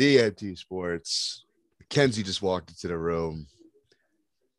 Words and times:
ZMT 0.00 0.56
Sports. 0.56 1.44
Kenzie 1.90 2.22
just 2.22 2.40
walked 2.40 2.70
into 2.70 2.88
the 2.88 2.96
room. 2.96 3.46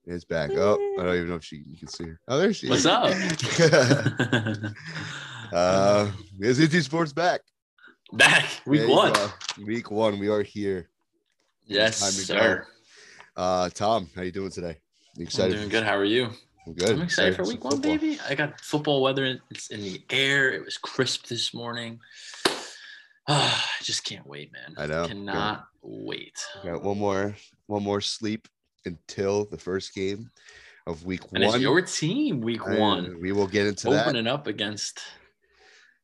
It's 0.05 0.23
back 0.23 0.51
up. 0.51 0.77
Oh, 0.79 0.95
I 0.99 1.03
don't 1.03 1.15
even 1.15 1.29
know 1.29 1.35
if 1.35 1.43
she 1.43 1.63
you 1.67 1.77
can 1.77 1.87
see 1.87 2.05
her. 2.05 2.19
Oh, 2.27 2.37
there 2.37 2.53
she 2.53 2.69
What's 2.69 2.81
is. 2.81 2.85
What's 2.85 3.73
up? 3.73 3.75
uh, 5.53 6.11
ZMT 6.39 6.83
Sports 6.83 7.13
back. 7.13 7.41
Back 8.13 8.45
week 8.67 8.87
one. 8.87 9.13
go. 9.13 9.29
Week 9.65 9.89
one. 9.89 10.19
We 10.19 10.27
are 10.27 10.43
here. 10.43 10.89
Yes, 11.65 11.97
sir. 11.97 12.67
Uh, 13.35 13.69
Tom, 13.69 14.09
how 14.15 14.21
you 14.21 14.31
doing 14.31 14.51
today? 14.51 14.77
You 15.15 15.21
I'm 15.21 15.23
excited? 15.23 15.55
doing 15.55 15.69
good. 15.69 15.83
How 15.83 15.95
are 15.95 16.05
you? 16.05 16.29
I'm 16.67 16.73
good. 16.73 16.91
I'm 16.91 17.01
excited 17.01 17.35
for 17.35 17.43
week 17.43 17.63
one, 17.63 17.73
football. 17.73 17.97
baby. 17.97 18.19
I 18.29 18.35
got 18.35 18.61
football 18.61 19.01
weather. 19.01 19.39
It's 19.49 19.69
in 19.71 19.81
the 19.81 20.03
air. 20.11 20.51
It 20.51 20.63
was 20.63 20.77
crisp 20.77 21.25
this 21.27 21.51
morning. 21.53 21.99
I 23.79 23.83
just 23.83 24.03
can't 24.03 24.25
wait, 24.27 24.51
man. 24.51 24.75
I 24.77 24.85
know. 24.87 25.07
Cannot 25.07 25.65
wait. 25.81 26.35
Got 26.63 26.83
one 26.83 26.97
more, 26.99 27.35
one 27.67 27.83
more 27.83 28.01
sleep 28.01 28.47
until 28.85 29.45
the 29.45 29.57
first 29.57 29.93
game 29.93 30.29
of 30.87 31.05
week 31.05 31.21
And 31.33 31.43
it's 31.43 31.53
one. 31.53 31.61
your 31.61 31.81
team, 31.81 32.41
week 32.41 32.65
one, 32.67 33.17
We 33.21 33.31
will 33.31 33.47
get 33.47 33.67
into 33.67 33.89
that. 33.89 34.05
opening 34.07 34.27
up 34.27 34.47
against 34.47 34.99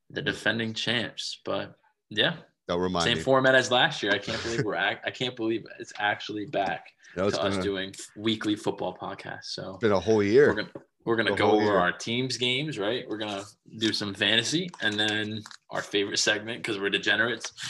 the 0.10 0.22
defending 0.22 0.74
champs. 0.74 1.40
But 1.44 1.76
yeah, 2.10 2.36
Don't 2.68 2.80
remind 2.80 3.04
same 3.06 3.18
me. 3.18 3.24
format 3.24 3.56
as 3.56 3.72
last 3.72 4.02
year. 4.04 4.12
I 4.12 4.20
can't 4.20 4.42
believe 4.44 4.64
we're 4.64 4.76
act- 4.90 5.06
I 5.08 5.12
can't 5.12 5.36
believe 5.36 5.64
it's 5.80 5.94
actually 6.00 6.46
back 6.46 6.86
No, 7.16 7.28
it's 7.28 7.38
to 7.38 7.44
us 7.44 7.58
a, 7.58 7.62
doing 7.62 7.94
weekly 8.16 8.56
football 8.56 8.96
podcasts. 8.96 9.46
So 9.46 9.72
it's 9.72 9.82
been 9.82 9.92
a 9.92 10.00
whole 10.00 10.22
year. 10.24 10.54
gonna 10.54 10.70
we're 11.08 11.16
gonna 11.16 11.34
go 11.34 11.52
over 11.52 11.64
year. 11.64 11.78
our 11.78 11.94
teams 11.94 12.36
games, 12.36 12.78
right? 12.78 13.06
We're 13.08 13.18
gonna 13.18 13.46
do 13.78 13.94
some 13.94 14.14
fantasy 14.14 14.70
and 14.82 15.00
then 15.00 15.42
our 15.70 15.82
favorite 15.82 16.20
segment 16.20 16.62
because 16.62 16.80
we're 16.80 16.90
degenerates. 16.90 17.54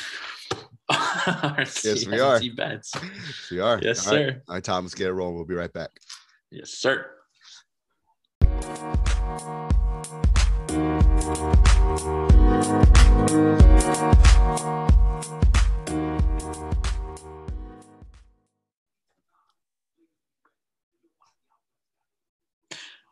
Yes, 0.90 2.08
we 2.08 2.18
are. 2.22 2.40
Bets. 2.56 2.94
We 3.52 3.60
are. 3.60 3.78
Yes, 3.84 4.08
All 4.08 4.16
right. 4.16 4.30
sir. 4.30 4.42
All 4.48 4.56
right, 4.56 4.64
Tom, 4.64 4.86
let's 4.86 4.96
get 4.96 5.08
it 5.08 5.12
rolling. 5.12 5.36
We'll 5.36 5.44
be 5.44 5.54
right 5.54 5.72
back. 5.74 5.90
Yes, 6.50 6.70
sir. 6.70 7.12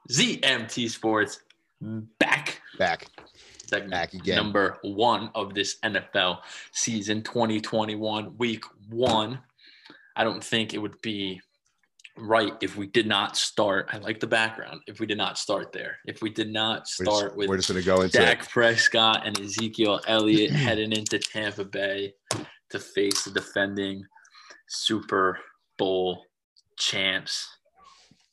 ZMT 0.09 0.89
Sports 0.89 1.42
back 1.81 2.61
Back. 2.78 3.08
segment 3.67 3.92
Back 3.92 4.14
again. 4.14 4.36
number 4.36 4.78
one 4.81 5.30
of 5.36 5.53
this 5.53 5.78
NFL 5.84 6.39
season 6.72 7.22
2021, 7.23 8.38
week 8.38 8.64
one. 8.89 9.39
I 10.16 10.23
don't 10.23 10.44
think 10.44 10.73
it 10.73 10.78
would 10.78 11.02
be 11.02 11.42
right 12.17 12.53
if 12.61 12.78
we 12.78 12.88
did 12.88 13.08
not 13.08 13.36
start. 13.36 13.89
I 13.92 13.98
like 13.98 14.20
the 14.20 14.28
background. 14.28 14.81
If 14.88 15.00
we 15.00 15.06
did 15.06 15.17
not 15.17 15.38
start 15.38 15.72
there, 15.72 15.98
if 16.06 16.22
we 16.22 16.30
did 16.30 16.52
not 16.52 16.88
We're 17.00 17.06
just, 17.06 17.17
start 17.17 17.36
with 17.36 17.50
we're 17.50 17.58
just 17.58 17.70
gonna 17.70 17.81
go 17.81 18.02
into 18.02 18.17
Dak 18.17 18.50
Prescott 18.50 19.26
and 19.26 19.39
Ezekiel 19.39 20.00
Elliott 20.08 20.52
heading 20.52 20.92
into 20.92 21.20
Tampa 21.20 21.66
Bay 21.66 22.14
to 22.70 22.80
face 22.80 23.23
the 23.23 23.31
defending 23.31 24.03
Super 24.67 25.39
Bowl 25.78 26.23
champs. 26.78 27.48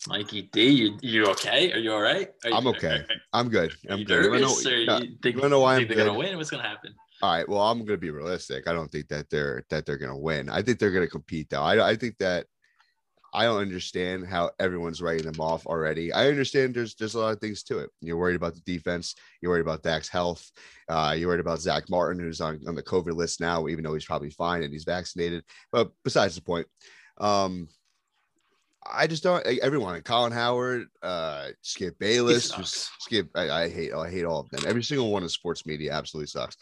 Mikey 0.08 0.42
D, 0.52 0.68
you 0.68 0.98
you 1.00 1.26
okay? 1.26 1.72
Are 1.72 1.78
you 1.78 1.92
all 1.92 2.00
right? 2.00 2.28
Are 2.44 2.50
you, 2.50 2.56
I'm 2.56 2.66
okay. 2.68 2.96
Are, 2.96 3.06
I'm 3.32 3.48
good. 3.48 3.72
I'm 3.88 4.00
you 4.00 4.04
good. 4.04 4.24
You 4.24 4.30
nervous, 4.30 4.64
know- 4.64 4.70
or 4.70 4.74
yeah. 4.74 4.98
you 4.98 5.16
think, 5.22 5.36
you 5.36 5.48
know 5.48 5.60
why 5.60 5.76
think 5.76 5.90
I'm 5.90 5.96
they're 5.96 6.06
gonna 6.06 6.18
win? 6.18 6.36
What's 6.36 6.50
gonna 6.50 6.62
happen? 6.62 6.94
All 7.22 7.32
right. 7.32 7.48
Well, 7.48 7.60
I'm 7.60 7.84
gonna 7.84 7.98
be 7.98 8.10
realistic. 8.10 8.66
I 8.66 8.72
don't 8.72 8.90
think 8.90 9.08
that 9.08 9.30
they're 9.30 9.64
that 9.70 9.86
they're 9.86 9.98
gonna 9.98 10.18
win. 10.18 10.48
I 10.48 10.62
think 10.62 10.78
they're 10.78 10.90
gonna 10.90 11.06
compete 11.06 11.50
though. 11.50 11.62
I 11.62 11.90
I 11.90 11.96
think 11.96 12.18
that 12.18 12.46
I 13.34 13.44
don't 13.44 13.62
understand 13.62 14.26
how 14.26 14.50
everyone's 14.58 15.00
writing 15.00 15.30
them 15.30 15.40
off 15.40 15.66
already. 15.66 16.12
I 16.12 16.28
understand 16.28 16.74
there's 16.74 16.94
there's 16.96 17.14
a 17.14 17.20
lot 17.20 17.32
of 17.32 17.40
things 17.40 17.62
to 17.64 17.78
it. 17.78 17.90
You're 18.00 18.18
worried 18.18 18.36
about 18.36 18.54
the 18.54 18.60
defense. 18.60 19.14
You're 19.40 19.52
worried 19.52 19.62
about 19.62 19.82
Dak's 19.82 20.08
health. 20.08 20.50
Uh, 20.88 21.14
you're 21.16 21.28
worried 21.28 21.40
about 21.40 21.60
Zack 21.60 21.88
Martin, 21.88 22.20
who's 22.20 22.40
on, 22.42 22.60
on 22.66 22.74
the 22.74 22.82
COVID 22.82 23.14
list 23.14 23.40
now, 23.40 23.68
even 23.68 23.84
though 23.84 23.94
he's 23.94 24.04
probably 24.04 24.30
fine 24.30 24.62
and 24.62 24.72
he's 24.72 24.84
vaccinated. 24.84 25.44
But 25.70 25.92
besides 26.04 26.34
the 26.34 26.42
point, 26.42 26.66
um, 27.18 27.68
I 28.90 29.06
just 29.06 29.22
don't. 29.22 29.44
like, 29.44 29.58
Everyone, 29.62 30.00
Colin 30.02 30.32
Cowherd, 30.32 30.86
uh, 31.02 31.48
Skip 31.62 31.98
Bayless, 31.98 32.52
Skip. 33.00 33.28
I, 33.34 33.50
I 33.50 33.68
hate. 33.68 33.92
I 33.92 34.10
hate 34.10 34.24
all 34.24 34.40
of 34.40 34.50
them. 34.50 34.64
Every 34.66 34.82
single 34.82 35.10
one 35.12 35.22
of 35.22 35.30
sports 35.30 35.66
media 35.66 35.92
absolutely 35.92 36.26
sucks, 36.26 36.56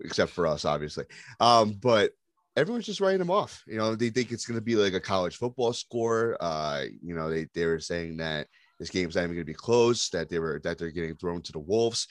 except 0.00 0.30
for 0.30 0.46
us, 0.46 0.64
obviously. 0.64 1.04
Um, 1.40 1.78
but 1.82 2.12
everyone's 2.56 2.86
just 2.86 3.00
writing 3.00 3.18
them 3.18 3.30
off. 3.30 3.62
You 3.66 3.76
know, 3.76 3.94
they 3.94 4.10
think 4.10 4.32
it's 4.32 4.46
going 4.46 4.58
to 4.58 4.64
be 4.64 4.76
like 4.76 4.94
a 4.94 5.00
college 5.00 5.36
football 5.36 5.72
score. 5.72 6.36
Uh, 6.40 6.84
you 7.02 7.14
know, 7.14 7.30
they 7.30 7.46
they 7.54 7.66
were 7.66 7.80
saying 7.80 8.16
that 8.18 8.46
this 8.78 8.90
game's 8.90 9.14
not 9.14 9.22
even 9.22 9.34
going 9.34 9.46
to 9.46 9.52
be 9.52 9.54
close. 9.54 10.08
That 10.10 10.28
they 10.28 10.38
were 10.38 10.60
that 10.64 10.78
they're 10.78 10.90
getting 10.90 11.16
thrown 11.16 11.42
to 11.42 11.52
the 11.52 11.58
wolves. 11.58 12.08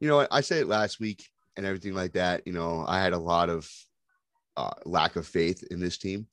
You 0.00 0.08
know, 0.08 0.26
I 0.30 0.40
said 0.40 0.62
it 0.62 0.68
last 0.68 0.98
week 0.98 1.26
and 1.56 1.66
everything 1.66 1.94
like 1.94 2.12
that. 2.12 2.46
You 2.46 2.52
know, 2.52 2.84
I 2.88 3.00
had 3.00 3.12
a 3.12 3.18
lot 3.18 3.50
of 3.50 3.70
uh, 4.56 4.70
lack 4.84 5.16
of 5.16 5.26
faith 5.26 5.62
in 5.70 5.78
this 5.78 5.98
team, 5.98 6.26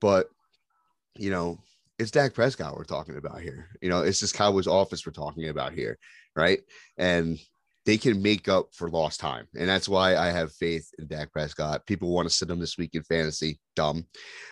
but 0.00 0.28
you 1.16 1.30
know, 1.30 1.58
it's 2.00 2.10
Dak 2.10 2.32
Prescott 2.32 2.76
we're 2.76 2.84
talking 2.84 3.16
about 3.16 3.42
here. 3.42 3.68
You 3.82 3.90
know, 3.90 4.00
it's 4.00 4.20
this 4.20 4.32
Cowboys 4.32 4.66
office 4.66 5.04
we're 5.04 5.12
talking 5.12 5.50
about 5.50 5.74
here, 5.74 5.98
right? 6.34 6.60
And 6.96 7.38
they 7.84 7.98
can 7.98 8.22
make 8.22 8.48
up 8.48 8.68
for 8.72 8.88
lost 8.88 9.20
time. 9.20 9.46
And 9.54 9.68
that's 9.68 9.88
why 9.88 10.16
I 10.16 10.28
have 10.28 10.52
faith 10.52 10.88
in 10.98 11.06
Dak 11.08 11.30
Prescott. 11.30 11.86
People 11.86 12.10
want 12.10 12.26
to 12.26 12.34
sit 12.34 12.48
him 12.48 12.58
this 12.58 12.78
week 12.78 12.94
in 12.94 13.02
fantasy, 13.02 13.60
dumb. 13.76 14.06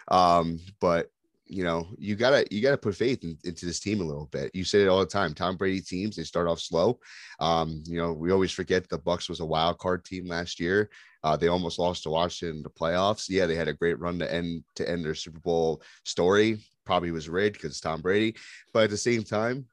Um, 0.09 0.61
but 0.79 1.09
you 1.49 1.65
know, 1.65 1.89
you 1.99 2.15
gotta 2.15 2.47
you 2.51 2.61
gotta 2.63 2.77
put 2.77 2.95
faith 2.95 3.25
in, 3.25 3.37
into 3.45 3.67
this 3.67 3.81
team 3.81 4.01
a 4.01 4.05
little 4.05 4.27
bit. 4.27 4.51
You 4.55 4.65
say 4.65 4.83
it 4.83 4.89
all 4.89 5.01
the 5.01 5.07
time. 5.07 5.35
Tom 5.35 5.57
Brady 5.57 5.81
teams 5.81 6.17
they 6.17 6.23
start 6.23 6.49
off 6.49 6.61
slow. 6.61 6.99
Um, 7.41 7.83
you 7.87 7.99
know, 7.99 8.13
we 8.13 8.31
always 8.31 8.53
forget 8.53 8.89
the 8.89 8.99
Bucs 8.99 9.29
was 9.29 9.41
a 9.41 9.47
wild 9.47 9.79
card 9.79 10.05
team 10.05 10.27
last 10.27 10.61
year. 10.61 10.91
Uh, 11.25 11.37
they 11.37 11.49
almost 11.49 11.79
lost 11.79 12.05
to 12.05 12.11
Washington 12.11 12.59
in 12.59 12.63
the 12.63 12.71
playoffs. 12.71 13.27
Yeah, 13.29 13.47
they 13.47 13.57
had 13.57 13.69
a 13.69 13.73
great 13.73 13.99
run 13.99 14.19
to 14.19 14.33
end 14.33 14.65
to 14.77 14.89
end 14.89 15.05
their 15.05 15.15
Super 15.15 15.41
Bowl 15.41 15.83
story. 16.05 16.61
Probably 16.85 17.11
was 17.11 17.29
rigged 17.29 17.55
because 17.61 17.81
Tom 17.81 18.01
Brady, 18.01 18.37
but 18.73 18.85
at 18.85 18.91
the 18.91 18.97
same 18.97 19.23
time, 19.23 19.67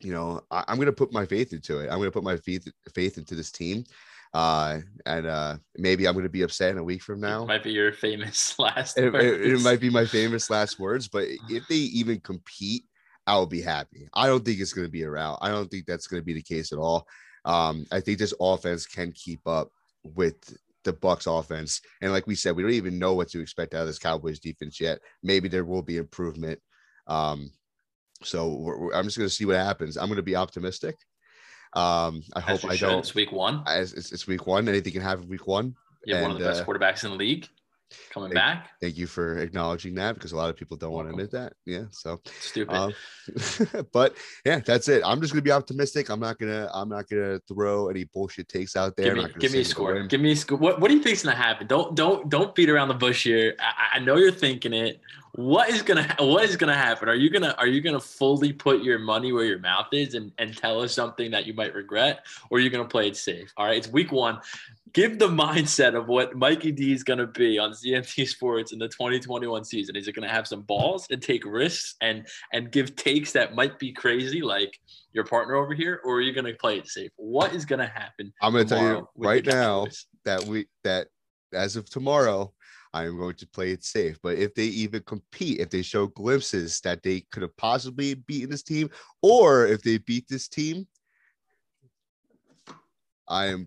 you 0.00 0.12
know, 0.12 0.42
I, 0.50 0.64
I'm 0.68 0.76
going 0.76 0.86
to 0.86 0.92
put 0.92 1.12
my 1.12 1.24
faith 1.24 1.52
into 1.52 1.78
it. 1.78 1.90
I'm 1.90 2.02
to 2.02 2.10
put 2.10 2.24
my 2.24 2.36
faith 2.36 2.68
faith 2.94 3.18
into 3.18 3.34
this 3.34 3.50
team, 3.50 3.84
uh, 4.34 4.80
and 5.06 5.26
uh, 5.26 5.56
maybe 5.76 6.06
I'm 6.06 6.14
going 6.14 6.24
to 6.24 6.28
be 6.28 6.42
upset 6.42 6.72
in 6.72 6.78
a 6.78 6.84
week 6.84 7.02
from 7.02 7.20
now. 7.20 7.44
Might 7.44 7.62
be 7.62 7.70
your 7.72 7.92
famous 7.92 8.58
last. 8.58 8.98
It, 8.98 9.14
it- 9.14 9.40
it 9.52 9.60
might 9.62 9.80
be 9.80 9.90
my 9.90 10.04
famous 10.04 10.50
last 10.50 10.78
words, 10.80 11.08
but 11.08 11.24
if 11.48 11.66
they 11.68 11.76
even 11.76 12.20
compete, 12.20 12.84
I'll 13.26 13.46
be 13.46 13.62
happy. 13.62 14.08
I 14.12 14.26
don't 14.26 14.44
think 14.44 14.60
it's 14.60 14.72
going 14.72 14.86
to 14.86 14.90
be 14.92 15.02
a 15.02 15.10
rout. 15.10 15.38
I 15.40 15.48
don't 15.48 15.70
think 15.70 15.86
that's 15.86 16.06
going 16.08 16.20
to 16.20 16.24
be 16.26 16.34
the 16.34 16.42
case 16.42 16.72
at 16.72 16.78
all. 16.78 17.06
Um, 17.46 17.86
I 17.92 18.00
think 18.00 18.18
this 18.18 18.34
offense 18.40 18.86
can 18.86 19.12
keep 19.12 19.46
up 19.46 19.70
with 20.02 20.36
the 20.82 20.92
Bucs 20.92 21.26
offense, 21.26 21.80
and 22.02 22.12
like 22.12 22.26
we 22.26 22.34
said, 22.34 22.54
we 22.56 22.62
don't 22.62 22.72
even 22.72 22.98
know 22.98 23.14
what 23.14 23.28
to 23.30 23.40
expect 23.40 23.72
out 23.72 23.82
of 23.82 23.86
this 23.86 23.98
Cowboys 23.98 24.38
defense 24.40 24.80
yet. 24.80 24.98
Maybe 25.22 25.48
there 25.48 25.64
will 25.64 25.80
be 25.82 25.96
improvement. 25.96 26.58
Um, 27.06 27.50
so 28.22 28.48
we're, 28.54 28.78
we're- 28.78 28.96
I'm 28.96 29.04
just 29.04 29.16
going 29.16 29.28
to 29.28 29.34
see 29.34 29.44
what 29.46 29.56
happens. 29.56 29.96
I'm 29.96 30.06
going 30.08 30.16
to 30.16 30.22
be 30.22 30.36
optimistic. 30.36 30.96
Um, 31.74 32.22
I 32.34 32.38
As 32.52 32.62
hope 32.62 32.70
I 32.70 32.76
should. 32.76 32.86
don't. 32.86 32.98
It's 33.00 33.14
week 33.14 33.32
one. 33.32 33.62
It's, 33.66 33.92
it's 34.12 34.26
week 34.26 34.46
one, 34.46 34.68
anything 34.68 34.92
can 34.92 35.02
happen 35.02 35.28
week 35.28 35.46
one. 35.46 35.74
You 36.04 36.14
have 36.14 36.22
one 36.22 36.30
of 36.32 36.38
the 36.38 36.44
best 36.44 36.62
uh, 36.62 36.64
quarterbacks 36.64 37.04
in 37.04 37.10
the 37.10 37.16
league 37.16 37.48
coming 38.10 38.28
thank- 38.28 38.34
back. 38.34 38.70
Thank 38.80 38.96
you 38.96 39.06
for 39.06 39.38
acknowledging 39.38 39.94
that 39.94 40.14
because 40.14 40.32
a 40.32 40.36
lot 40.36 40.50
of 40.50 40.56
people 40.56 40.76
don't 40.76 40.92
want 40.92 41.06
to 41.08 41.10
admit 41.10 41.30
that. 41.32 41.54
Yeah. 41.64 41.84
So, 41.90 42.20
Stupid. 42.40 42.74
um, 42.74 42.92
but 43.92 44.14
yeah, 44.44 44.60
that's 44.60 44.88
it. 44.88 45.02
I'm 45.04 45.20
just 45.20 45.32
gonna 45.32 45.42
be 45.42 45.50
optimistic. 45.50 46.10
I'm 46.10 46.20
not 46.20 46.38
gonna. 46.38 46.70
I'm 46.74 46.88
not 46.88 47.08
gonna 47.08 47.40
throw 47.48 47.88
any 47.88 48.04
bullshit 48.04 48.48
takes 48.48 48.76
out 48.76 48.96
there. 48.96 49.14
give 49.14 49.24
me, 49.24 49.30
give 49.38 49.52
me 49.52 49.60
a 49.60 49.64
score. 49.64 50.02
Give 50.06 50.20
me 50.20 50.32
a 50.32 50.36
score. 50.36 50.58
What, 50.58 50.80
what 50.80 50.88
do 50.88 50.96
you 50.96 51.02
think's 51.02 51.22
gonna 51.24 51.36
happen? 51.36 51.66
Don't 51.66 51.94
don't 51.94 52.28
don't 52.28 52.54
beat 52.54 52.68
around 52.68 52.88
the 52.88 52.94
bush 52.94 53.24
here. 53.24 53.54
I, 53.58 53.96
I 53.96 53.98
know 54.00 54.16
you're 54.16 54.30
thinking 54.32 54.72
it. 54.72 55.00
What 55.36 55.68
is 55.68 55.82
gonna 55.82 56.04
ha- 56.04 56.24
What 56.24 56.44
is 56.44 56.56
gonna 56.56 56.76
happen? 56.76 57.08
Are 57.08 57.14
you 57.16 57.28
gonna 57.28 57.56
Are 57.58 57.66
you 57.66 57.80
gonna 57.80 57.98
fully 57.98 58.52
put 58.52 58.84
your 58.84 59.00
money 59.00 59.32
where 59.32 59.44
your 59.44 59.58
mouth 59.58 59.88
is 59.90 60.14
and 60.14 60.30
and 60.38 60.56
tell 60.56 60.80
us 60.80 60.92
something 60.94 61.32
that 61.32 61.44
you 61.44 61.54
might 61.54 61.74
regret, 61.74 62.24
or 62.50 62.58
are 62.58 62.60
you 62.60 62.70
gonna 62.70 62.84
play 62.84 63.08
it 63.08 63.16
safe? 63.16 63.52
All 63.56 63.66
right, 63.66 63.76
it's 63.76 63.88
week 63.88 64.12
one. 64.12 64.38
Give 64.92 65.18
the 65.18 65.26
mindset 65.26 65.96
of 65.96 66.06
what 66.06 66.36
Mikey 66.36 66.70
D 66.70 66.92
is 66.92 67.02
gonna 67.02 67.26
be 67.26 67.58
on 67.58 67.72
ZMT 67.72 68.28
Sports 68.28 68.72
in 68.72 68.78
the 68.78 68.86
2021 68.86 69.64
season. 69.64 69.96
Is 69.96 70.06
it 70.06 70.12
gonna 70.12 70.28
have 70.28 70.46
some 70.46 70.62
balls 70.62 71.08
and 71.10 71.20
take 71.20 71.44
risks 71.44 71.96
and 72.00 72.28
and 72.52 72.70
give 72.70 72.94
takes 72.94 73.32
that 73.32 73.56
might 73.56 73.76
be 73.80 73.92
crazy, 73.92 74.40
like 74.40 74.78
your 75.12 75.24
partner 75.24 75.56
over 75.56 75.74
here, 75.74 76.00
or 76.04 76.18
are 76.18 76.20
you 76.20 76.32
gonna 76.32 76.54
play 76.54 76.78
it 76.78 76.86
safe? 76.86 77.10
What 77.16 77.54
is 77.54 77.64
gonna 77.64 77.88
happen? 77.88 78.32
I'm 78.40 78.52
gonna 78.52 78.66
tell 78.66 78.80
you 78.80 79.08
right 79.16 79.44
now 79.44 79.86
that 80.26 80.44
we 80.44 80.66
that 80.84 81.08
as 81.52 81.74
of 81.74 81.90
tomorrow, 81.90 82.52
I 82.94 83.06
am 83.06 83.18
going 83.18 83.34
to 83.34 83.46
play 83.48 83.72
it 83.72 83.84
safe. 83.84 84.18
But 84.22 84.38
if 84.38 84.54
they 84.54 84.66
even 84.66 85.02
compete, 85.02 85.58
if 85.58 85.68
they 85.68 85.82
show 85.82 86.06
glimpses 86.06 86.80
that 86.82 87.02
they 87.02 87.22
could 87.32 87.42
have 87.42 87.56
possibly 87.56 88.14
beaten 88.14 88.50
this 88.50 88.62
team, 88.62 88.88
or 89.20 89.66
if 89.66 89.82
they 89.82 89.98
beat 89.98 90.26
this 90.28 90.46
team, 90.46 90.86
I 93.26 93.46
am 93.46 93.66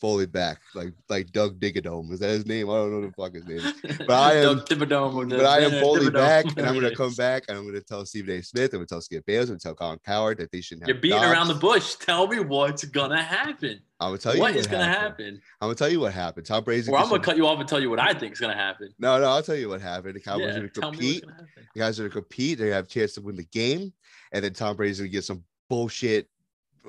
fully 0.00 0.26
back, 0.26 0.60
like 0.74 0.92
like 1.08 1.30
Doug 1.32 1.58
Digadome. 1.60 2.12
Is 2.12 2.20
that 2.20 2.30
his 2.30 2.46
name? 2.46 2.70
I 2.70 2.74
don't 2.74 2.90
know 2.92 3.06
the 3.06 3.12
fuck 3.12 3.34
his 3.34 3.46
name. 3.46 3.60
But 4.06 4.10
I 4.10 4.34
am, 4.36 4.62
but 4.68 5.44
I 5.44 5.60
am 5.60 5.70
fully 5.82 6.10
back, 6.10 6.44
and 6.56 6.66
I'm 6.66 6.74
gonna 6.74 6.94
come 6.94 7.14
back, 7.16 7.44
and 7.48 7.58
I'm 7.58 7.66
gonna 7.66 7.80
tell 7.80 8.04
Stephen 8.06 8.38
A. 8.38 8.42
Smith, 8.42 8.72
I'm 8.72 8.78
gonna 8.78 8.86
tell 8.86 9.00
Skip 9.00 9.26
Bayless, 9.26 9.48
I'm 9.50 9.54
gonna 9.54 9.58
tell 9.60 9.74
Colin 9.74 9.98
Cowherd 10.04 10.38
that 10.38 10.50
they 10.52 10.60
shouldn't 10.60 10.84
have. 10.84 10.88
You're 10.94 11.00
beating 11.02 11.18
dogs. 11.18 11.30
around 11.32 11.48
the 11.48 11.54
bush. 11.54 11.96
Tell 11.96 12.26
me 12.26 12.40
what's 12.40 12.84
gonna 12.84 13.22
happen. 13.22 13.80
I'm 14.00 14.10
gonna 14.10 14.18
tell 14.18 14.34
you 14.34 14.40
what 14.40 14.52
what 14.52 14.60
is 14.60 14.66
gonna 14.68 14.84
happen? 14.84 15.40
I'm 15.60 15.66
gonna 15.66 15.74
tell 15.74 15.88
you 15.88 16.00
what 16.00 16.12
happened. 16.12 16.46
Tom 16.46 16.62
Brady's 16.62 16.88
Or 16.88 16.96
I'm 16.98 17.08
gonna 17.08 17.20
cut 17.22 17.36
you 17.36 17.46
off 17.46 17.58
and 17.58 17.68
tell 17.68 17.80
you 17.80 17.90
what 17.90 17.98
I 17.98 18.14
think 18.14 18.32
is 18.32 18.40
gonna 18.40 18.54
happen. 18.54 18.94
No, 18.98 19.18
no, 19.18 19.26
I'll 19.26 19.42
tell 19.42 19.56
you 19.56 19.68
what 19.68 19.80
happened. 19.80 20.14
The 20.14 20.20
Cowboys 20.20 20.46
Yeah, 20.46 20.50
are 20.50 20.54
gonna 20.54 20.68
tell 20.68 20.92
me 20.92 20.96
what's 20.96 20.98
compete. 20.98 21.24
happen. 21.24 21.68
Guys 21.76 21.98
are 21.98 22.02
gonna 22.04 22.12
compete. 22.12 22.58
They 22.58 22.68
have 22.68 22.84
a 22.84 22.88
chance 22.88 23.14
to 23.14 23.20
win 23.22 23.34
the 23.36 23.44
game, 23.44 23.92
and 24.32 24.44
then 24.44 24.52
Tom 24.52 24.76
Brady's 24.76 24.98
gonna 25.00 25.08
get 25.08 25.24
some 25.24 25.42
bullshit 25.68 26.28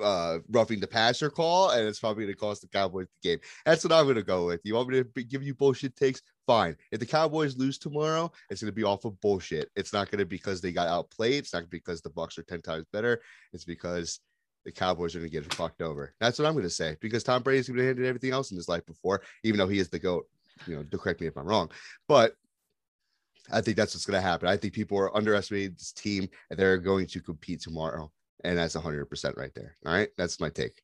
uh 0.02 0.38
roughing 0.50 0.80
the 0.80 0.86
passer 0.86 1.30
call, 1.30 1.70
and 1.70 1.86
it's 1.86 2.00
probably 2.00 2.24
gonna 2.24 2.36
cost 2.36 2.62
the 2.62 2.68
Cowboys 2.68 3.06
the 3.22 3.28
game. 3.28 3.38
That's 3.64 3.84
what 3.84 3.92
I'm 3.92 4.06
gonna 4.06 4.22
go 4.22 4.46
with. 4.46 4.60
You 4.64 4.74
want 4.74 4.88
me 4.88 5.02
to 5.02 5.22
give 5.22 5.42
you 5.42 5.54
bullshit 5.54 5.96
takes? 5.96 6.22
Fine. 6.46 6.76
If 6.90 7.00
the 7.00 7.06
Cowboys 7.06 7.56
lose 7.56 7.78
tomorrow, 7.78 8.30
it's 8.48 8.62
gonna 8.62 8.72
be 8.72 8.84
off 8.84 9.04
of 9.04 9.20
bullshit. 9.20 9.70
It's 9.76 9.92
not 9.92 10.10
gonna 10.10 10.24
be 10.24 10.36
because 10.36 10.60
they 10.60 10.72
got 10.72 10.88
outplayed. 10.88 11.40
It's 11.40 11.54
not 11.54 11.70
because 11.70 12.00
the 12.00 12.10
Bucs 12.10 12.38
are 12.38 12.42
ten 12.42 12.62
times 12.62 12.86
better. 12.92 13.20
It's 13.52 13.64
because 13.64 14.20
the 14.64 14.72
Cowboys 14.72 15.14
are 15.14 15.20
gonna 15.20 15.30
get 15.30 15.52
fucked 15.54 15.82
over. 15.82 16.14
That's 16.20 16.38
what 16.38 16.46
I'm 16.46 16.54
gonna 16.54 16.70
say. 16.70 16.96
Because 17.00 17.22
Tom 17.22 17.42
Brady's 17.42 17.68
gonna 17.68 17.84
handle 17.84 18.06
everything 18.06 18.32
else 18.32 18.50
in 18.50 18.56
his 18.56 18.68
life 18.68 18.84
before, 18.86 19.22
even 19.44 19.58
though 19.58 19.68
he 19.68 19.78
is 19.78 19.88
the 19.88 19.98
goat. 19.98 20.26
You 20.66 20.76
know, 20.76 20.98
correct 20.98 21.20
me 21.20 21.26
if 21.26 21.38
I'm 21.38 21.46
wrong, 21.46 21.70
but 22.06 22.34
I 23.52 23.60
think 23.60 23.76
that's 23.76 23.94
what's 23.94 24.06
going 24.06 24.20
to 24.20 24.26
happen. 24.26 24.48
I 24.48 24.56
think 24.56 24.74
people 24.74 24.98
are 24.98 25.16
underestimating 25.16 25.74
this 25.74 25.92
team 25.92 26.28
and 26.50 26.58
they're 26.58 26.78
going 26.78 27.06
to 27.08 27.20
compete 27.20 27.60
tomorrow. 27.60 28.10
And 28.44 28.56
that's 28.58 28.76
100% 28.76 29.36
right 29.36 29.50
there. 29.54 29.76
All 29.86 29.92
right. 29.92 30.08
That's 30.16 30.40
my 30.40 30.50
take. 30.50 30.82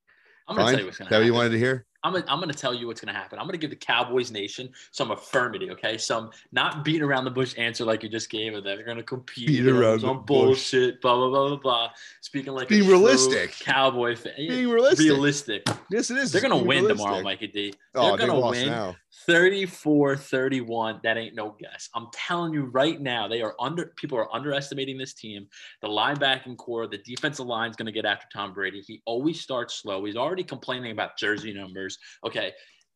I'm 0.48 0.56
gonna 0.56 0.66
Fine? 0.66 0.72
tell 0.74 0.80
you 0.80 0.86
what's 0.86 0.98
gonna 0.98 1.10
that 1.10 1.18
what 1.18 1.26
you 1.26 1.34
wanted 1.34 1.50
to 1.50 1.58
hear? 1.58 1.86
I'm 2.06 2.12
gonna, 2.12 2.24
I'm 2.28 2.38
gonna 2.38 2.52
tell 2.54 2.72
you 2.72 2.86
what's 2.86 3.00
gonna 3.00 3.16
happen. 3.18 3.38
I'm 3.40 3.46
gonna 3.46 3.58
give 3.58 3.70
the 3.70 3.76
Cowboys 3.76 4.30
Nation 4.30 4.68
some 4.92 5.08
affirmity, 5.08 5.70
okay? 5.72 5.98
Some 5.98 6.30
not 6.52 6.84
beating 6.84 7.02
around 7.02 7.24
the 7.24 7.30
bush 7.32 7.54
answer 7.58 7.84
like 7.84 8.04
you 8.04 8.08
just 8.08 8.30
gave, 8.30 8.54
or 8.54 8.60
that 8.60 8.76
they're 8.76 8.84
gonna 8.86 9.02
compete. 9.02 9.48
Beat 9.48 9.66
around 9.66 10.00
some 10.00 10.08
the 10.08 10.22
bush. 10.22 10.26
bullshit, 10.26 11.00
blah 11.02 11.16
blah 11.16 11.28
blah 11.28 11.48
blah 11.48 11.56
blah. 11.56 11.90
Speaking 12.20 12.52
like 12.52 12.66
a 12.66 12.68
Being 12.68 12.86
realistic. 12.88 13.50
Cowboy 13.58 14.14
fan. 14.14 14.34
Being 14.36 14.68
realistic. 14.68 15.04
realistic. 15.08 15.66
Yes, 15.90 16.10
it 16.12 16.18
is. 16.18 16.30
They're 16.30 16.40
gonna 16.40 16.56
win 16.56 16.84
realistic. 16.84 16.96
tomorrow, 16.98 17.22
Mikey 17.22 17.48
D. 17.48 17.74
Oh, 17.96 18.02
they're 18.02 18.12
Oh, 18.12 18.16
gonna 18.16 18.38
lost 18.38 18.58
win 18.60 18.68
now. 18.68 18.96
34-31. 19.28 21.02
That 21.02 21.16
ain't 21.16 21.34
no 21.34 21.56
guess. 21.58 21.88
I'm 21.94 22.06
telling 22.12 22.52
you 22.52 22.64
right 22.66 23.00
now, 23.00 23.26
they 23.28 23.42
are 23.42 23.54
under 23.60 23.86
people 23.96 24.18
are 24.18 24.32
underestimating 24.34 24.98
this 24.98 25.14
team. 25.14 25.46
The 25.82 25.88
linebacking 25.88 26.56
core, 26.56 26.86
the 26.86 26.98
defensive 26.98 27.46
line 27.46 27.70
is 27.70 27.76
going 27.76 27.86
to 27.86 27.92
get 27.92 28.04
after 28.04 28.26
Tom 28.32 28.52
Brady. 28.52 28.82
He 28.86 29.02
always 29.04 29.40
starts 29.40 29.74
slow. 29.74 30.04
He's 30.04 30.16
already 30.16 30.44
complaining 30.44 30.92
about 30.92 31.16
jersey 31.16 31.52
numbers. 31.52 31.95
Okay. 32.24 32.52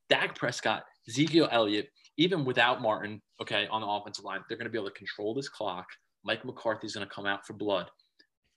Dak 0.08 0.37
Prescott, 0.37 0.82
Ezekiel 1.08 1.49
Elliott, 1.52 1.88
even 2.17 2.44
without 2.44 2.82
Martin, 2.82 3.23
okay, 3.41 3.69
on 3.70 3.81
the 3.81 3.87
offensive 3.87 4.25
line, 4.25 4.41
they're 4.49 4.58
going 4.58 4.67
to 4.67 4.70
be 4.70 4.79
able 4.79 4.91
to 4.91 4.94
control 4.94 5.35
this 5.35 5.49
clock. 5.49 5.87
Mike 6.25 6.44
McCarthy's 6.44 6.94
going 6.94 7.06
to 7.06 7.14
come 7.14 7.26
out 7.26 7.47
for 7.47 7.52
blood. 7.52 7.88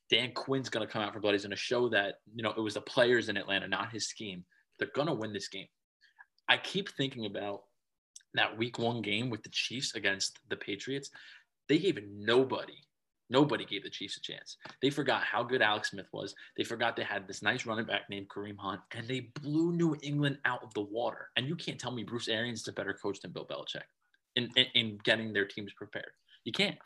Dan 0.10 0.32
Quinn's 0.34 0.70
going 0.70 0.86
to 0.86 0.92
come 0.92 1.02
out 1.02 1.14
for 1.14 1.20
blood. 1.20 1.34
He's 1.34 1.44
going 1.44 1.52
to 1.52 1.58
show 1.58 1.90
that, 1.90 2.16
you 2.36 2.44
know, 2.44 2.54
it 2.58 2.60
was 2.60 2.74
the 2.74 2.82
players 2.82 3.30
in 3.30 3.38
Atlanta, 3.38 3.68
not 3.68 3.92
his 3.92 4.10
scheme. 4.10 4.44
They're 4.80 4.90
going 4.96 5.08
to 5.08 5.14
win 5.14 5.32
this 5.32 5.48
game. 5.48 5.68
I 6.50 6.58
keep 6.58 6.90
thinking 6.90 7.26
about 7.26 7.62
that 8.34 8.58
week 8.58 8.80
one 8.80 9.02
game 9.02 9.30
with 9.30 9.44
the 9.44 9.50
Chiefs 9.50 9.96
against 9.96 10.40
the 10.50 10.58
Patriots. 10.58 11.10
They 11.70 11.78
gave 11.78 12.00
nobody, 12.12 12.74
nobody 13.34 13.66
gave 13.66 13.84
the 13.84 13.90
Chiefs 13.90 14.16
a 14.16 14.22
chance. 14.22 14.58
They 14.82 14.92
forgot 14.92 15.24
how 15.24 15.44
good 15.44 15.62
Alex 15.62 15.90
Smith 15.90 16.06
was. 16.14 16.36
They 16.56 16.64
forgot 16.64 16.96
they 16.96 17.04
had 17.04 17.28
this 17.28 17.42
nice 17.42 17.66
running 17.66 17.86
back 17.86 18.04
named 18.10 18.30
Kareem 18.30 18.58
Hunt, 18.58 18.80
and 18.96 19.08
they 19.08 19.32
blew 19.42 19.74
New 19.74 19.98
England 20.04 20.38
out 20.46 20.64
of 20.64 20.74
the 20.76 20.82
water. 20.82 21.30
And 21.36 21.48
you 21.48 21.56
can't 21.56 21.80
tell 21.80 21.92
me 21.92 22.04
Bruce 22.04 22.30
Arians 22.30 22.62
is 22.62 22.68
a 22.68 22.74
better 22.74 22.94
coach 22.94 23.20
than 23.20 23.32
Bill 23.32 23.46
Belichick 23.46 23.82
in, 24.36 24.50
in, 24.56 24.66
in 24.76 25.00
getting 25.04 25.34
their 25.34 25.46
teams 25.46 25.74
prepared. 25.74 26.12
You 26.46 26.52
can't. 26.52 26.78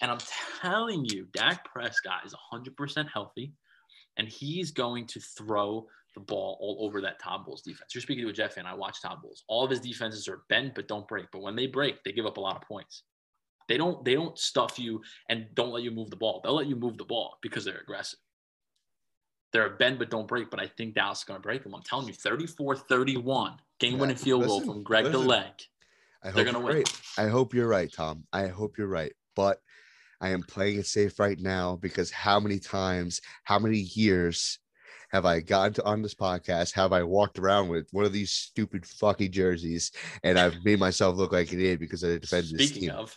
And 0.00 0.10
I'm 0.10 0.18
telling 0.60 1.04
you, 1.04 1.26
Dak 1.34 1.64
Prescott 1.64 2.24
is 2.24 2.34
100% 2.52 3.08
healthy, 3.12 3.52
and 4.16 4.26
he's 4.26 4.70
going 4.70 5.06
to 5.08 5.20
throw 5.20 5.86
the 6.14 6.20
ball 6.20 6.56
all 6.60 6.78
over 6.80 7.00
that 7.00 7.20
Todd 7.20 7.44
Bowles 7.44 7.62
defense. 7.62 7.94
You're 7.94 8.02
speaking 8.02 8.24
to 8.24 8.30
a 8.30 8.32
Jeff 8.32 8.54
fan. 8.54 8.66
I 8.66 8.74
watch 8.74 9.02
Todd 9.02 9.18
Bowles. 9.22 9.44
All 9.46 9.64
of 9.64 9.70
his 9.70 9.80
defenses 9.80 10.26
are 10.26 10.42
bend 10.48 10.72
but 10.74 10.88
don't 10.88 11.06
break. 11.06 11.26
But 11.30 11.42
when 11.42 11.54
they 11.54 11.66
break, 11.66 12.02
they 12.02 12.12
give 12.12 12.26
up 12.26 12.36
a 12.36 12.40
lot 12.40 12.56
of 12.56 12.62
points. 12.62 13.04
They 13.70 13.76
don't 13.76 14.04
they 14.04 14.14
don't 14.14 14.36
stuff 14.36 14.80
you 14.80 15.00
and 15.28 15.46
don't 15.54 15.70
let 15.70 15.84
you 15.84 15.92
move 15.92 16.10
the 16.10 16.16
ball. 16.16 16.40
They'll 16.42 16.56
let 16.56 16.66
you 16.66 16.74
move 16.74 16.98
the 16.98 17.04
ball 17.04 17.38
because 17.40 17.64
they're 17.64 17.78
aggressive. 17.78 18.18
They're 19.52 19.72
a 19.74 19.76
bend 19.76 20.00
but 20.00 20.10
don't 20.10 20.26
break. 20.26 20.50
But 20.50 20.58
I 20.58 20.66
think 20.66 20.94
Dallas 20.94 21.18
is 21.20 21.24
going 21.24 21.38
to 21.38 21.42
break 21.42 21.62
them. 21.62 21.76
I'm 21.76 21.82
telling 21.82 22.08
you, 22.08 22.12
34-31 22.14 23.58
game 23.78 24.00
winning 24.00 24.16
Yeah, 24.16 24.22
field 24.24 24.46
goal 24.46 24.60
from 24.60 24.82
Greg 24.82 25.04
listen. 25.04 25.22
DeLeg. 25.22 25.52
I 26.24 26.30
They're 26.32 26.44
gonna 26.44 26.58
you're 26.58 26.66
win. 26.66 26.76
right. 26.78 27.00
I 27.16 27.28
hope 27.28 27.54
you're 27.54 27.68
right, 27.68 27.92
Tom. 27.92 28.24
I 28.32 28.48
hope 28.48 28.76
you're 28.76 28.88
right. 28.88 29.12
But 29.36 29.58
I 30.20 30.30
am 30.30 30.42
playing 30.42 30.80
it 30.80 30.86
safe 30.86 31.20
right 31.20 31.38
now 31.38 31.76
because 31.76 32.10
how 32.10 32.40
many 32.40 32.58
times, 32.58 33.20
how 33.44 33.60
many 33.60 33.78
years 33.94 34.58
have 35.10 35.26
I 35.26 35.40
gotten 35.40 35.72
to 35.74 35.84
on 35.84 36.02
this 36.02 36.14
podcast? 36.14 36.74
Have 36.74 36.92
I 36.92 37.04
walked 37.04 37.38
around 37.38 37.68
with 37.68 37.86
one 37.92 38.04
of 38.04 38.12
these 38.12 38.32
stupid 38.32 38.84
fucking 38.84 39.30
jerseys 39.32 39.92
and 40.24 40.38
I've 40.38 40.64
made 40.64 40.80
myself 40.80 41.16
look 41.16 41.30
like 41.32 41.52
an 41.52 41.60
idiot 41.60 41.78
because 41.80 42.02
I 42.04 42.18
defended 42.18 42.50
this 42.58 42.68
Speaking 42.68 42.90
team? 42.90 42.98
of, 42.98 43.16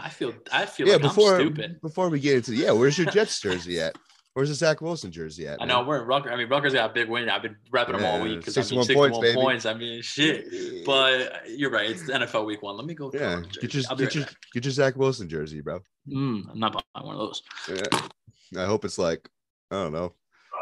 I 0.00 0.08
feel 0.08 0.34
I 0.52 0.66
feel 0.66 0.86
yeah, 0.86 0.94
like 0.94 1.02
before 1.02 1.34
I'm 1.36 1.40
stupid. 1.40 1.80
before 1.80 2.08
we 2.08 2.20
get 2.20 2.36
into 2.36 2.54
yeah, 2.54 2.72
where's 2.72 2.98
your 2.98 3.10
Jets 3.10 3.40
jersey 3.40 3.80
at? 3.80 3.96
Where's 4.34 4.50
the 4.50 4.54
Zach 4.54 4.80
Wilson 4.80 5.10
jersey 5.10 5.48
at? 5.48 5.60
I 5.60 5.64
know 5.64 5.82
we're 5.82 6.00
in 6.00 6.06
Rucker. 6.06 6.30
I 6.30 6.36
mean, 6.36 6.48
Rutgers 6.48 6.72
got 6.72 6.90
a 6.90 6.92
big 6.92 7.08
win. 7.08 7.28
I've 7.28 7.42
been 7.42 7.56
repping 7.72 7.96
them 7.96 8.04
all 8.04 8.20
week 8.20 8.38
because 8.38 8.56
I 8.56 8.60
mean, 8.60 8.84
61 8.84 8.84
61 8.84 9.10
points, 9.10 9.18
baby. 9.18 9.34
points. 9.34 9.66
I 9.66 9.74
mean, 9.74 10.00
shit. 10.00 10.84
But 10.86 11.48
you're 11.48 11.70
right. 11.70 11.90
It's 11.90 12.02
NFL 12.02 12.46
week 12.46 12.62
one. 12.62 12.76
Let 12.76 12.86
me 12.86 12.94
go. 12.94 13.10
yeah, 13.12 13.42
get 13.60 13.74
your 13.74 13.82
get 13.82 13.90
right 13.90 14.14
your 14.14 14.24
back. 14.24 14.34
get 14.52 14.64
your 14.64 14.70
Zach 14.70 14.94
Wilson 14.94 15.28
jersey, 15.28 15.60
bro. 15.60 15.80
Mm, 16.08 16.50
I'm 16.52 16.58
not 16.60 16.72
buying 16.72 17.06
one 17.06 17.16
of 17.16 17.20
those. 17.20 17.42
Yeah. 17.68 18.62
I 18.62 18.66
hope 18.66 18.84
it's 18.84 18.98
like 18.98 19.28
I 19.72 19.74
don't 19.74 19.92
know, 19.92 20.14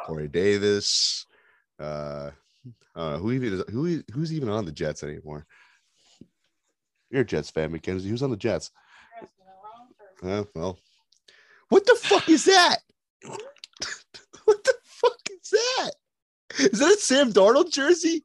Corey 0.07 0.29
Davis. 0.29 1.27
Uh, 1.79 2.31
I 2.95 3.01
don't 3.01 3.13
know 3.13 3.19
who 3.19 3.33
even 3.33 3.53
is, 3.53 3.65
who 3.71 4.03
who's 4.13 4.33
even 4.33 4.49
on 4.49 4.65
the 4.65 4.73
Jets 4.73 5.03
anymore. 5.03 5.45
You're 7.11 7.23
a 7.23 7.27
Jets 7.27 7.51
fan, 7.51 7.71
McKenzie. 7.71 8.09
Who's 8.09 8.23
on 8.23 8.31
the 8.31 8.37
Jets? 8.37 8.71
Uh, 10.23 10.45
well, 10.55 10.79
what 11.69 11.85
the 11.87 11.97
fuck 11.97 12.29
is 12.29 12.45
that? 12.45 12.79
what 13.25 14.65
the 14.65 14.75
fuck 14.85 15.19
is 15.31 15.51
that? 15.51 15.91
Is 16.59 16.79
that 16.79 16.93
a 16.93 16.99
Sam 16.99 17.33
Darnold 17.33 17.71
jersey? 17.71 18.23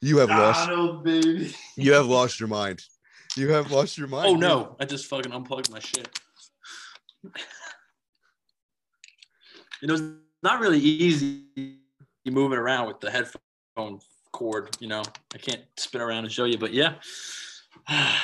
You 0.00 0.18
have 0.18 0.30
lost. 0.30 1.04
Baby. 1.04 1.54
You 1.76 1.92
have 1.92 2.06
lost 2.06 2.38
your 2.38 2.48
mind. 2.48 2.82
You 3.36 3.50
have 3.50 3.70
lost 3.70 3.98
your 3.98 4.08
mind. 4.08 4.28
Oh 4.28 4.32
dude. 4.32 4.40
no! 4.40 4.76
I 4.80 4.84
just 4.84 5.06
fucking 5.06 5.32
unplugged 5.32 5.70
my 5.70 5.80
shit. 5.80 6.20
you 7.24 7.30
know, 9.88 9.94
it's 9.94 10.02
not 10.42 10.60
really 10.60 10.78
easy 10.78 11.44
moving 12.26 12.58
around 12.58 12.86
with 12.86 13.00
the 13.00 13.10
headphone 13.10 14.00
cord. 14.32 14.76
You 14.80 14.88
know, 14.88 15.02
I 15.34 15.38
can't 15.38 15.62
spin 15.76 16.00
around 16.00 16.24
and 16.24 16.32
show 16.32 16.44
you, 16.44 16.58
but 16.58 16.72
yeah. 16.72 16.94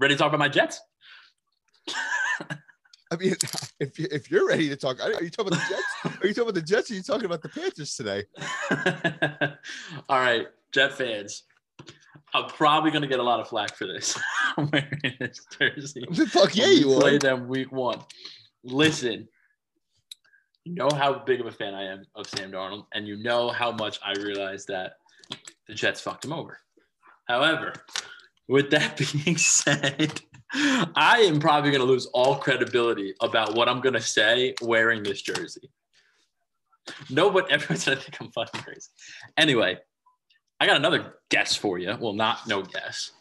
Ready 0.00 0.14
to 0.14 0.18
talk 0.18 0.28
about 0.28 0.38
my 0.38 0.48
Jets? 0.48 0.80
I 3.12 3.16
mean, 3.18 3.34
if 3.80 3.98
you 3.98 4.06
if 4.10 4.30
you're 4.30 4.48
ready 4.48 4.70
to 4.70 4.76
talk, 4.76 4.98
are 4.98 5.22
you 5.22 5.28
talking 5.28 5.52
about 5.52 5.60
the 5.68 5.74
Jets? 5.74 6.22
Are 6.22 6.26
you 6.26 6.32
talking 6.32 6.42
about 6.42 6.54
the 6.54 6.62
Jets? 6.62 6.90
Or 6.90 6.94
are 6.94 6.96
you 6.96 7.02
talking 7.02 7.24
about 7.26 7.42
the 7.42 7.48
Panthers 7.50 7.94
today? 7.96 8.24
All 10.08 10.18
right, 10.18 10.46
Jet 10.72 10.92
fans. 10.92 11.42
I'm 12.32 12.48
probably 12.48 12.92
gonna 12.92 13.08
get 13.08 13.18
a 13.18 13.22
lot 13.22 13.40
of 13.40 13.48
flack 13.48 13.76
for 13.76 13.86
this. 13.86 14.18
I'm 14.56 14.70
wearing 14.70 15.16
this 15.20 15.44
jersey. 15.58 16.06
Fuck 16.28 16.56
yeah, 16.56 16.68
you 16.68 16.86
play 16.86 17.16
are. 17.16 17.18
them 17.18 17.48
week 17.48 17.70
one. 17.70 17.98
Listen, 18.64 19.28
you 20.64 20.74
know 20.74 20.88
how 20.96 21.18
big 21.18 21.40
of 21.40 21.46
a 21.46 21.52
fan 21.52 21.74
I 21.74 21.92
am 21.92 22.04
of 22.14 22.26
Sam 22.26 22.52
Darnold, 22.52 22.86
and 22.94 23.06
you 23.06 23.16
know 23.16 23.50
how 23.50 23.72
much 23.72 23.98
I 24.02 24.12
realize 24.12 24.64
that 24.66 24.92
the 25.66 25.74
Jets 25.74 26.00
fucked 26.00 26.24
him 26.24 26.32
over. 26.32 26.58
However, 27.26 27.74
with 28.50 28.70
that 28.70 28.96
being 29.24 29.36
said, 29.36 30.20
I 30.52 31.24
am 31.26 31.40
probably 31.40 31.70
going 31.70 31.80
to 31.80 31.86
lose 31.86 32.06
all 32.06 32.36
credibility 32.36 33.14
about 33.20 33.54
what 33.54 33.68
I'm 33.68 33.80
going 33.80 33.94
to 33.94 34.00
say 34.00 34.54
wearing 34.60 35.02
this 35.02 35.22
jersey. 35.22 35.70
No, 37.08 37.30
but 37.30 37.50
everyone's 37.50 37.84
going 37.84 37.98
to 37.98 38.02
think 38.02 38.20
I'm 38.20 38.30
fucking 38.32 38.60
crazy. 38.62 38.88
Anyway, 39.36 39.78
I 40.58 40.66
got 40.66 40.76
another 40.76 41.14
guess 41.30 41.54
for 41.54 41.78
you. 41.78 41.96
Well, 42.00 42.14
not 42.14 42.46
no 42.46 42.62
guess. 42.62 43.12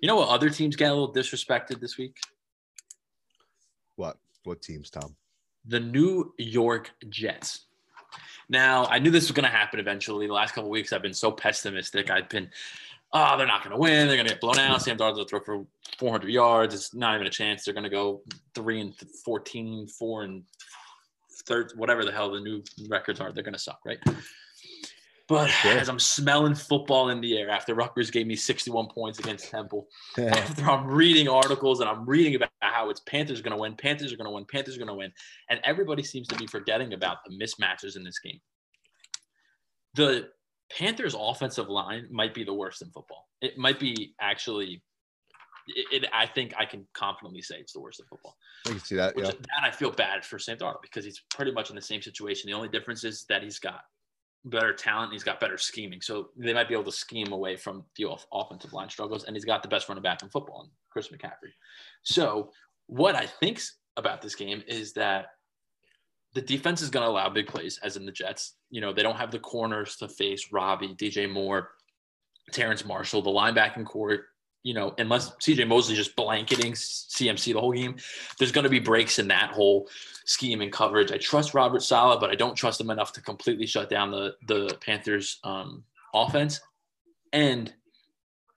You 0.00 0.08
know 0.08 0.16
what 0.16 0.28
other 0.28 0.50
teams 0.50 0.76
get 0.76 0.90
a 0.90 0.94
little 0.94 1.14
disrespected 1.14 1.80
this 1.80 1.96
week? 1.96 2.16
What? 3.96 4.18
What 4.42 4.60
teams, 4.60 4.90
Tom? 4.90 5.14
the 5.64 5.80
New 5.80 6.34
York 6.38 6.90
Jets. 7.08 7.66
Now, 8.48 8.86
I 8.86 8.98
knew 8.98 9.10
this 9.10 9.24
was 9.24 9.32
going 9.32 9.44
to 9.44 9.56
happen 9.56 9.80
eventually. 9.80 10.26
The 10.26 10.32
last 10.32 10.54
couple 10.54 10.68
of 10.68 10.72
weeks, 10.72 10.92
I've 10.92 11.02
been 11.02 11.14
so 11.14 11.30
pessimistic. 11.30 12.10
I've 12.10 12.28
been, 12.28 12.50
oh, 13.12 13.36
they're 13.36 13.46
not 13.46 13.62
going 13.62 13.72
to 13.72 13.80
win. 13.80 14.08
They're 14.08 14.16
going 14.16 14.26
to 14.26 14.32
get 14.32 14.40
blown 14.40 14.58
out. 14.58 14.82
Sam 14.82 14.96
Darnold 14.96 15.16
will 15.16 15.24
throw 15.24 15.40
for 15.40 15.66
400 15.98 16.30
yards. 16.30 16.74
It's 16.74 16.94
not 16.94 17.14
even 17.14 17.26
a 17.26 17.30
chance. 17.30 17.64
They're 17.64 17.74
going 17.74 17.84
to 17.84 17.90
go 17.90 18.22
3 18.54 18.80
and 18.80 18.94
14, 19.24 19.86
4 19.86 20.22
and 20.22 20.42
third, 21.46 21.72
whatever 21.76 22.04
the 22.04 22.12
hell 22.12 22.30
the 22.30 22.40
new 22.40 22.62
records 22.88 23.20
are. 23.20 23.32
They're 23.32 23.42
going 23.42 23.54
to 23.54 23.58
suck, 23.58 23.80
right? 23.84 23.98
But 25.28 25.48
Sure. 25.48 25.78
as 25.78 25.88
I'm 25.88 25.98
smelling 25.98 26.54
football 26.54 27.10
in 27.10 27.20
the 27.20 27.38
air 27.38 27.48
after 27.48 27.74
Rutgers 27.74 28.10
gave 28.10 28.26
me 28.26 28.36
61 28.36 28.88
points 28.88 29.18
against 29.18 29.50
Temple, 29.50 29.88
after 30.18 30.68
I'm 30.68 30.86
reading 30.86 31.28
articles 31.28 31.80
and 31.80 31.88
I'm 31.88 32.04
reading 32.04 32.34
about 32.34 32.50
how 32.60 32.90
it's 32.90 33.00
Panthers 33.00 33.40
are 33.40 33.42
going 33.42 33.56
to 33.56 33.60
win, 33.60 33.74
Panthers 33.76 34.12
are 34.12 34.16
going 34.16 34.26
to 34.26 34.32
win, 34.32 34.44
Panthers 34.44 34.76
are 34.76 34.78
going 34.78 34.88
to 34.88 34.94
win, 34.94 35.12
and 35.48 35.60
everybody 35.64 36.02
seems 36.02 36.28
to 36.28 36.36
be 36.36 36.46
forgetting 36.46 36.92
about 36.92 37.18
the 37.24 37.34
mismatches 37.34 37.96
in 37.96 38.04
this 38.04 38.18
game. 38.18 38.40
The 39.94 40.28
Panthers' 40.76 41.14
offensive 41.18 41.68
line 41.68 42.06
might 42.10 42.34
be 42.34 42.44
the 42.44 42.54
worst 42.54 42.82
in 42.82 42.88
football. 42.90 43.28
It 43.40 43.58
might 43.58 43.78
be 43.78 44.14
actually. 44.20 44.82
It, 45.68 46.02
it, 46.04 46.10
I 46.12 46.26
think 46.26 46.54
I 46.58 46.64
can 46.64 46.86
confidently 46.92 47.40
say 47.40 47.56
it's 47.58 47.72
the 47.72 47.80
worst 47.80 48.00
in 48.00 48.06
football. 48.06 48.36
I 48.66 48.70
can 48.70 48.80
see 48.80 48.96
that. 48.96 49.14
Which 49.14 49.26
Yeah. 49.26 49.30
that 49.32 49.62
I 49.62 49.70
feel 49.70 49.92
bad 49.92 50.24
for 50.24 50.36
Darnold 50.38 50.82
because 50.82 51.04
he's 51.04 51.20
pretty 51.30 51.52
much 51.52 51.70
in 51.70 51.76
the 51.76 51.82
same 51.82 52.02
situation. 52.02 52.50
The 52.50 52.56
only 52.56 52.68
difference 52.68 53.04
is 53.04 53.24
that 53.28 53.42
he's 53.44 53.60
got 53.60 53.82
better 54.44 54.72
talent, 54.72 55.04
and 55.10 55.12
he's 55.12 55.22
got 55.22 55.38
better 55.38 55.56
scheming. 55.56 56.00
So 56.00 56.30
they 56.36 56.52
might 56.52 56.66
be 56.66 56.74
able 56.74 56.84
to 56.84 56.92
scheme 56.92 57.30
away 57.32 57.56
from 57.56 57.84
the 57.96 58.06
off- 58.06 58.26
offensive 58.32 58.72
line 58.72 58.88
struggles, 58.88 59.22
and 59.24 59.36
he's 59.36 59.44
got 59.44 59.62
the 59.62 59.68
best 59.68 59.88
running 59.88 60.02
back 60.02 60.22
in 60.22 60.28
football, 60.30 60.68
Chris 60.90 61.08
McCaffrey. 61.08 61.52
So 62.02 62.50
what 62.86 63.14
I 63.14 63.26
think 63.26 63.60
about 63.96 64.20
this 64.20 64.34
game 64.34 64.64
is 64.66 64.92
that 64.94 65.26
the 66.34 66.40
defense 66.40 66.80
is 66.82 66.90
going 66.90 67.04
to 67.04 67.10
allow 67.10 67.28
big 67.28 67.46
plays, 67.46 67.78
as 67.82 67.96
in 67.96 68.06
the 68.06 68.12
Jets. 68.12 68.54
You 68.70 68.80
know, 68.80 68.92
they 68.92 69.02
don't 69.02 69.16
have 69.16 69.30
the 69.30 69.38
corners 69.38 69.96
to 69.96 70.08
face 70.08 70.52
Robbie, 70.52 70.94
DJ 70.94 71.30
Moore, 71.30 71.70
Terrace 72.52 72.84
Marshall, 72.84 73.22
the 73.22 73.30
linebacking 73.30 73.84
court. 73.84 74.26
You 74.62 74.74
know, 74.74 74.94
unless 74.98 75.30
CJ 75.36 75.66
Mosley 75.66 75.96
just 75.96 76.14
blanketing 76.14 76.72
CMC 76.72 77.52
the 77.52 77.60
whole 77.60 77.72
game, 77.72 77.96
there's 78.38 78.52
going 78.52 78.62
to 78.62 78.70
be 78.70 78.78
breaks 78.78 79.18
in 79.18 79.28
that 79.28 79.50
whole 79.50 79.88
scheme 80.24 80.60
and 80.60 80.72
coverage. 80.72 81.10
I 81.10 81.18
trust 81.18 81.52
Robert 81.52 81.82
Saleh, 81.82 82.20
but 82.20 82.30
I 82.30 82.36
don't 82.36 82.54
trust 82.54 82.80
him 82.80 82.90
enough 82.90 83.12
to 83.14 83.22
completely 83.22 83.66
shut 83.66 83.90
down 83.90 84.10
the 84.10 84.34
the 84.46 84.76
Panthers 84.80 85.40
um, 85.42 85.82
offense. 86.14 86.60
And 87.32 87.72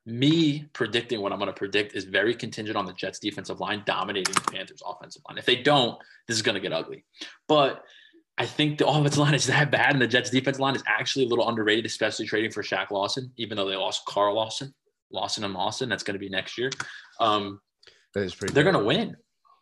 me 0.06 0.66
predicting 0.74 1.22
what 1.22 1.32
I'm 1.32 1.40
going 1.40 1.48
to 1.48 1.54
predict 1.54 1.96
is 1.96 2.04
very 2.04 2.36
contingent 2.36 2.78
on 2.78 2.86
the 2.86 2.94
Jets 2.94 3.20
defensive 3.20 3.60
line 3.60 3.82
dominating 3.86 4.34
the 4.36 4.42
Panthers 4.52 4.82
offensive 4.86 5.22
line. 5.28 5.38
If 5.38 5.46
they 5.46 5.56
don't, 5.56 5.98
this 6.28 6.36
is 6.38 6.44
going 6.44 6.56
to 6.56 6.62
get 6.62 6.72
ugly. 6.74 7.04
But 7.48 7.84
I 8.38 8.46
think 8.46 8.78
the 8.78 8.88
offensive 8.88 9.18
line 9.18 9.34
is 9.34 9.48
that 9.54 9.72
bad, 9.72 9.94
and 9.94 10.02
the 10.02 10.08
Jets 10.08 10.30
defensive 10.30 10.60
line 10.60 10.76
is 10.76 10.84
actually 10.88 11.26
a 11.26 11.28
little 11.28 11.48
underrated, 11.48 11.86
especially 11.86 12.28
trading 12.28 12.52
for 12.52 12.62
Shaq 12.62 12.92
Lawson, 12.92 13.32
even 13.38 13.58
though 13.58 13.68
they 13.68 13.76
lost 13.76 14.06
Carl 14.06 14.36
Lawson, 14.36 14.74
Lawson 15.12 15.44
and 15.44 15.54
Lawson. 15.54 15.90
That's 15.90 16.04
going 16.04 16.16
to 16.16 16.20
be 16.20 16.30
next 16.30 16.58
year. 16.58 16.70
Um, 17.20 17.60
That 18.14 18.24
is 18.24 18.36
pretty. 18.36 18.54
they're 18.54 18.64
going 18.64 18.78
to 18.78 18.84
win. 18.84 19.16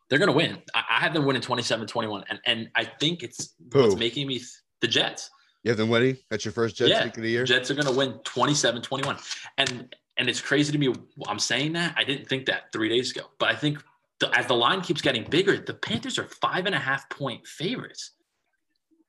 They're 0.10 0.20
going 0.20 0.28
to 0.32 0.36
win. 0.36 0.62
I, 0.76 0.84
I 0.90 1.00
have 1.00 1.14
them 1.14 1.26
winning 1.26 1.42
27 1.42 1.88
21. 1.88 2.26
And, 2.30 2.40
and 2.46 2.70
I 2.76 2.84
think 2.86 3.24
it's 3.24 3.56
what's 3.72 3.96
making 3.96 4.28
me 4.28 4.40
th- 4.40 4.50
the 4.82 4.88
Jets. 4.88 5.30
You 5.64 5.70
have 5.72 5.78
them 5.78 5.88
winning. 5.90 6.18
That's 6.30 6.44
your 6.44 6.52
first 6.52 6.76
Jets 6.76 6.90
Yeah, 6.90 7.06
of 7.06 7.14
the 7.14 7.30
year. 7.30 7.46
Jets 7.46 7.72
are 7.72 7.74
going 7.76 7.88
to 7.88 7.94
win 7.94 8.20
27 8.26 8.82
21. 8.82 9.16
And 9.58 9.96
and 10.18 10.30
it's 10.30 10.42
crazy 10.42 10.72
to 10.72 10.78
me. 10.78 10.94
I'm 11.28 11.40
saying 11.40 11.74
that. 11.74 11.96
I 11.98 12.04
didn't 12.04 12.28
think 12.28 12.46
that 12.46 12.72
three 12.72 12.90
days 12.90 13.12
ago. 13.12 13.24
But 13.40 13.50
I 13.50 13.56
think 13.56 13.80
the, 14.20 14.30
as 14.38 14.46
the 14.48 14.54
line 14.56 14.82
keeps 14.82 15.02
getting 15.02 15.24
bigger, 15.24 15.58
the 15.58 15.74
Panthers 15.74 16.20
are 16.20 16.26
five 16.28 16.66
and 16.66 16.76
a 16.76 16.80
half 16.80 17.10
point 17.10 17.48
favorites. 17.48 18.12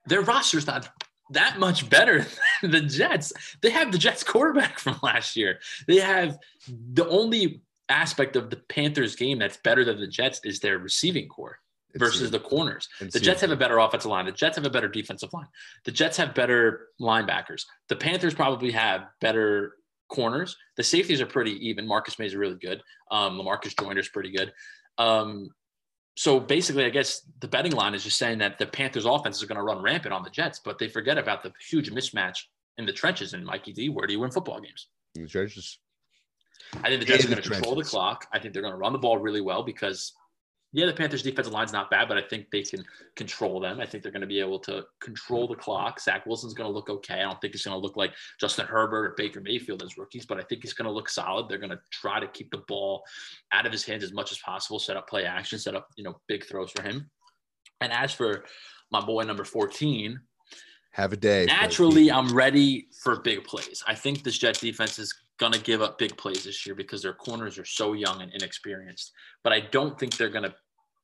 Their 0.06 0.22
roster's 0.22 0.66
not 0.66 0.88
that 1.30 1.58
much 1.58 1.88
better 1.90 2.26
than 2.62 2.70
the 2.70 2.80
Jets. 2.80 3.32
They 3.62 3.70
have 3.70 3.92
the 3.92 3.98
Jets 3.98 4.22
quarterback 4.22 4.78
from 4.84 4.98
last 5.02 5.36
year. 5.36 5.58
They 5.86 5.96
have 5.98 6.38
the 6.68 7.06
only 7.08 7.62
aspect 7.88 8.34
of 8.36 8.48
the 8.50 8.56
Panthers 8.56 9.14
game 9.14 9.38
that's 9.38 9.58
better 9.58 9.84
than 9.84 10.00
the 10.00 10.06
Jets 10.06 10.40
is 10.44 10.60
their 10.60 10.78
receiving 10.78 11.28
core 11.28 11.58
It's- 11.94 12.00
versus 12.08 12.30
the 12.30 12.40
corners. 12.40 12.88
The 12.98 13.20
Jets 13.20 13.42
have 13.42 13.50
a 13.50 13.56
better 13.56 13.78
offensive 13.78 14.10
line. 14.10 14.24
The 14.24 14.32
Jets 14.32 14.56
have 14.56 14.64
a 14.64 14.70
better 14.70 14.88
defensive 14.88 15.32
line. 15.34 15.48
The 15.84 15.92
Jets 15.92 16.16
have 16.16 16.34
better 16.34 16.88
linebackers. 16.98 17.64
The 17.88 17.96
Panthers 17.96 18.32
probably 18.34 18.70
have 18.72 19.08
better 19.20 19.74
corners. 20.14 20.56
The 20.76 20.82
safeties 20.82 21.20
are 21.20 21.26
pretty 21.26 21.52
even. 21.68 21.86
Marcus 21.86 22.18
Maye 22.18 22.26
is 22.26 22.36
really 22.36 22.56
good. 22.56 22.82
Um, 23.10 23.38
Lamarcus 23.38 23.98
is 23.98 24.08
pretty 24.08 24.30
good. 24.30 24.52
Um, 24.98 25.50
so 26.16 26.38
basically, 26.38 26.84
I 26.84 26.90
guess 26.90 27.22
the 27.40 27.48
betting 27.48 27.72
line 27.72 27.94
is 27.94 28.04
just 28.04 28.18
saying 28.18 28.38
that 28.38 28.58
the 28.58 28.66
Panthers 28.66 29.04
offense 29.04 29.38
is 29.38 29.44
going 29.44 29.56
to 29.56 29.64
run 29.64 29.82
rampant 29.82 30.14
on 30.14 30.22
the 30.22 30.30
Jets, 30.30 30.60
but 30.64 30.78
they 30.78 30.88
forget 30.88 31.18
about 31.18 31.42
the 31.42 31.52
huge 31.68 31.90
mismatch 31.90 32.38
in 32.78 32.86
the 32.86 32.92
trenches. 32.92 33.34
And 33.34 33.44
Mikey 33.44 33.72
D, 33.72 33.88
where 33.88 34.06
do 34.06 34.12
you 34.12 34.20
win 34.20 34.30
football 34.30 34.60
games? 34.60 34.88
in 35.16 35.22
the 35.22 35.28
trenches. 35.28 35.78
I 36.82 36.88
think 36.88 37.00
the 37.00 37.06
Jets 37.06 37.24
In 37.24 37.30
are 37.30 37.34
going 37.34 37.42
to 37.42 37.50
control 37.50 37.76
the 37.76 37.84
clock. 37.84 38.26
I 38.32 38.38
think 38.38 38.52
they're 38.52 38.62
going 38.62 38.74
to 38.74 38.78
run 38.78 38.92
the 38.92 38.98
ball 38.98 39.18
really 39.18 39.40
well 39.40 39.62
because, 39.62 40.12
yeah, 40.74 40.86
the 40.86 40.92
Panthers' 40.92 41.22
defensive 41.22 41.52
line's 41.52 41.72
not 41.72 41.88
bad, 41.88 42.08
but 42.08 42.18
I 42.18 42.22
think 42.22 42.50
they 42.50 42.62
can 42.62 42.84
control 43.14 43.60
them. 43.60 43.78
I 43.78 43.86
think 43.86 44.02
they're 44.02 44.10
going 44.10 44.22
to 44.22 44.26
be 44.26 44.40
able 44.40 44.58
to 44.60 44.84
control 45.00 45.46
the 45.46 45.54
clock. 45.54 46.00
Zach 46.00 46.26
Wilson's 46.26 46.52
going 46.52 46.68
to 46.68 46.74
look 46.74 46.90
okay. 46.90 47.14
I 47.14 47.22
don't 47.22 47.40
think 47.40 47.52
he's 47.52 47.64
going 47.64 47.76
to 47.76 47.80
look 47.80 47.96
like 47.96 48.12
Justin 48.40 48.66
Herbert 48.66 49.06
or 49.06 49.14
Baker 49.16 49.40
Mayfield 49.40 49.84
as 49.84 49.96
rookies, 49.96 50.26
but 50.26 50.38
I 50.38 50.42
think 50.42 50.62
he's 50.62 50.72
going 50.72 50.86
to 50.86 50.92
look 50.92 51.08
solid. 51.08 51.48
They're 51.48 51.58
going 51.58 51.70
to 51.70 51.80
try 51.92 52.18
to 52.18 52.26
keep 52.26 52.50
the 52.50 52.64
ball 52.66 53.04
out 53.52 53.66
of 53.66 53.72
his 53.72 53.84
hands 53.84 54.02
as 54.02 54.12
much 54.12 54.32
as 54.32 54.38
possible, 54.38 54.80
set 54.80 54.96
up 54.96 55.08
play 55.08 55.24
action, 55.24 55.60
set 55.60 55.76
up, 55.76 55.88
you 55.96 56.02
know, 56.02 56.18
big 56.26 56.44
throws 56.44 56.72
for 56.72 56.82
him. 56.82 57.08
And 57.80 57.92
as 57.92 58.12
for 58.12 58.44
my 58.90 59.00
boy 59.00 59.22
number 59.22 59.44
14, 59.44 60.18
Have 60.90 61.12
a 61.12 61.16
day. 61.16 61.44
naturally 61.46 62.10
I'm 62.10 62.34
ready 62.34 62.88
for 63.00 63.20
big 63.20 63.44
plays. 63.44 63.84
I 63.86 63.94
think 63.94 64.24
this 64.24 64.38
Jets 64.38 64.60
defense 64.60 64.98
is 64.98 65.14
gonna 65.38 65.58
give 65.58 65.82
up 65.82 65.98
big 65.98 66.16
plays 66.16 66.44
this 66.44 66.64
year 66.64 66.74
because 66.74 67.02
their 67.02 67.12
corners 67.12 67.58
are 67.58 67.64
so 67.64 67.92
young 67.92 68.22
and 68.22 68.32
inexperienced. 68.32 69.12
But 69.42 69.52
I 69.52 69.60
don't 69.60 69.98
think 69.98 70.16
they're 70.16 70.28
gonna. 70.28 70.54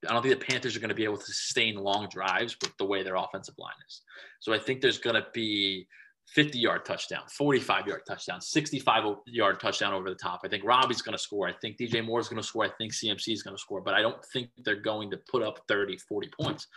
I 0.08 0.12
don't 0.12 0.22
think 0.22 0.38
the 0.38 0.44
Panthers 0.44 0.76
are 0.76 0.80
gonna 0.80 0.94
be 0.94 1.04
able 1.04 1.18
to 1.18 1.24
sustain 1.24 1.76
long 1.76 2.08
drives 2.10 2.56
with 2.62 2.76
the 2.78 2.84
way 2.84 3.02
their 3.02 3.16
offensive 3.16 3.54
line 3.58 3.74
is. 3.86 4.02
So 4.40 4.52
I 4.52 4.58
think 4.58 4.80
there's 4.80 4.98
gonna 4.98 5.26
be 5.32 5.86
50 6.34 6.58
yard 6.58 6.84
touchdown, 6.84 7.22
45 7.28 7.86
yard 7.88 8.02
touchdown, 8.06 8.40
65 8.40 9.16
yard 9.26 9.58
touchdown 9.58 9.92
over 9.92 10.08
the 10.08 10.14
top. 10.14 10.40
I 10.44 10.48
think 10.48 10.64
Robbie's 10.64 11.02
going 11.02 11.16
to 11.16 11.22
score. 11.22 11.48
I 11.48 11.52
think 11.60 11.76
DJ 11.76 12.04
Moore's 12.04 12.28
going 12.28 12.40
to 12.40 12.46
score. 12.46 12.64
I 12.64 12.70
think 12.78 12.92
CMC 12.92 13.32
is 13.32 13.42
going 13.42 13.56
to 13.56 13.60
score, 13.60 13.80
but 13.80 13.94
I 13.94 14.02
don't 14.02 14.24
think 14.32 14.50
they're 14.58 14.76
going 14.80 15.10
to 15.10 15.18
put 15.28 15.42
up 15.42 15.60
30, 15.66 15.96
40 15.96 16.30
points. 16.40 16.68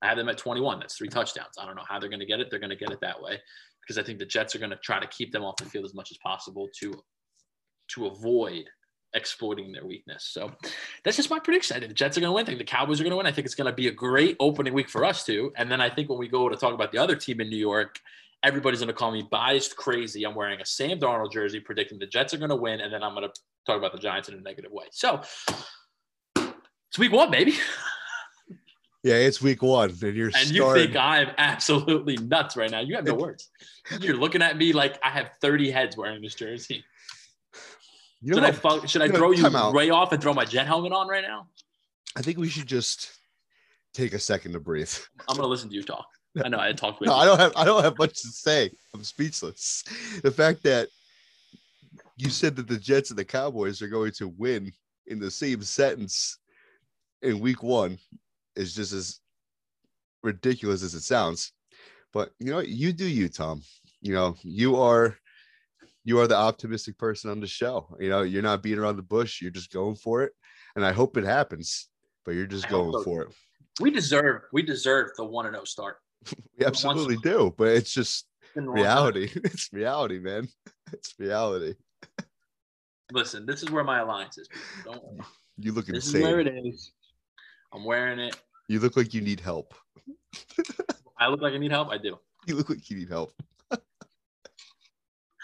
I 0.00 0.08
have 0.08 0.16
them 0.16 0.30
at 0.30 0.38
21. 0.38 0.80
That's 0.80 0.96
three 0.96 1.08
touchdowns. 1.08 1.56
I 1.60 1.66
don't 1.66 1.76
know 1.76 1.84
how 1.86 1.98
they're 1.98 2.08
going 2.08 2.20
to 2.20 2.26
get 2.26 2.40
it. 2.40 2.48
They're 2.50 2.58
going 2.58 2.70
to 2.70 2.76
get 2.76 2.90
it 2.90 3.00
that 3.02 3.20
way 3.20 3.38
because 3.82 3.98
I 3.98 4.02
think 4.02 4.18
the 4.18 4.26
Jets 4.26 4.54
are 4.54 4.58
going 4.58 4.70
to 4.70 4.76
try 4.76 4.98
to 4.98 5.06
keep 5.08 5.30
them 5.30 5.44
off 5.44 5.56
the 5.56 5.66
field 5.66 5.84
as 5.84 5.94
much 5.94 6.10
as 6.10 6.18
possible 6.18 6.68
to 6.80 6.94
to 7.94 8.06
avoid 8.06 8.64
exploiting 9.14 9.72
their 9.72 9.84
weakness. 9.86 10.24
So 10.24 10.50
that's 11.04 11.16
just 11.16 11.30
my 11.30 11.38
prediction. 11.38 11.76
I 11.76 11.80
think 11.80 11.90
the 11.90 11.94
Jets 11.94 12.16
are 12.16 12.20
going 12.20 12.30
to 12.30 12.34
win. 12.34 12.44
I 12.44 12.46
think 12.46 12.58
the 12.58 12.64
Cowboys 12.64 13.00
are 13.00 13.04
going 13.04 13.10
to 13.12 13.16
win. 13.16 13.26
I 13.26 13.32
think 13.32 13.44
it's 13.44 13.54
going 13.54 13.70
to 13.70 13.72
be 13.74 13.88
a 13.88 13.92
great 13.92 14.36
opening 14.40 14.72
week 14.74 14.88
for 14.88 15.04
us 15.04 15.24
too. 15.24 15.52
And 15.56 15.70
then 15.70 15.80
I 15.80 15.90
think 15.90 16.08
when 16.08 16.18
we 16.18 16.28
go 16.28 16.48
to 16.48 16.56
talk 16.56 16.74
about 16.74 16.92
the 16.92 16.98
other 16.98 17.16
team 17.16 17.40
in 17.40 17.48
New 17.50 17.56
York, 17.56 18.00
everybody's 18.42 18.80
going 18.80 18.88
to 18.88 18.94
call 18.94 19.12
me 19.12 19.22
biased 19.30 19.76
crazy. 19.76 20.24
I'm 20.24 20.34
wearing 20.34 20.60
a 20.60 20.66
Sam 20.66 20.98
Darnold 20.98 21.32
jersey 21.32 21.60
predicting 21.60 21.98
the 21.98 22.06
Jets 22.06 22.34
are 22.34 22.38
going 22.38 22.50
to 22.50 22.56
win. 22.56 22.80
And 22.80 22.92
then 22.92 23.02
I'm 23.02 23.14
going 23.14 23.28
to 23.28 23.40
talk 23.66 23.78
about 23.78 23.92
the 23.92 23.98
Giants 23.98 24.28
in 24.28 24.34
a 24.34 24.40
negative 24.40 24.72
way. 24.72 24.86
So 24.90 25.20
it's 26.36 26.98
week 26.98 27.12
one, 27.12 27.30
baby. 27.30 27.54
Yeah, 29.04 29.14
it's 29.14 29.42
week 29.42 29.62
one, 29.62 29.90
and 29.90 30.14
you're 30.14 30.30
And 30.32 30.48
you 30.50 30.62
starting. 30.62 30.84
think 30.84 30.96
I'm 30.96 31.30
absolutely 31.36 32.16
nuts 32.18 32.56
right 32.56 32.70
now. 32.70 32.78
You 32.78 32.94
have 32.94 33.04
no 33.04 33.14
words. 33.14 33.50
You're 34.00 34.16
looking 34.16 34.42
at 34.42 34.56
me 34.56 34.72
like 34.72 34.96
I 35.04 35.10
have 35.10 35.32
30 35.40 35.72
heads 35.72 35.96
wearing 35.96 36.22
this 36.22 36.36
jersey. 36.36 36.84
You 38.22 38.34
Should 38.34 38.44
I, 38.44 38.86
should 38.86 39.02
I 39.02 39.08
throw 39.08 39.32
you 39.32 39.46
out. 39.46 39.74
way 39.74 39.90
off 39.90 40.12
and 40.12 40.22
throw 40.22 40.32
my 40.32 40.44
jet 40.44 40.66
helmet 40.66 40.92
on 40.92 41.08
right 41.08 41.22
now? 41.22 41.48
I 42.16 42.22
think 42.22 42.38
we 42.38 42.48
should 42.48 42.66
just 42.66 43.10
take 43.94 44.12
a 44.12 44.18
second 44.18 44.52
to 44.52 44.60
breathe. 44.60 44.92
I'm 45.28 45.36
going 45.36 45.44
to 45.44 45.50
listen 45.50 45.68
to 45.70 45.74
you 45.74 45.82
talk. 45.82 46.06
I 46.42 46.48
know 46.48 46.58
I 46.58 46.72
talked 46.72 47.00
with 47.00 47.08
No, 47.08 47.16
you. 47.16 47.20
I 47.22 47.24
don't 47.26 47.38
have 47.40 47.52
I 47.56 47.64
don't 47.64 47.82
have 47.84 47.98
much 47.98 48.20
to 48.22 48.28
say. 48.28 48.70
I'm 48.94 49.04
speechless. 49.04 49.84
The 50.22 50.30
fact 50.30 50.62
that 50.62 50.88
you 52.16 52.30
said 52.30 52.56
that 52.56 52.68
the 52.68 52.78
Jets 52.78 53.10
and 53.10 53.18
the 53.18 53.24
Cowboys 53.24 53.82
are 53.82 53.88
going 53.88 54.12
to 54.12 54.28
win 54.28 54.72
in 55.06 55.18
the 55.18 55.30
same 55.30 55.62
sentence 55.62 56.38
in 57.22 57.40
week 57.40 57.62
one 57.62 57.98
is 58.56 58.74
just 58.74 58.92
as 58.92 59.20
ridiculous 60.22 60.82
as 60.82 60.94
it 60.94 61.02
sounds. 61.02 61.52
But 62.12 62.30
you 62.38 62.50
know, 62.50 62.56
what? 62.56 62.68
you 62.68 62.92
do 62.92 63.06
you, 63.06 63.28
Tom. 63.28 63.62
You 64.00 64.14
know, 64.14 64.36
you 64.42 64.76
are 64.76 65.16
you 66.04 66.18
are 66.20 66.26
the 66.26 66.36
optimistic 66.36 66.98
person 66.98 67.30
on 67.30 67.40
the 67.40 67.46
show. 67.46 67.94
You 68.00 68.08
know, 68.08 68.22
you're 68.22 68.42
not 68.42 68.62
beating 68.62 68.78
around 68.78 68.96
the 68.96 69.02
bush, 69.02 69.40
you're 69.40 69.50
just 69.50 69.72
going 69.72 69.96
for 69.96 70.22
it. 70.22 70.32
And 70.76 70.84
I 70.84 70.92
hope 70.92 71.16
it 71.16 71.24
happens, 71.24 71.88
but 72.24 72.32
you're 72.32 72.46
just 72.46 72.66
I 72.66 72.70
going 72.70 72.92
so. 72.92 73.02
for 73.02 73.22
it. 73.22 73.28
We 73.80 73.90
deserve 73.90 74.42
we 74.52 74.62
deserve 74.62 75.10
the 75.16 75.24
1 75.24 75.46
and 75.46 75.54
0 75.54 75.64
start. 75.64 75.96
We 76.58 76.66
absolutely 76.66 77.16
do, 77.16 77.52
but 77.56 77.68
it's 77.68 77.92
just 77.92 78.26
Been 78.54 78.64
the 78.64 78.70
wrong 78.70 78.76
time. 78.76 78.84
reality. 78.84 79.30
It's 79.44 79.72
reality, 79.72 80.18
man. 80.18 80.48
It's 80.92 81.14
reality. 81.18 81.74
Listen, 83.10 83.46
this 83.46 83.62
is 83.62 83.70
where 83.70 83.84
my 83.84 84.00
alliance 84.00 84.38
is. 84.38 84.48
Don't 84.84 85.02
worry. 85.02 85.20
You 85.58 85.72
look 85.72 85.86
This 85.86 86.14
is 86.14 86.22
where 86.22 86.40
it 86.40 86.48
is. 86.48 86.92
I'm 87.72 87.84
wearing 87.84 88.18
it. 88.18 88.36
You 88.68 88.80
look 88.80 88.96
like 88.96 89.12
you 89.14 89.20
need 89.20 89.40
help. 89.40 89.74
I 91.18 91.28
look 91.28 91.40
like 91.40 91.54
I 91.54 91.58
need 91.58 91.70
help. 91.70 91.88
I 91.90 91.98
do. 91.98 92.18
You 92.46 92.56
look 92.56 92.70
like 92.70 92.88
you 92.90 92.96
need 92.96 93.08
help. 93.08 93.32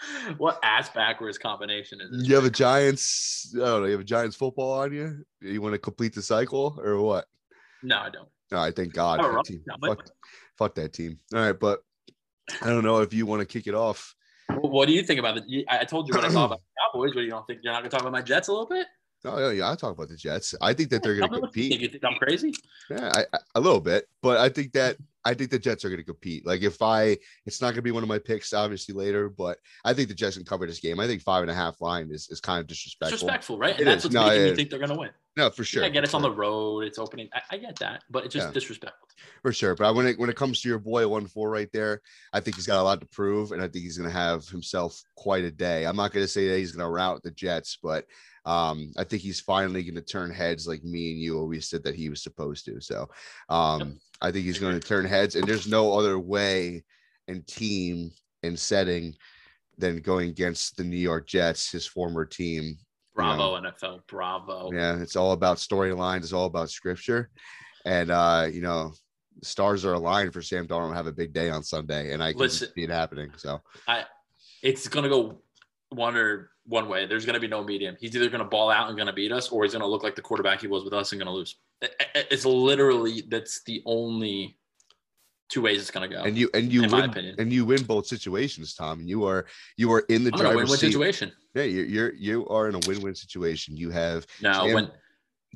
What 0.37 0.59
ass 0.63 0.89
backwards 0.89 1.37
combination 1.37 1.99
is 2.01 2.11
this? 2.11 2.27
You 2.27 2.35
have 2.35 2.45
a 2.45 2.49
Giants. 2.49 3.53
I 3.55 3.59
don't 3.59 3.81
know. 3.81 3.85
You 3.85 3.91
have 3.93 4.01
a 4.01 4.05
Giants 4.05 4.35
football 4.35 4.79
on 4.79 4.93
you. 4.93 5.25
You 5.41 5.61
want 5.61 5.73
to 5.73 5.79
complete 5.79 6.13
the 6.13 6.21
cycle 6.21 6.79
or 6.81 7.01
what? 7.01 7.25
No, 7.83 7.97
I 7.97 8.09
don't. 8.09 8.29
No, 8.51 8.59
I 8.59 8.71
thank 8.71 8.93
God. 8.93 9.19
Oh, 9.21 9.33
that 9.33 9.45
team. 9.45 9.63
Fuck, 9.85 10.05
fuck 10.57 10.75
that 10.75 10.93
team. 10.93 11.19
All 11.33 11.41
right, 11.41 11.59
but 11.59 11.81
I 12.61 12.67
don't 12.67 12.83
know 12.83 13.01
if 13.01 13.13
you 13.13 13.25
want 13.25 13.41
to 13.41 13.45
kick 13.45 13.67
it 13.67 13.75
off 13.75 14.15
what 14.57 14.87
do 14.87 14.93
you 14.93 15.03
think 15.03 15.19
about 15.19 15.37
it? 15.37 15.65
I 15.67 15.85
told 15.85 16.07
you 16.07 16.15
what 16.15 16.25
I 16.25 16.29
thought 16.29 16.45
about 16.45 16.59
the 16.59 16.81
Cowboys, 16.93 17.13
but 17.13 17.21
you 17.21 17.29
don't 17.29 17.45
think 17.45 17.59
you're 17.63 17.73
not 17.73 17.79
going 17.79 17.89
to 17.89 17.95
talk 17.95 18.01
about 18.01 18.11
my 18.11 18.21
Jets 18.21 18.47
a 18.47 18.51
little 18.51 18.67
bit? 18.67 18.87
Oh 19.25 19.49
yeah, 19.49 19.71
I 19.71 19.75
talk 19.75 19.95
about 19.95 20.09
the 20.09 20.15
Jets. 20.15 20.55
I 20.61 20.73
think 20.73 20.89
that 20.89 21.03
they're 21.03 21.15
going 21.15 21.31
to 21.33 21.39
compete. 21.39 21.79
You 21.79 21.87
think 21.87 22.03
I'm 22.05 22.15
crazy? 22.15 22.53
Yeah, 22.89 23.11
I, 23.13 23.25
I, 23.33 23.39
a 23.55 23.59
little 23.59 23.81
bit, 23.81 24.07
but 24.21 24.37
I 24.37 24.49
think 24.49 24.71
that 24.73 24.97
I 25.25 25.33
think 25.33 25.51
the 25.51 25.59
Jets 25.59 25.83
are 25.83 25.89
going 25.89 25.99
to 25.99 26.05
compete. 26.05 26.45
Like 26.45 26.61
if 26.61 26.81
I, 26.81 27.17
it's 27.45 27.61
not 27.61 27.67
going 27.67 27.75
to 27.75 27.81
be 27.81 27.91
one 27.91 28.03
of 28.03 28.09
my 28.09 28.19
picks, 28.19 28.53
obviously 28.53 28.95
later, 28.95 29.29
but 29.29 29.57
I 29.83 29.93
think 29.93 30.07
the 30.07 30.15
Jets 30.15 30.37
can 30.37 30.45
cover 30.45 30.65
this 30.65 30.79
game. 30.79 30.99
I 30.99 31.07
think 31.07 31.21
five 31.21 31.41
and 31.41 31.51
a 31.51 31.53
half 31.53 31.81
line 31.81 32.09
is, 32.11 32.29
is 32.29 32.39
kind 32.39 32.59
of 32.59 32.67
disrespectful. 32.67 33.17
Disrespectful, 33.17 33.57
right? 33.57 33.73
And 33.73 33.81
it 33.81 33.85
that's 33.85 34.05
is. 34.05 34.05
what's 34.05 34.15
no, 34.15 34.27
making 34.27 34.43
me 34.45 34.55
think 34.55 34.69
they're 34.69 34.79
going 34.79 34.91
to 34.91 34.97
win. 34.97 35.09
No, 35.35 35.49
for 35.49 35.63
sure. 35.63 35.83
Yeah, 35.83 35.89
again, 35.89 36.03
it's 36.03 36.11
sure. 36.11 36.17
on 36.17 36.21
the 36.21 36.31
road. 36.31 36.85
It's 36.85 36.97
opening. 36.97 37.29
I, 37.33 37.41
I 37.51 37.57
get 37.57 37.77
that, 37.79 38.03
but 38.09 38.25
it's 38.25 38.33
just 38.33 38.47
yeah. 38.47 38.53
disrespectful. 38.53 39.07
For 39.41 39.53
sure. 39.53 39.75
But 39.75 39.93
when 39.93 40.07
it 40.07 40.17
when 40.17 40.29
it 40.29 40.35
comes 40.35 40.61
to 40.61 40.69
your 40.69 40.79
boy 40.79 41.07
one 41.07 41.27
four 41.27 41.49
right 41.49 41.69
there, 41.71 42.01
I 42.33 42.39
think 42.39 42.55
he's 42.55 42.67
got 42.67 42.79
a 42.79 42.83
lot 42.83 42.99
to 43.01 43.07
prove, 43.07 43.51
and 43.51 43.61
I 43.61 43.67
think 43.67 43.83
he's 43.83 43.97
going 43.97 44.09
to 44.09 44.17
have 44.17 44.47
himself 44.47 45.01
quite 45.15 45.43
a 45.43 45.51
day. 45.51 45.85
I'm 45.85 45.95
not 45.95 46.11
going 46.11 46.23
to 46.23 46.31
say 46.31 46.47
that 46.47 46.57
he's 46.57 46.71
going 46.71 46.85
to 46.85 46.91
rout 46.91 47.23
the 47.23 47.31
Jets, 47.31 47.77
but 47.81 48.05
um, 48.49 48.91
I 48.97 49.03
think 49.03 49.21
he's 49.21 49.39
finally 49.39 49.83
going 49.83 49.93
to 49.93 50.01
turn 50.01 50.31
heads 50.31 50.67
like 50.67 50.83
me 50.83 51.11
and 51.11 51.21
you 51.21 51.37
always 51.37 51.69
said 51.69 51.83
that 51.83 51.93
he 51.93 52.09
was 52.09 52.23
supposed 52.23 52.65
to. 52.65 52.81
So 52.81 53.07
um, 53.47 53.99
I 54.21 54.31
think 54.31 54.45
he's 54.45 54.57
going 54.57 54.79
to 54.79 54.85
turn 54.85 55.05
heads, 55.05 55.35
and 55.35 55.47
there's 55.47 55.67
no 55.67 55.93
other 55.93 56.17
way 56.17 56.83
and 57.27 57.45
team 57.45 58.09
and 58.41 58.57
setting 58.57 59.13
than 59.77 60.01
going 60.01 60.29
against 60.29 60.77
the 60.77 60.83
New 60.83 60.97
York 60.97 61.27
Jets, 61.27 61.71
his 61.71 61.85
former 61.85 62.25
team. 62.25 62.75
Bravo, 63.13 63.55
you 63.55 63.61
know. 63.61 63.69
NFL. 63.69 63.99
Bravo. 64.07 64.71
Yeah, 64.73 64.99
it's 64.99 65.15
all 65.15 65.33
about 65.33 65.57
storylines, 65.57 66.23
it's 66.23 66.33
all 66.33 66.45
about 66.45 66.71
scripture. 66.71 67.29
And 67.85 68.09
uh, 68.09 68.47
you 68.51 68.61
know, 68.61 68.93
stars 69.43 69.85
are 69.85 69.93
aligned 69.93 70.33
for 70.33 70.41
Sam 70.41 70.67
Darnold 70.67 70.89
to 70.89 70.95
have 70.95 71.07
a 71.07 71.11
big 71.11 71.33
day 71.33 71.51
on 71.51 71.61
Sunday, 71.61 72.13
and 72.13 72.23
I 72.23 72.31
can 72.31 72.39
Listen, 72.39 72.69
see 72.73 72.83
it 72.83 72.89
happening. 72.89 73.29
So 73.37 73.61
I 73.87 74.05
it's 74.63 74.87
gonna 74.87 75.07
go 75.07 75.41
one 75.89 76.15
or 76.15 76.51
one 76.65 76.87
way. 76.87 77.05
There's 77.05 77.25
going 77.25 77.33
to 77.35 77.39
be 77.39 77.47
no 77.47 77.63
medium. 77.63 77.97
He's 77.99 78.15
either 78.15 78.29
going 78.29 78.43
to 78.43 78.49
ball 78.49 78.69
out 78.69 78.87
and 78.87 78.97
going 78.97 79.07
to 79.07 79.13
beat 79.13 79.31
us, 79.31 79.49
or 79.49 79.63
he's 79.63 79.73
going 79.73 79.81
to 79.81 79.87
look 79.87 80.03
like 80.03 80.15
the 80.15 80.21
quarterback 80.21 80.61
he 80.61 80.67
was 80.67 80.83
with 80.83 80.93
us 80.93 81.11
and 81.11 81.19
going 81.19 81.27
to 81.27 81.33
lose. 81.33 81.55
It's 82.15 82.45
literally 82.45 83.23
that's 83.29 83.63
the 83.63 83.81
only 83.85 84.57
two 85.49 85.61
ways 85.61 85.81
it's 85.81 85.91
going 85.91 86.09
to 86.09 86.15
go. 86.15 86.23
And 86.23 86.37
you 86.37 86.49
and 86.53 86.71
you 86.71 86.81
win 86.81 87.35
and 87.37 87.51
you 87.51 87.65
win 87.65 87.83
both 87.83 88.05
situations, 88.05 88.75
Tom. 88.75 88.99
And 88.99 89.09
you 89.09 89.25
are 89.25 89.45
you 89.77 89.91
are 89.91 90.01
in 90.09 90.23
the 90.23 90.31
driver's 90.31 90.55
win-win 90.55 90.77
seat. 90.77 90.91
situation. 90.91 91.31
Yeah, 91.55 91.63
you're, 91.63 91.85
you're 91.85 92.13
you 92.13 92.47
are 92.47 92.69
in 92.69 92.75
a 92.75 92.79
win-win 92.87 93.15
situation. 93.15 93.75
You 93.75 93.89
have 93.89 94.27
now 94.41 94.65
when 94.65 94.91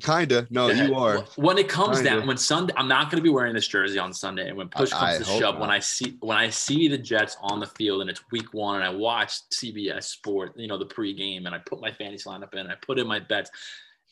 Kinda. 0.02 0.46
No, 0.50 0.68
you 0.70 0.94
are. 0.96 1.18
When 1.36 1.56
it 1.56 1.68
comes 1.68 1.98
Kinda. 1.98 2.10
down, 2.10 2.26
when 2.26 2.36
Sunday, 2.36 2.74
I'm 2.76 2.88
not 2.88 3.10
going 3.10 3.18
to 3.18 3.22
be 3.22 3.28
wearing 3.28 3.54
this 3.54 3.68
jersey 3.68 3.98
on 3.98 4.12
Sunday. 4.12 4.48
And 4.48 4.56
when 4.56 4.68
push 4.68 4.90
comes 4.90 5.02
I, 5.02 5.14
I 5.14 5.18
to 5.18 5.24
shove, 5.24 5.54
not. 5.54 5.60
when 5.60 5.70
I 5.70 5.78
see 5.78 6.16
when 6.20 6.36
I 6.36 6.50
see 6.50 6.88
the 6.88 6.98
Jets 6.98 7.36
on 7.40 7.60
the 7.60 7.66
field 7.66 8.00
and 8.00 8.10
it's 8.10 8.20
Week 8.32 8.52
One, 8.52 8.76
and 8.76 8.84
I 8.84 8.90
watch 8.90 9.48
CBS 9.50 10.04
Sport, 10.04 10.54
you 10.56 10.66
know, 10.66 10.78
the 10.78 10.86
pregame, 10.86 11.46
and 11.46 11.54
I 11.54 11.58
put 11.58 11.80
my 11.80 11.92
fantasy 11.92 12.28
lineup 12.28 12.52
in, 12.54 12.60
and 12.60 12.72
I 12.72 12.76
put 12.84 12.98
in 12.98 13.06
my 13.06 13.20
bets, 13.20 13.50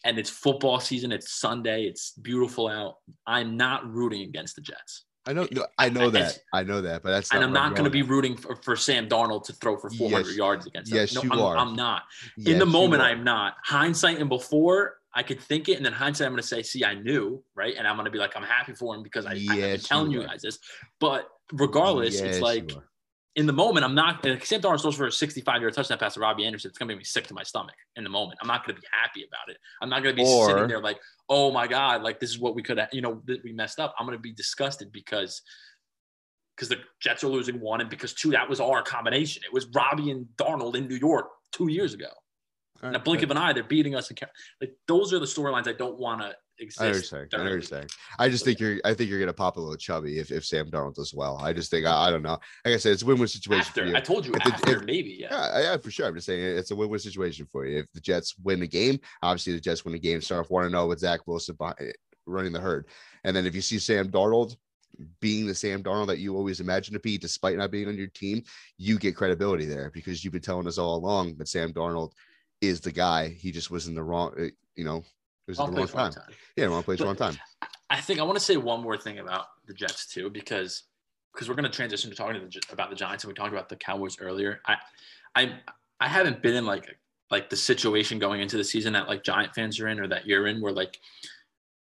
and 0.04 0.18
it's 0.18 0.30
football 0.30 0.78
season. 0.78 1.10
It's 1.10 1.32
Sunday. 1.32 1.84
It's 1.84 2.12
beautiful 2.12 2.68
out. 2.68 2.98
I'm 3.26 3.56
not 3.56 3.90
rooting 3.92 4.22
against 4.22 4.54
the 4.54 4.62
Jets. 4.62 5.04
I 5.24 5.32
know, 5.32 5.46
I 5.78 5.88
know 5.88 6.10
that, 6.10 6.40
I 6.52 6.64
know 6.64 6.80
that, 6.80 7.04
but 7.04 7.10
that's 7.10 7.32
and 7.32 7.44
I'm 7.44 7.52
not 7.52 7.76
going 7.76 7.84
to 7.84 7.90
be 7.90 8.02
rooting 8.02 8.36
for, 8.36 8.56
for 8.56 8.74
Sam 8.74 9.08
Darnold 9.08 9.44
to 9.44 9.52
throw 9.52 9.76
for 9.76 9.88
400 9.88 10.26
yes, 10.26 10.36
yards 10.36 10.66
against. 10.66 10.90
Them. 10.90 10.98
Yes, 10.98 11.14
no, 11.14 11.22
you 11.22 11.30
I'm, 11.32 11.40
are. 11.40 11.56
I'm 11.56 11.76
not. 11.76 12.02
Yes, 12.36 12.48
In 12.48 12.58
the 12.58 12.66
moment, 12.66 13.02
I'm 13.02 13.22
not. 13.22 13.54
Hindsight 13.62 14.18
and 14.18 14.28
before, 14.28 14.96
I 15.14 15.22
could 15.22 15.40
think 15.40 15.68
it, 15.68 15.76
and 15.76 15.84
then 15.84 15.92
hindsight, 15.92 16.26
I'm 16.26 16.32
going 16.32 16.42
to 16.42 16.46
say, 16.46 16.62
"See, 16.62 16.84
I 16.84 16.94
knew, 16.94 17.44
right?" 17.54 17.74
And 17.76 17.86
I'm 17.86 17.96
going 17.96 18.06
to 18.06 18.10
be 18.10 18.18
like, 18.18 18.36
"I'm 18.36 18.42
happy 18.42 18.72
for 18.72 18.94
him 18.94 19.02
because 19.02 19.26
I, 19.26 19.34
yes, 19.34 19.50
I've 19.50 19.60
been 19.60 19.80
telling 19.80 20.10
you, 20.10 20.22
you 20.22 20.26
guys 20.26 20.42
this." 20.42 20.58
But 21.00 21.28
regardless, 21.52 22.14
yes, 22.14 22.36
it's 22.36 22.40
like 22.40 22.72
in 23.34 23.46
the 23.46 23.52
moment, 23.52 23.84
I'm 23.84 23.94
not. 23.94 24.22
Sam 24.22 24.60
Darnold 24.60 24.82
throws 24.82 24.96
for 24.96 25.06
a 25.06 25.12
65 25.12 25.60
yard 25.60 25.74
touchdown 25.74 25.98
pass 25.98 26.14
to 26.14 26.20
Robbie 26.20 26.44
Anderson. 26.44 26.68
It's 26.68 26.78
going 26.78 26.88
to 26.88 26.94
make 26.94 26.98
me 26.98 27.04
sick 27.04 27.26
to 27.28 27.34
my 27.34 27.42
stomach 27.42 27.74
in 27.96 28.04
the 28.04 28.10
moment. 28.10 28.38
I'm 28.42 28.48
not 28.48 28.66
going 28.66 28.76
to 28.76 28.80
be 28.80 28.86
happy 28.92 29.24
about 29.26 29.48
it. 29.48 29.58
I'm 29.80 29.88
not 29.88 30.02
going 30.02 30.16
to 30.16 30.22
be 30.22 30.28
or, 30.28 30.48
sitting 30.48 30.68
there 30.68 30.80
like, 30.80 30.98
"Oh 31.28 31.50
my 31.50 31.66
god, 31.66 32.02
like 32.02 32.20
this 32.20 32.30
is 32.30 32.38
what 32.38 32.54
we 32.54 32.62
could 32.62 32.78
have," 32.78 32.88
you 32.92 33.00
know, 33.00 33.22
that 33.26 33.42
we 33.42 33.52
messed 33.52 33.80
up. 33.80 33.94
I'm 33.98 34.06
going 34.06 34.18
to 34.18 34.22
be 34.22 34.32
disgusted 34.32 34.92
because 34.92 35.42
because 36.56 36.68
the 36.68 36.78
Jets 37.00 37.24
are 37.24 37.28
losing 37.28 37.60
one, 37.60 37.80
and 37.80 37.88
because 37.88 38.12
two, 38.12 38.30
that 38.30 38.48
was 38.48 38.60
our 38.60 38.82
combination. 38.82 39.42
It 39.44 39.52
was 39.52 39.66
Robbie 39.74 40.10
and 40.10 40.26
Darnold 40.36 40.74
in 40.74 40.86
New 40.86 40.96
York 40.96 41.26
two 41.52 41.70
years 41.70 41.94
ago. 41.94 42.08
In 42.82 42.96
a 42.96 42.98
blink 42.98 43.22
of 43.22 43.30
an 43.30 43.36
eye, 43.36 43.52
they're 43.52 43.62
beating 43.62 43.94
us. 43.94 44.10
Like 44.60 44.72
those 44.88 45.12
are 45.12 45.20
the 45.20 45.26
storylines 45.26 45.68
I 45.68 45.72
don't 45.72 45.98
want 45.98 46.20
to 46.20 46.34
exist. 46.58 46.80
I 46.80 46.86
understand. 46.86 47.28
I 47.34 47.38
understand. 47.38 47.90
I 48.18 48.28
just 48.28 48.44
think 48.44 48.58
you're. 48.58 48.80
I 48.84 48.92
think 48.92 49.08
you're 49.08 49.20
gonna 49.20 49.32
pop 49.32 49.56
a 49.56 49.60
little 49.60 49.76
chubby 49.76 50.18
if, 50.18 50.32
if 50.32 50.44
Sam 50.44 50.68
Darnold 50.68 50.94
does 50.94 51.14
well. 51.14 51.38
I 51.38 51.52
just 51.52 51.70
think 51.70 51.86
I, 51.86 52.08
I 52.08 52.10
don't 52.10 52.22
know. 52.22 52.38
Like 52.64 52.74
I 52.74 52.76
said, 52.78 52.92
it's 52.92 53.02
a 53.02 53.06
win-win 53.06 53.28
situation. 53.28 53.66
After 53.66 53.96
I 53.96 54.00
told 54.00 54.26
you 54.26 54.32
if 54.34 54.46
after 54.46 54.78
if, 54.78 54.84
maybe 54.84 55.16
yeah. 55.20 55.28
yeah. 55.30 55.60
yeah 55.60 55.76
for 55.76 55.90
sure. 55.90 56.06
I'm 56.06 56.14
just 56.14 56.26
saying 56.26 56.44
it's 56.44 56.72
a 56.72 56.76
win-win 56.76 56.98
situation 56.98 57.46
for 57.52 57.66
you. 57.66 57.78
If 57.78 57.92
the 57.92 58.00
Jets 58.00 58.34
win 58.42 58.60
the 58.60 58.66
game, 58.66 58.98
obviously 59.22 59.52
the 59.52 59.60
Jets 59.60 59.84
win 59.84 59.92
the 59.92 60.00
game. 60.00 60.20
Start 60.20 60.44
off 60.44 60.50
one 60.50 60.64
to 60.64 60.68
oh 60.68 60.70
zero 60.70 60.88
with 60.88 60.98
Zach 60.98 61.20
Wilson 61.26 61.54
behind, 61.56 61.92
running 62.26 62.52
the 62.52 62.60
herd, 62.60 62.88
and 63.22 63.36
then 63.36 63.46
if 63.46 63.54
you 63.54 63.60
see 63.60 63.78
Sam 63.78 64.10
Darnold 64.10 64.56
being 65.20 65.46
the 65.46 65.54
Sam 65.54 65.82
Darnold 65.82 66.08
that 66.08 66.18
you 66.18 66.36
always 66.36 66.60
imagined 66.60 66.94
to 66.94 67.00
be, 67.00 67.16
despite 67.16 67.56
not 67.56 67.70
being 67.70 67.88
on 67.88 67.96
your 67.96 68.08
team, 68.08 68.42
you 68.76 68.98
get 68.98 69.16
credibility 69.16 69.64
there 69.64 69.90
because 69.92 70.22
you've 70.22 70.32
been 70.32 70.42
telling 70.42 70.66
us 70.66 70.78
all 70.78 70.96
along 70.96 71.36
that 71.38 71.48
Sam 71.48 71.72
Darnold 71.72 72.12
is 72.62 72.80
the 72.80 72.92
guy. 72.92 73.28
He 73.28 73.50
just 73.50 73.70
was 73.70 73.88
in 73.88 73.94
the 73.94 74.02
wrong, 74.02 74.32
uh, 74.38 74.44
you 74.76 74.84
know, 74.84 74.98
it 74.98 75.50
was 75.50 75.58
wrong 75.58 75.74
the 75.74 75.80
wrong 75.80 75.88
time. 75.88 76.12
time. 76.12 76.34
Yeah, 76.56 76.66
wrong 76.66 76.82
place, 76.82 77.00
but 77.00 77.06
wrong 77.06 77.16
time. 77.16 77.36
I 77.90 78.00
think 78.00 78.20
I 78.20 78.22
want 78.22 78.38
to 78.38 78.44
say 78.44 78.56
one 78.56 78.80
more 78.80 78.96
thing 78.96 79.18
about 79.18 79.46
the 79.66 79.74
Jets 79.74 80.06
too, 80.06 80.30
because 80.30 80.84
because 81.34 81.48
we're 81.48 81.54
going 81.54 81.64
to 81.64 81.70
transition 81.70 82.10
to 82.10 82.16
talking 82.16 82.40
to 82.40 82.46
the, 82.46 82.72
about 82.72 82.90
the 82.90 82.96
Giants, 82.96 83.24
and 83.24 83.28
we 83.28 83.34
talked 83.34 83.52
about 83.52 83.68
the 83.68 83.76
Cowboys 83.76 84.16
earlier. 84.20 84.60
I 84.66 84.76
I 85.34 85.54
I 86.00 86.08
haven't 86.08 86.40
been 86.42 86.54
in 86.54 86.64
like 86.64 86.86
like 87.30 87.50
the 87.50 87.56
situation 87.56 88.18
going 88.18 88.40
into 88.40 88.56
the 88.56 88.64
season 88.64 88.92
that 88.92 89.08
like 89.08 89.24
Giant 89.24 89.54
fans 89.54 89.80
are 89.80 89.88
in 89.88 89.98
or 89.98 90.06
that 90.06 90.26
you're 90.26 90.46
in, 90.46 90.60
where 90.60 90.72
like 90.72 90.98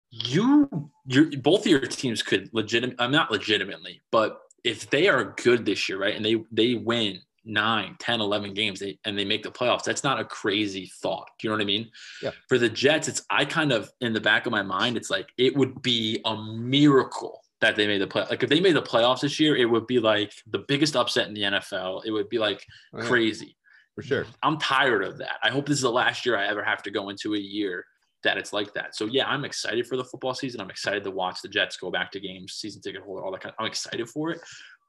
you 0.09 0.89
you 1.05 1.37
both 1.37 1.61
of 1.61 1.67
your 1.67 1.81
teams 1.81 2.23
could 2.23 2.49
legitimate. 2.53 2.95
I'm 2.99 3.11
not 3.11 3.31
legitimately, 3.31 4.01
but 4.11 4.41
if 4.63 4.89
they 4.89 5.07
are 5.07 5.35
good 5.43 5.65
this 5.65 5.87
year, 5.87 5.99
right, 5.99 6.15
and 6.15 6.25
they 6.25 6.43
they 6.51 6.73
win 6.73 7.19
nine, 7.45 7.95
10, 7.99 8.21
11 8.21 8.53
games 8.53 8.79
they, 8.79 8.97
and 9.05 9.17
they 9.17 9.25
make 9.25 9.43
the 9.43 9.51
playoffs. 9.51 9.83
That's 9.83 10.03
not 10.03 10.19
a 10.19 10.25
crazy 10.25 10.91
thought. 11.01 11.29
Do 11.39 11.47
you 11.47 11.49
know 11.49 11.55
what 11.55 11.63
I 11.63 11.65
mean? 11.65 11.89
Yeah. 12.21 12.31
For 12.49 12.57
the 12.57 12.69
Jets, 12.69 13.07
it's, 13.07 13.23
I 13.29 13.45
kind 13.45 13.71
of, 13.71 13.89
in 14.01 14.13
the 14.13 14.21
back 14.21 14.45
of 14.45 14.51
my 14.51 14.63
mind, 14.63 14.97
it's 14.97 15.09
like, 15.09 15.29
it 15.37 15.55
would 15.55 15.81
be 15.81 16.21
a 16.25 16.35
miracle 16.35 17.41
that 17.61 17.75
they 17.75 17.87
made 17.87 18.01
the 18.01 18.07
play. 18.07 18.25
Like 18.29 18.43
if 18.43 18.49
they 18.49 18.59
made 18.59 18.75
the 18.75 18.81
playoffs 18.81 19.21
this 19.21 19.39
year, 19.39 19.55
it 19.55 19.65
would 19.65 19.87
be 19.87 19.99
like 19.99 20.33
the 20.47 20.59
biggest 20.59 20.95
upset 20.95 21.27
in 21.27 21.33
the 21.33 21.41
NFL. 21.41 22.05
It 22.05 22.11
would 22.11 22.29
be 22.29 22.37
like 22.37 22.63
oh, 22.93 22.99
yeah. 22.99 23.07
crazy. 23.07 23.57
For 23.95 24.01
sure. 24.01 24.25
I'm 24.43 24.57
tired 24.57 25.03
of 25.03 25.17
that. 25.19 25.37
I 25.41 25.49
hope 25.49 25.65
this 25.65 25.77
is 25.77 25.83
the 25.83 25.91
last 25.91 26.25
year 26.25 26.37
I 26.37 26.47
ever 26.47 26.63
have 26.63 26.83
to 26.83 26.91
go 26.91 27.09
into 27.09 27.33
a 27.33 27.39
year 27.39 27.85
that 28.23 28.37
it's 28.37 28.51
like 28.51 28.73
that. 28.73 28.95
So 28.95 29.05
yeah, 29.05 29.27
I'm 29.27 29.45
excited 29.45 29.87
for 29.87 29.95
the 29.95 30.03
football 30.03 30.33
season. 30.33 30.59
I'm 30.59 30.69
excited 30.69 31.03
to 31.05 31.11
watch 31.11 31.41
the 31.41 31.47
Jets 31.47 31.77
go 31.77 31.89
back 31.89 32.11
to 32.11 32.19
games, 32.19 32.53
season 32.53 32.81
ticket 32.81 33.03
holder, 33.03 33.23
all 33.23 33.31
that 33.31 33.41
kind 33.41 33.53
of, 33.57 33.63
I'm 33.63 33.67
excited 33.67 34.09
for 34.09 34.31
it. 34.31 34.41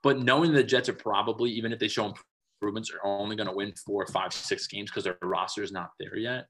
But 0.02 0.20
knowing 0.20 0.52
the 0.52 0.64
Jets 0.64 0.88
are 0.88 0.94
probably, 0.94 1.50
even 1.52 1.72
if 1.72 1.78
they 1.78 1.88
show 1.88 2.12
improvements 2.60 2.90
are 2.92 3.06
only 3.06 3.36
going 3.36 3.48
to 3.48 3.54
win 3.54 3.72
four, 3.84 4.06
five, 4.06 4.32
six 4.32 4.66
games 4.66 4.90
because 4.90 5.04
their 5.04 5.18
roster 5.22 5.62
is 5.62 5.72
not 5.72 5.90
there 5.98 6.16
yet, 6.16 6.46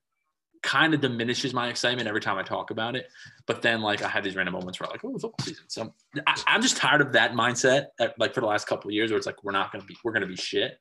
kind 0.62 0.95
of 0.95 1.01
diminishes 1.01 1.53
my 1.53 1.69
excitement 1.69 2.09
every 2.09 2.21
time 2.21 2.38
I 2.38 2.42
talk 2.42 2.71
about 2.71 2.97
it. 2.97 3.09
But 3.47 3.62
then, 3.62 3.81
like, 3.81 4.03
I 4.03 4.09
have 4.09 4.25
these 4.25 4.37
random 4.37 4.55
moments 4.55 4.81
where, 4.81 4.88
I'm 4.88 4.92
like, 4.92 5.05
oh, 5.05 5.12
football 5.19 5.35
season. 5.40 5.64
So 5.69 5.95
I, 6.27 6.35
am 6.47 6.62
just 6.62 6.77
tired 6.77 7.01
of 7.01 7.12
that 7.12 7.33
mindset. 7.33 7.87
At, 8.01 8.19
like 8.19 8.35
for 8.35 8.40
the 8.40 8.47
last 8.47 8.66
couple 8.66 8.88
of 8.88 8.95
years, 8.95 9.11
where 9.11 9.19
it's 9.19 9.27
like 9.27 9.42
we're 9.42 9.53
not 9.53 9.73
going 9.73 9.81
to 9.81 9.87
be, 9.87 9.97
we're 10.05 10.12
going 10.12 10.23
to 10.23 10.29
be 10.29 10.37
shit. 10.37 10.79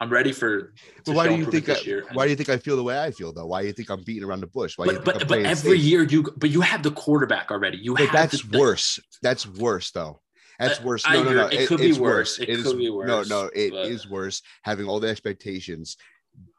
I'm 0.00 0.10
ready 0.10 0.32
for. 0.32 0.74
But 1.06 1.14
why 1.14 1.28
do 1.28 1.36
you 1.36 1.44
think? 1.46 1.68
I, 1.68 1.76
why 2.12 2.24
do 2.24 2.30
you 2.30 2.36
think 2.36 2.48
I 2.48 2.58
feel 2.58 2.76
the 2.76 2.82
way 2.82 3.00
I 3.00 3.12
feel 3.12 3.32
though? 3.32 3.46
Why 3.46 3.62
do 3.62 3.68
you 3.68 3.72
think 3.72 3.90
I'm 3.90 4.02
beating 4.02 4.24
around 4.24 4.40
the 4.40 4.48
bush? 4.48 4.76
Why? 4.76 4.86
But 4.86 5.04
but, 5.04 5.28
but 5.28 5.38
every 5.40 5.78
year 5.78 6.02
you 6.02 6.24
but 6.36 6.50
you 6.50 6.60
have 6.62 6.82
the 6.82 6.90
quarterback 6.90 7.50
already. 7.50 7.78
You 7.78 7.94
but 7.94 8.06
have 8.06 8.12
that's 8.12 8.42
the, 8.42 8.58
worse. 8.58 8.98
That's 9.22 9.46
worse 9.46 9.92
though. 9.92 10.20
That's 10.58 10.80
worse. 10.82 11.04
No, 11.08 11.22
no, 11.22 11.32
no. 11.32 11.46
It, 11.46 11.60
it 11.60 11.68
could 11.68 11.80
be 11.80 11.92
worse. 11.92 12.38
It, 12.38 12.48
it 12.48 12.56
could 12.58 12.66
is, 12.66 12.74
be 12.74 12.90
worse. 12.90 13.08
No, 13.08 13.22
no, 13.22 13.50
it 13.54 13.70
but... 13.72 13.86
is 13.86 14.08
worse. 14.08 14.42
Having 14.62 14.86
all 14.86 15.00
the 15.00 15.08
expectations, 15.08 15.96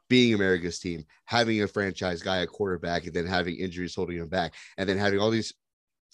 being 0.10 0.34
America's 0.34 0.80
team, 0.80 1.06
having 1.26 1.62
a 1.62 1.68
franchise 1.68 2.22
guy 2.22 2.42
at 2.42 2.50
quarterback, 2.50 3.06
and 3.06 3.14
then 3.14 3.26
having 3.26 3.56
injuries 3.56 3.96
holding 3.96 4.18
him 4.18 4.30
back, 4.30 4.54
and 4.78 4.88
then 4.88 4.98
having 4.98 5.20
all 5.20 5.32
these 5.32 5.54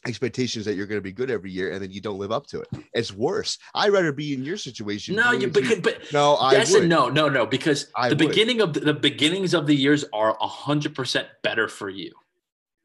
expectations 0.08 0.66
that 0.66 0.74
you're 0.74 0.88
going 0.88 0.98
to 0.98 1.04
be 1.04 1.12
good 1.12 1.30
every 1.30 1.52
year 1.52 1.72
and 1.72 1.82
then 1.82 1.92
you 1.92 2.02
don't 2.02 2.18
live 2.18 2.32
up 2.32 2.48
to 2.48 2.62
it. 2.62 2.68
It's 2.94 3.14
worse. 3.14 3.58
I'd 3.76 3.92
rather 3.92 4.12
be 4.12 4.34
in 4.34 4.44
your 4.44 4.58
situation. 4.58 5.16
No, 5.16 5.32
you, 5.32 5.48
but, 5.48 5.64
but 5.84 6.12
no, 6.12 6.36
I 6.36 6.54
yes 6.54 6.72
would. 6.72 6.82
and 6.82 6.90
no, 6.90 7.10
no, 7.10 7.30
no, 7.30 7.46
because 7.46 7.88
I 7.96 8.10
the 8.10 8.16
would. 8.16 8.30
beginning 8.30 8.62
of 8.62 8.74
the, 8.74 8.80
the 8.80 8.94
beginnings 8.94 9.54
of 9.54 9.68
the 9.68 9.76
years 9.76 10.04
are 10.12 10.36
a 10.42 10.48
hundred 10.48 10.96
percent 10.96 11.28
better 11.44 11.68
for 11.68 11.90
you 11.90 12.12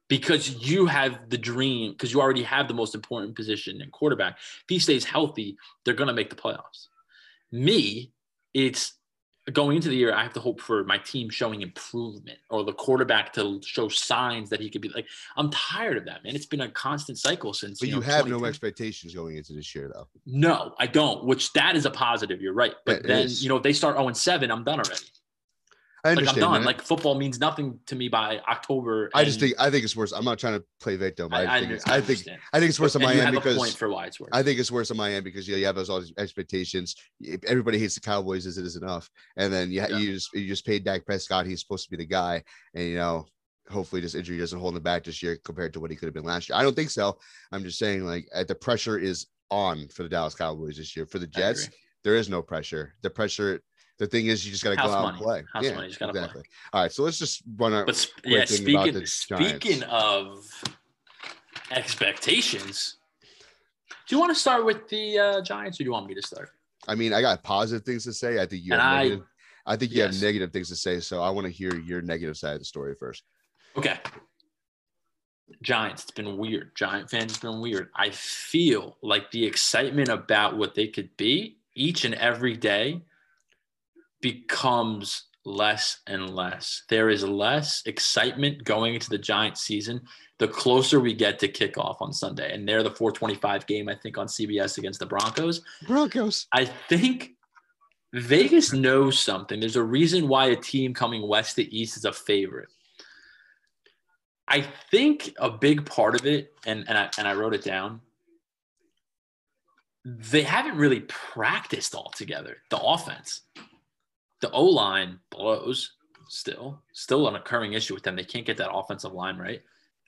because 0.09 0.55
you 0.69 0.87
have 0.87 1.31
the 1.31 1.39
dream 1.39 1.93
because 1.93 2.13
you 2.13 2.21
already 2.21 2.43
have 2.43 2.69
the 2.69 2.75
most 2.75 2.95
important 2.95 3.35
position 3.35 3.81
in 3.81 3.91
quarterback. 3.91 4.37
If 4.37 4.65
he 4.69 4.79
stays 4.79 5.05
healthy, 5.05 5.57
they're 5.85 5.95
going 5.95 6.09
to 6.09 6.15
make 6.15 6.31
the 6.31 6.37
playoffs. 6.37 6.89
Me, 7.51 8.13
it's 8.55 8.93
going 9.53 9.77
into 9.77 9.89
the 9.89 9.97
year, 9.97 10.13
I 10.13 10.23
have 10.23 10.33
to 10.33 10.41
hope 10.41 10.61
for 10.61 10.83
my 10.85 10.99
team 10.99 11.31
showing 11.31 11.63
improvement 11.63 12.39
or 12.51 12.65
the 12.65 12.73
quarterback 12.73 13.33
to 13.35 13.61
show 13.65 13.89
signs 13.89 14.51
that 14.51 14.61
he 14.61 14.69
could 14.69 14.81
be 14.81 14.89
like. 14.89 15.07
I'm 15.37 15.51
tired 15.51 15.97
of 15.97 16.05
that, 16.07 16.25
man. 16.25 16.35
It's 16.35 16.47
been 16.47 16.63
a 16.63 16.69
constant 16.69 17.19
cycle 17.19 17.53
since. 17.53 17.79
But 17.79 17.89
you, 17.89 17.97
know, 17.97 18.01
have 18.01 18.27
no 18.27 18.45
expectations 18.45 19.15
going 19.15 19.37
into 19.37 19.53
this 19.53 19.75
year, 19.75 19.91
though. 19.93 20.09
No, 20.27 20.75
I 20.79 20.87
don't. 20.87 21.25
Which 21.25 21.53
that 21.53 21.77
is 21.77 21.87
a 21.87 21.91
positive. 21.91 22.41
You're 22.41 22.55
right. 22.55 22.75
But 22.85 23.05
then 23.05 23.27
is. 23.27 23.43
you 23.43 23.49
know 23.49 23.57
if 23.57 23.63
they 23.63 23.73
start 23.73 23.97
0 23.97 24.13
7, 24.13 24.51
I'm 24.51 24.65
done 24.65 24.81
already. 24.81 25.05
I 26.05 26.15
Like 26.15 26.29
I'm 26.29 26.35
done. 26.37 26.65
Like 26.65 26.81
football 26.83 27.15
means 27.17 27.41
nothing 27.41 27.79
to 27.87 27.97
me 27.97 28.09
by 28.09 28.41
October. 28.49 29.11
I 29.15 29.25
just 29.25 29.41
think 29.41 29.55
I 29.59 29.71
think 29.71 29.85
it's 29.85 29.97
worse. 29.97 30.13
I'm 30.13 30.25
not 30.25 30.39
trying 30.39 30.59
to 30.59 30.65
play 30.81 30.97
victim. 30.97 31.33
I, 31.33 31.45
I, 31.45 31.57
I, 31.57 31.61
think 31.61 31.73
it's, 31.73 31.87
I 31.87 31.97
I 31.97 32.01
think. 32.01 32.21
I 32.53 32.61
think 32.61 32.69
it's 32.69 32.81
worse 32.81 32.95
on 32.97 33.03
my 33.03 33.15
end 33.15 33.35
because 33.35 33.57
point 33.57 33.75
for 33.75 33.89
why 33.89 34.07
it's 34.07 34.21
worse. 34.21 34.31
I 34.33 34.43
think 34.43 34.61
it's 34.61 34.71
worse 34.71 34.91
on 34.91 34.97
my 34.97 35.13
end 35.13 35.25
because 35.25 35.49
you, 35.49 35.55
know, 35.55 35.59
you 35.59 35.67
have 35.67 35.75
those 35.75 35.91
all 35.91 36.01
these 36.01 36.13
expectations. 36.19 36.95
Everybody 37.47 37.79
hates 37.79 37.95
the 37.95 38.01
Cowboys 38.01 38.47
as 38.47 38.59
it 38.59 38.65
is 38.65 38.77
enough, 38.77 39.11
and 39.37 39.53
then 39.53 39.71
you, 39.71 39.81
Yeah. 39.81 39.99
you 39.99 40.13
just 40.13 40.33
you 40.33 40.47
just 40.47 40.67
paid 40.67 40.85
Dak 40.85 41.05
Prescott. 41.05 41.47
He's 41.47 41.61
supposed 41.61 41.85
to 41.85 41.91
be 41.91 41.97
the 41.97 42.07
guy, 42.07 42.43
and 42.75 42.85
you 42.85 42.97
know 42.97 43.27
hopefully 43.69 44.01
this 44.01 44.15
injury 44.15 44.39
doesn't 44.39 44.61
hold 44.61 44.77
him 44.77 44.83
back 44.83 45.05
this 45.05 45.23
year 45.23 45.39
compared 45.45 45.73
to 45.73 45.81
what 45.81 45.91
he 45.91 45.97
could 45.97 46.07
have 46.07 46.15
been 46.15 46.25
last 46.25 46.49
year. 46.49 46.57
I 46.57 46.63
don't 46.63 46.77
think 46.77 46.91
so. 46.91 47.19
I'm 47.51 47.65
just 47.65 47.79
saying 47.79 48.05
like 48.05 48.29
uh, 48.35 48.45
the 48.45 48.55
pressure 48.55 48.99
is 48.99 49.27
on 49.51 49.89
for 49.89 50.03
the 50.03 50.09
Dallas 50.09 50.35
Cowboys 50.35 50.77
this 50.77 50.95
year. 50.97 51.07
For 51.07 51.19
the 51.19 51.27
Jets, 51.27 51.69
there 52.05 52.17
is 52.17 52.29
no 52.29 52.43
pressure. 52.43 52.95
The 53.03 53.11
pressure. 53.11 53.61
The 53.99 54.07
thing 54.07 54.27
is, 54.27 54.45
you 54.45 54.53
just 54.53 54.63
got 54.63 54.71
to 54.71 54.77
go 54.77 54.83
out 54.83 55.03
money. 55.03 55.17
and 55.17 55.19
play. 55.19 55.45
House 55.53 55.65
yeah, 55.65 55.75
money, 55.75 55.93
gotta 55.99 56.13
play. 56.13 56.21
exactly. 56.23 56.43
All 56.73 56.83
right, 56.83 56.93
so 56.93 57.03
let's 57.03 57.19
just 57.19 57.43
run 57.57 57.73
our. 57.73 57.87
But 57.87 57.97
sp- 57.97 58.21
yeah, 58.25 58.45
speaking 58.45 59.07
speaking 59.07 59.83
of 59.85 60.47
expectations, 61.71 62.99
do 64.07 64.15
you 64.15 64.21
want 64.21 64.35
to 64.35 64.41
start 64.41 64.65
with 64.65 64.89
the 64.89 65.19
uh, 65.19 65.41
Giants, 65.43 65.79
or 65.81 65.85
do 65.85 65.89
you 65.89 65.93
want 65.93 66.07
me 66.07 66.15
to 66.15 66.23
start? 66.23 66.51
I 66.87 66.95
mean, 66.95 67.13
I 67.13 67.21
got 67.21 67.43
positive 67.43 67.85
things 67.85 68.05
to 68.05 68.13
say. 68.13 68.41
I 68.41 68.47
think 68.47 68.65
you 68.65 68.73
And 68.73 68.83
have 68.83 68.93
I- 68.93 69.03
negative. 69.05 69.25
I 69.69 69.75
think 69.75 69.91
you 69.91 69.99
yes. 69.99 70.15
have 70.15 70.23
negative 70.23 70.53
things 70.53 70.69
to 70.69 70.77
say. 70.77 71.01
So 71.01 71.21
I 71.21 71.31
want 71.31 71.47
to 71.47 71.53
hear 71.53 71.75
your 71.75 72.01
negative 72.01 72.37
side 72.37 72.53
of 72.53 72.61
the 72.61 72.65
story 72.65 72.95
first. 72.95 73.25
Okay. 73.77 73.99
Giants, 75.61 76.03
it's 76.03 76.13
been 76.13 76.37
weird. 76.37 76.71
Giant 76.77 77.11
fans, 77.11 77.33
it's 77.33 77.41
been 77.41 77.61
weird. 77.61 77.89
I 77.97 78.11
feel 78.11 78.97
like 79.03 79.31
the 79.33 79.45
excitement 79.45 80.09
about 80.09 80.57
what 80.57 80.77
they 80.77 80.87
could 80.87 81.17
be 81.17 81.59
each 81.75 82.05
and 82.05 82.15
every 82.15 82.57
day 82.57 83.03
becomes 84.33 85.23
less 85.45 86.01
and 86.09 86.35
less. 86.35 86.83
There 86.89 87.09
is 87.09 87.23
less 87.23 87.83
excitement 87.87 88.65
going 88.65 88.95
into 88.95 89.09
the 89.09 89.19
Giants 89.19 89.63
season 89.63 90.01
the 90.39 90.49
closer 90.49 90.99
we 91.01 91.15
get 91.15 91.39
to 91.39 91.49
kickoff 91.49 91.97
on 92.01 92.13
Sunday. 92.13 92.53
And 92.53 92.69
they're 92.69 92.83
the 92.83 92.91
425 92.91 93.67
game, 93.67 93.89
I 93.89 93.95
think, 93.95 94.19
on 94.19 94.27
CBS 94.27 94.79
against 94.79 94.99
the 94.99 95.07
Broncos. 95.07 95.63
Broncos. 95.87 96.47
I 96.53 96.65
think 96.65 97.37
Vegas 98.13 98.73
knows 98.73 99.19
something. 99.19 99.61
There's 99.61 99.77
a 99.77 99.83
reason 99.83 100.29
why 100.29 100.47
a 100.47 100.57
team 100.57 100.93
coming 100.93 101.27
west 101.27 101.57
to 101.57 101.75
east 101.75 101.97
is 101.97 102.05
a 102.05 102.13
favorite. 102.13 102.69
I 104.49 104.67
think 104.91 105.33
a 105.39 105.51
big 105.51 105.87
part 105.87 106.17
of 106.17 106.27
it, 106.27 106.53
and, 106.67 106.85
and, 106.89 106.99
I, 106.99 107.11
and 107.19 107.27
I 107.27 107.35
wrote 107.35 107.55
it 107.55 107.65
down, 107.65 108.01
they 110.05 110.43
haven't 110.43 110.77
really 110.77 111.01
practiced 111.01 111.95
all 111.95 112.11
together, 112.11 112.59
the 112.71 112.79
offense. 112.79 113.41
The 114.41 114.51
O 114.51 114.65
line 114.65 115.19
blows 115.31 115.93
still, 116.29 116.83
still 116.93 117.29
an 117.29 117.37
occurring 117.37 117.73
issue 117.73 117.95
with 117.95 118.03
them. 118.03 118.17
They 118.17 118.25
can't 118.25 118.47
get 118.47 118.57
that 118.59 118.73
offensive 118.73 119.13
line 119.13 119.39
right. 119.39 119.63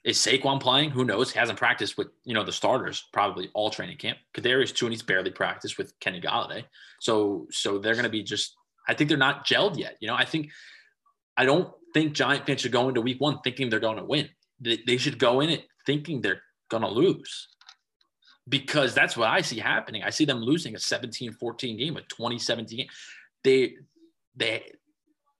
Is 0.05 0.17
Saquon 0.17 0.61
playing? 0.61 0.91
Who 0.91 1.03
knows? 1.03 1.31
He 1.31 1.39
hasn't 1.39 1.59
practiced 1.59 1.97
with 1.97 2.07
you 2.23 2.33
know 2.33 2.43
the 2.43 2.51
starters 2.51 3.07
probably 3.11 3.49
all 3.53 3.69
training 3.69 3.97
camp. 3.97 4.17
Kadarius 4.33 4.75
Toney's 4.75 5.01
barely 5.01 5.31
practiced 5.31 5.77
with 5.77 5.97
Kenny 5.99 6.21
Golladay, 6.21 6.63
so 6.99 7.47
so 7.51 7.77
they're 7.79 7.93
going 7.93 8.03
to 8.03 8.09
be 8.09 8.23
just. 8.23 8.55
I 8.87 8.93
think 8.93 9.09
they're 9.09 9.17
not 9.17 9.45
gelled 9.45 9.77
yet. 9.77 9.97
You 9.99 10.07
know, 10.07 10.15
I 10.15 10.25
think 10.25 10.49
I 11.35 11.45
don't 11.45 11.71
think 11.93 12.13
Giant 12.13 12.45
fans 12.45 12.61
should 12.61 12.71
go 12.71 12.87
into 12.87 13.01
Week 13.01 13.19
One 13.19 13.39
thinking 13.43 13.69
they're 13.69 13.79
going 13.79 13.97
to 13.97 14.05
win. 14.05 14.29
They, 14.59 14.79
they 14.85 14.97
should 14.97 15.19
go 15.19 15.41
in 15.41 15.49
it 15.49 15.65
thinking 15.85 16.21
they're 16.21 16.41
going 16.69 16.83
to 16.83 16.89
lose 16.89 17.47
because 18.47 18.93
that's 18.93 19.15
what 19.15 19.29
I 19.29 19.41
see 19.41 19.59
happening. 19.59 20.03
I 20.03 20.09
see 20.09 20.25
them 20.25 20.39
losing 20.39 20.75
a 20.75 20.79
17-14 20.79 21.77
game, 21.77 21.97
a 21.97 22.01
2017 22.01 22.77
game. 22.77 22.87
They 23.43 23.75
they 24.35 24.71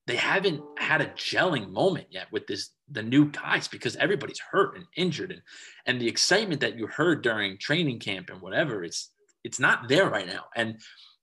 they 0.10 0.16
haven't 0.16 0.64
had 0.80 1.02
a 1.02 1.10
gelling 1.10 1.70
moment 1.70 2.08
yet 2.10 2.26
with 2.32 2.48
this 2.48 2.72
the 2.90 3.04
new 3.04 3.26
guys 3.30 3.68
because 3.68 3.96
everybody's 3.98 4.40
hurt 4.40 4.76
and 4.76 4.86
injured. 4.98 5.32
And 5.32 5.42
and 5.86 6.02
the 6.02 6.08
excitement 6.08 6.62
that 6.62 6.78
you 6.78 6.88
heard 6.88 7.22
during 7.22 7.60
training 7.60 8.00
camp 8.00 8.32
and 8.32 8.42
whatever 8.42 8.84
it's 8.84 9.12
it's 9.44 9.60
not 9.60 9.88
there 9.88 10.10
right 10.10 10.26
now. 10.26 10.46
And 10.56 10.80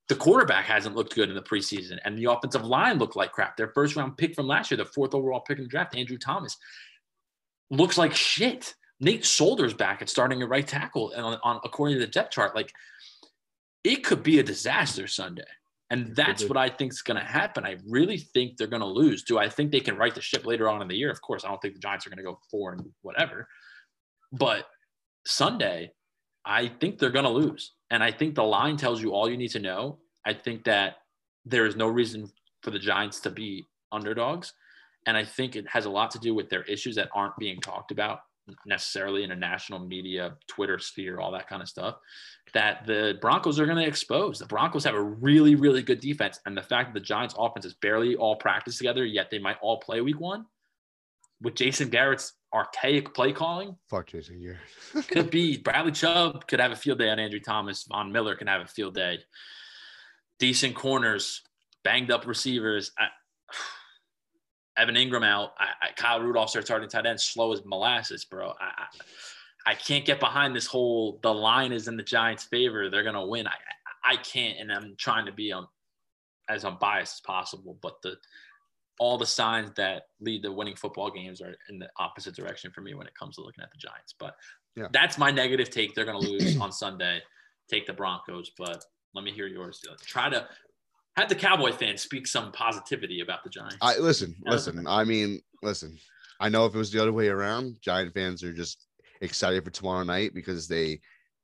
the 0.09 0.15
quarterback 0.15 0.67
hasn't 0.67 0.95
looked 0.95 1.17
good 1.17 1.29
in 1.29 1.35
the 1.35 1.43
preseason 1.43 1.99
and 2.05 2.17
the 2.17 2.31
offensive 2.31 2.65
line 2.65 2.99
looked 2.99 3.17
like 3.17 3.33
crap. 3.33 3.57
Their 3.57 3.73
first 3.75 3.97
round 3.97 4.17
pick 4.17 4.37
from 4.37 4.47
last 4.47 4.71
year 4.71 4.79
the 4.79 4.85
fourth 4.85 5.15
overall 5.15 5.41
pick 5.41 5.59
in 5.59 5.65
the 5.65 5.69
draft 5.69 5.97
andrew 5.97 6.17
thomas 6.17 6.57
looks 7.71 7.99
like 7.99 8.15
shit. 8.15 8.75
Nate 9.01 9.27
solder's 9.27 9.75
back 9.75 10.01
at 10.01 10.09
starting 10.09 10.43
at 10.43 10.49
right 10.49 10.67
tackle 10.67 11.11
and 11.11 11.23
on, 11.23 11.39
on 11.43 11.61
according 11.65 11.97
to 11.97 12.01
the 12.01 12.11
depth 12.11 12.31
chart 12.31 12.55
like 12.55 12.73
it 13.83 14.05
could 14.05 14.23
be 14.23 14.39
a 14.39 14.45
disaster 14.45 15.09
sunday 15.09 15.43
and 15.91 16.17
that's 16.17 16.45
what 16.45 16.57
I 16.57 16.69
think 16.69 16.93
is 16.93 17.03
going 17.03 17.19
to 17.21 17.25
happen. 17.25 17.65
I 17.65 17.77
really 17.89 18.19
think 18.19 18.57
they're 18.57 18.67
going 18.67 18.83
to 18.83 18.89
lose. 18.89 19.23
Do 19.23 19.39
I 19.39 19.49
think 19.49 19.71
they 19.71 19.81
can 19.81 19.97
right 19.97 20.15
the 20.15 20.21
ship 20.21 20.45
later 20.45 20.69
on 20.69 20.83
in 20.83 20.89
the 20.89 20.97
year? 20.97 21.11
Of 21.11 21.21
course, 21.23 21.45
I 21.45 21.49
don't 21.49 21.63
think 21.63 21.75
the 21.75 21.81
Giants 21.81 22.07
are 22.07 22.11
going 22.11 22.19
to 22.19 22.25
go 22.25 22.41
four 22.51 22.73
and 22.73 22.85
whatever. 23.03 23.49
But 24.33 24.67
Sunday, 25.27 25.93
I 26.45 26.69
think 26.69 26.99
they're 26.99 27.11
going 27.11 27.25
to 27.25 27.31
lose. 27.31 27.73
And 27.91 28.03
I 28.03 28.11
think 28.11 28.35
the 28.35 28.43
line 28.43 28.77
tells 28.77 29.01
you 29.01 29.13
all 29.13 29.31
you 29.31 29.37
need 29.37 29.53
to 29.53 29.61
know. 29.61 29.99
I 30.25 30.35
think 30.35 30.65
that 30.65 30.97
there 31.45 31.67
is 31.67 31.77
no 31.77 31.87
reason 31.87 32.31
for 32.63 32.73
the 32.73 32.81
Giants 32.81 33.21
to 33.21 33.31
be 33.31 33.65
underdogs. 33.93 34.53
And 35.07 35.17
I 35.17 35.25
think 35.25 35.55
it 35.55 35.69
has 35.69 35.85
a 35.85 35.91
lot 35.91 36.11
to 36.13 36.19
do 36.19 36.35
with 36.35 36.49
their 36.49 36.63
issues 36.65 36.97
that 36.97 37.11
aren't 37.15 37.37
being 37.37 37.61
talked 37.61 37.93
about 37.93 38.21
necessarily 38.65 39.25
in 39.25 39.31
a 39.31 39.37
national 39.37 39.81
media, 39.81 40.37
Twitter 40.47 40.79
sphere, 40.79 41.21
all 41.21 41.33
that 41.33 41.49
kind 41.49 41.63
of 41.63 41.69
stuff 41.69 41.97
that 42.55 42.87
the 42.87 43.19
Broncos 43.21 43.59
are 43.59 43.67
going 43.67 43.77
to 43.77 43.87
expose. 43.87 44.39
The 44.39 44.47
Broncos 44.47 44.85
have 44.85 44.95
a 44.95 45.03
really, 45.03 45.55
really 45.55 45.83
good 45.83 46.01
defense. 46.01 46.41
And 46.47 46.57
the 46.57 46.63
fact 46.63 46.93
that 46.93 47.01
the 47.01 47.05
Giants 47.05 47.35
offense 47.37 47.65
is 47.65 47.75
barely 47.75 48.17
all 48.17 48.37
practiced 48.37 48.79
together, 48.79 49.05
yet 49.05 49.31
they 49.31 49.39
might 49.39 49.57
all 49.61 49.79
play 49.79 50.01
week 50.01 50.21
one 50.21 50.47
with 51.43 51.55
Jason 51.55 51.91
Garrett's 51.91 52.33
archaic 52.55 53.13
play 53.13 53.33
calling 53.33 53.77
Fuck 53.91 54.07
Jason 54.07 54.41
Garrett. 54.41 55.09
could 55.09 55.31
be 55.31 55.59
Bradley 55.63 55.93
Chubb 55.93 56.47
could 56.47 56.61
have 56.61 56.73
a 56.73 56.77
field 56.77 56.99
day 56.99 57.11
on 57.11 57.19
Andrew 57.19 57.41
Thomas. 57.41 57.85
Von 57.85 58.13
Miller 58.13 58.37
can 58.37 58.47
have 58.47 58.63
a 58.63 58.67
field 58.67 58.95
day. 58.95 59.19
Decent 60.39 60.75
corners, 60.75 61.43
banged 61.85 62.11
up 62.11 62.27
receivers. 62.27 62.93
I, 62.99 63.09
Evan 64.77 64.95
Engram 64.95 65.25
out. 65.25 65.53
I, 65.59 65.69
I, 65.83 65.93
Kyle 65.97 66.21
Rudolph 66.21 66.51
starts 66.51 66.69
starting 66.69 66.89
tight 66.89 67.07
end, 67.07 67.21
slow 67.21 67.53
as 67.53 67.65
molasses, 67.65 68.25
bro. 68.25 68.51
I, 68.61 68.65
I, 69.67 69.71
I 69.73 69.75
can't 69.75 70.05
get 70.05 70.21
behind 70.21 70.55
this 70.55 70.67
whole 70.67 71.19
the 71.23 71.33
line 71.33 71.73
is 71.73 71.89
in 71.89 71.97
the 71.97 72.03
Giants' 72.03 72.45
favor. 72.45 72.89
They're 72.91 73.03
gonna 73.03 73.27
win. 73.27 73.47
I, 73.47 73.55
I 74.05 74.17
can't, 74.17 74.59
and 74.61 74.71
I'm 74.73 74.95
trying 74.99 75.27
to 75.27 75.33
be 75.33 75.53
um, 75.53 75.67
as 76.49 76.65
unbiased 76.65 77.17
as 77.17 77.21
possible. 77.21 77.79
But 77.83 78.01
the 78.03 78.17
all 78.99 79.19
the 79.19 79.27
signs 79.27 79.73
that 79.77 80.05
lead 80.21 80.43
to 80.43 80.53
winning 80.53 80.77
football 80.77 81.11
games 81.11 81.43
are 81.43 81.55
in 81.69 81.79
the 81.79 81.89
opposite 81.99 82.35
direction 82.35 82.71
for 82.73 82.81
me 82.81 82.95
when 82.95 83.07
it 83.07 83.15
comes 83.15 83.37
to 83.37 83.43
looking 83.43 83.63
at 83.63 83.71
the 83.71 83.79
Giants. 83.79 84.15
But 84.19 84.35
Yeah. 84.75 84.87
that's 84.93 85.19
my 85.19 85.31
negative 85.31 85.69
take. 85.71 85.95
They're 85.95 86.05
gonna 86.07 86.19
lose 86.19 86.59
on 86.61 86.73
Sunday. 86.73 87.21
Take 87.69 87.87
the 87.87 87.93
Broncos, 87.93 88.53
but 88.57 88.85
let 89.15 89.25
me 89.25 89.33
hear 89.33 89.49
yours. 89.49 89.85
Try 90.05 90.31
to 90.31 90.49
have 91.17 91.29
the 91.29 91.35
Cowboy 91.35 91.73
fans 91.73 92.03
speak 92.03 92.27
some 92.27 92.53
positivity 92.53 93.21
about 93.21 93.43
the 93.43 93.51
Giants. 93.51 93.79
I 93.81 93.97
listen, 93.99 94.35
listen. 94.45 94.87
I 94.87 95.05
mean, 95.05 95.41
listen. 95.63 95.97
I 96.41 96.49
know 96.51 96.67
if 96.67 96.75
it 96.75 96.79
was 96.79 96.93
the 96.93 97.01
other 97.01 97.13
way 97.13 97.29
around, 97.29 97.79
Giant 97.81 98.13
fans 98.13 98.43
are 98.43 98.53
just 98.53 98.87
excited 99.23 99.65
for 99.65 99.71
tomorrow 99.71 100.05
night 100.05 100.35
because 100.35 100.69
they, 100.69 101.01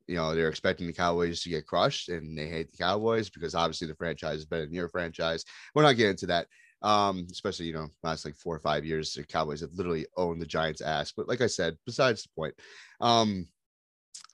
you 0.06 0.16
know, 0.16 0.34
they're 0.34 0.50
expecting 0.50 0.86
the 0.86 0.92
Cowboys 0.92 1.42
to 1.42 1.48
get 1.48 1.66
crushed 1.66 2.10
and 2.10 2.36
they 2.36 2.48
hate 2.48 2.70
the 2.70 2.76
Cowboys 2.76 3.30
because 3.30 3.54
obviously 3.54 3.86
the 3.86 3.94
franchise 3.94 4.40
is 4.40 4.44
better 4.44 4.66
than 4.66 4.74
your 4.74 4.88
franchise. 4.88 5.44
We're 5.74 5.82
not 5.82 5.96
getting 5.96 6.10
into 6.10 6.26
that. 6.26 6.46
Um, 6.82 7.26
especially, 7.30 7.66
you 7.66 7.72
know, 7.72 7.88
last 8.02 8.24
like 8.24 8.34
four 8.34 8.56
or 8.56 8.58
five 8.58 8.84
years, 8.84 9.14
the 9.14 9.22
Cowboys 9.22 9.60
have 9.60 9.72
literally 9.72 10.04
owned 10.16 10.42
the 10.42 10.46
Giants' 10.46 10.80
ass. 10.80 11.12
But 11.16 11.28
like 11.28 11.40
I 11.40 11.46
said, 11.46 11.78
besides 11.86 12.24
the 12.24 12.28
point, 12.36 12.54
um, 13.00 13.46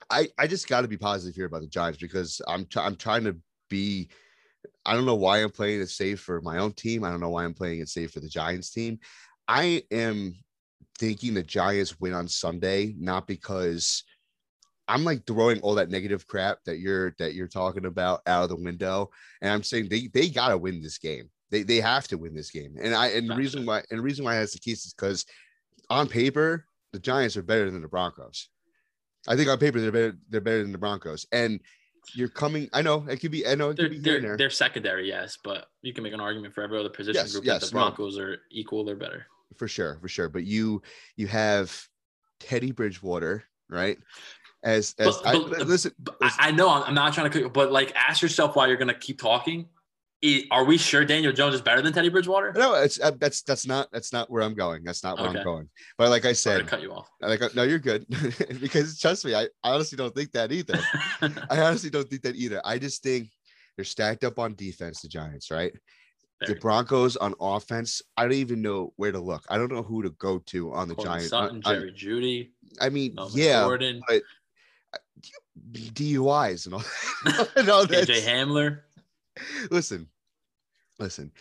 I 0.09 0.27
I 0.37 0.47
just 0.47 0.67
got 0.67 0.81
to 0.81 0.87
be 0.87 0.97
positive 0.97 1.35
here 1.35 1.45
about 1.45 1.61
the 1.61 1.67
Giants 1.67 1.99
because 1.99 2.41
I'm 2.47 2.65
try- 2.65 2.85
I'm 2.85 2.95
trying 2.95 3.23
to 3.25 3.37
be 3.69 4.09
I 4.85 4.93
don't 4.93 5.05
know 5.05 5.15
why 5.15 5.39
I'm 5.39 5.51
playing 5.51 5.81
it 5.81 5.89
safe 5.89 6.19
for 6.19 6.41
my 6.41 6.57
own 6.57 6.73
team. 6.73 7.03
I 7.03 7.09
don't 7.09 7.19
know 7.19 7.29
why 7.29 7.43
I'm 7.43 7.53
playing 7.53 7.79
it 7.79 7.89
safe 7.89 8.11
for 8.11 8.19
the 8.19 8.29
Giants 8.29 8.71
team. 8.71 8.99
I 9.47 9.83
am 9.91 10.35
thinking 10.97 11.33
the 11.33 11.43
Giants 11.43 11.99
win 11.99 12.13
on 12.13 12.27
Sunday, 12.27 12.95
not 12.97 13.27
because 13.27 14.03
I'm 14.87 15.03
like 15.03 15.25
throwing 15.25 15.59
all 15.61 15.75
that 15.75 15.89
negative 15.89 16.27
crap 16.27 16.59
that 16.65 16.79
you're 16.79 17.15
that 17.19 17.35
you're 17.35 17.47
talking 17.47 17.85
about 17.85 18.21
out 18.25 18.43
of 18.43 18.49
the 18.49 18.55
window. 18.55 19.09
And 19.41 19.51
I'm 19.51 19.63
saying 19.63 19.87
they 19.89 20.07
they 20.13 20.29
gotta 20.29 20.57
win 20.57 20.81
this 20.81 20.97
game. 20.97 21.29
They 21.51 21.63
they 21.63 21.77
have 21.77 22.07
to 22.09 22.17
win 22.17 22.33
this 22.33 22.51
game. 22.51 22.75
And 22.81 22.93
I 22.93 23.07
and 23.09 23.29
the 23.29 23.35
reason 23.35 23.65
why 23.65 23.83
and 23.89 23.99
the 23.99 24.03
reason 24.03 24.25
why 24.25 24.37
that's 24.37 24.53
the 24.53 24.59
case 24.59 24.85
is 24.85 24.93
because 24.93 25.25
on 25.89 26.07
paper, 26.07 26.65
the 26.91 26.99
Giants 26.99 27.37
are 27.37 27.43
better 27.43 27.69
than 27.69 27.81
the 27.81 27.87
Broncos. 27.87 28.49
I 29.27 29.35
think 29.35 29.49
on 29.49 29.59
paper 29.59 29.79
they're 29.79 29.91
better, 29.91 30.17
they're 30.29 30.41
better 30.41 30.63
than 30.63 30.71
the 30.71 30.77
Broncos. 30.77 31.25
And 31.31 31.59
you're 32.13 32.29
coming. 32.29 32.69
I 32.73 32.81
know 32.81 33.05
it 33.09 33.17
could 33.17 33.31
be. 33.31 33.45
I 33.47 33.55
know 33.55 33.69
it 33.69 33.77
They're, 33.77 33.89
could 33.89 34.03
be 34.03 34.09
they're, 34.19 34.37
they're 34.37 34.49
secondary, 34.49 35.07
yes, 35.07 35.37
but 35.43 35.67
you 35.81 35.93
can 35.93 36.03
make 36.03 36.13
an 36.13 36.19
argument 36.21 36.53
for 36.53 36.61
every 36.63 36.79
other 36.79 36.89
position 36.89 37.15
Yes, 37.21 37.31
group 37.33 37.45
yes, 37.45 37.61
that 37.61 37.69
the 37.71 37.75
no. 37.75 37.81
Broncos 37.85 38.17
are 38.17 38.37
equal 38.51 38.89
or 38.89 38.95
better. 38.95 39.25
for 39.57 39.67
sure, 39.67 39.97
for 40.01 40.07
sure. 40.07 40.29
But 40.29 40.45
you 40.45 40.81
you 41.15 41.27
have 41.27 41.87
Teddy 42.39 42.71
Bridgewater, 42.71 43.43
right? 43.69 43.97
As 44.63 44.93
as 44.99 45.17
But- 45.17 45.27
I, 45.27 45.39
but- 45.39 45.67
listen, 45.67 45.93
But 45.99 46.17
I, 46.21 46.51
know 46.51 46.69
I'm, 46.69 46.83
I'm 46.83 46.93
not 46.93 47.13
trying 47.13 47.31
to, 47.31 47.49
but 47.49 47.71
like, 47.71 47.93
ask 47.95 48.21
yourself 48.21 48.55
why 48.55 48.67
you're 48.67 48.77
gonna 48.77 48.93
keep 48.93 49.19
talking. 49.19 49.67
I- 50.23 50.43
Are 50.51 50.65
we 50.65 50.77
sure 50.77 51.05
Daniel 51.05 51.31
Jones 51.31 51.55
is 51.55 51.61
better 51.61 51.81
than 51.81 51.93
Teddy 51.93 52.09
Bridgewater? 52.09 52.51
no, 52.53 52.73
it's 52.75 52.99
uh, 52.99 53.11
that's 53.19 53.41
that's 53.43 53.65
not 53.65 53.87
that's 53.91 54.11
not 54.11 54.29
where 54.29 54.43
I'm 54.43 54.53
going. 54.53 54.83
That's 54.83 55.03
not 55.03 55.17
where 55.17 55.29
Okay. 55.29 55.39
I'm 55.39 55.43
going. 55.45 55.69
But 55.97 56.09
like 56.09 56.25
I 56.25 56.33
said, 56.33 56.67
cut 56.67 56.81
you 56.81 56.91
off. 56.91 57.07
like 57.21 57.41
uh, 57.41 57.49
no, 57.55 57.63
you're 57.63 57.79
good 57.79 58.05
because 58.61 58.99
trust 58.99 59.23
me, 59.25 59.33
I, 59.33 59.43
I 59.63 59.71
honestly 59.71 59.95
don't 59.97 60.13
think 60.13 60.31
that 60.33 60.51
either. 60.51 60.77
I 61.49 61.61
honestly 61.61 61.89
don't 61.89 62.09
think 62.09 62.21
that 62.23 62.35
either. 62.35 62.61
I 62.65 62.77
just 62.79 63.01
think 63.01 63.29
they're 63.77 63.85
stacked 63.85 64.23
up 64.25 64.39
on 64.39 64.55
defense, 64.55 65.01
the 65.01 65.07
Giants, 65.07 65.51
right? 65.51 65.71
the 66.41 66.47
Very. 66.47 66.59
Broncos 66.59 67.15
on 67.17 67.33
offense, 67.41 68.01
I 68.15 68.23
don't 68.23 68.31
even 68.33 68.61
know 68.61 68.93
where 68.95 69.11
to 69.11 69.19
look. 69.19 69.43
I 69.49 69.57
don't 69.57 69.71
know 69.71 69.83
who 69.83 70.03
to 70.03 70.09
go 70.11 70.39
to 70.47 70.73
on 70.73 70.87
the 70.87 70.95
Giants. 70.95 71.29
Sutton, 71.29 71.61
I- 71.65 71.71
I- 71.71 71.73
Jerry 71.75 71.91
Jeudy, 71.93 72.49
I 72.81 72.87
mean, 72.89 73.15
Melvin 73.15 73.41
yeah, 73.41 73.61
Gordon, 73.63 74.01
DUIs 75.71 76.65
and 76.65 76.75
all. 76.75 76.83
and 77.55 77.69
all 77.69 77.85
that. 77.85 78.07
KJ 78.07 78.21
Hamler. 78.25 78.79
listen, 79.71 80.07
listen. 80.99 81.31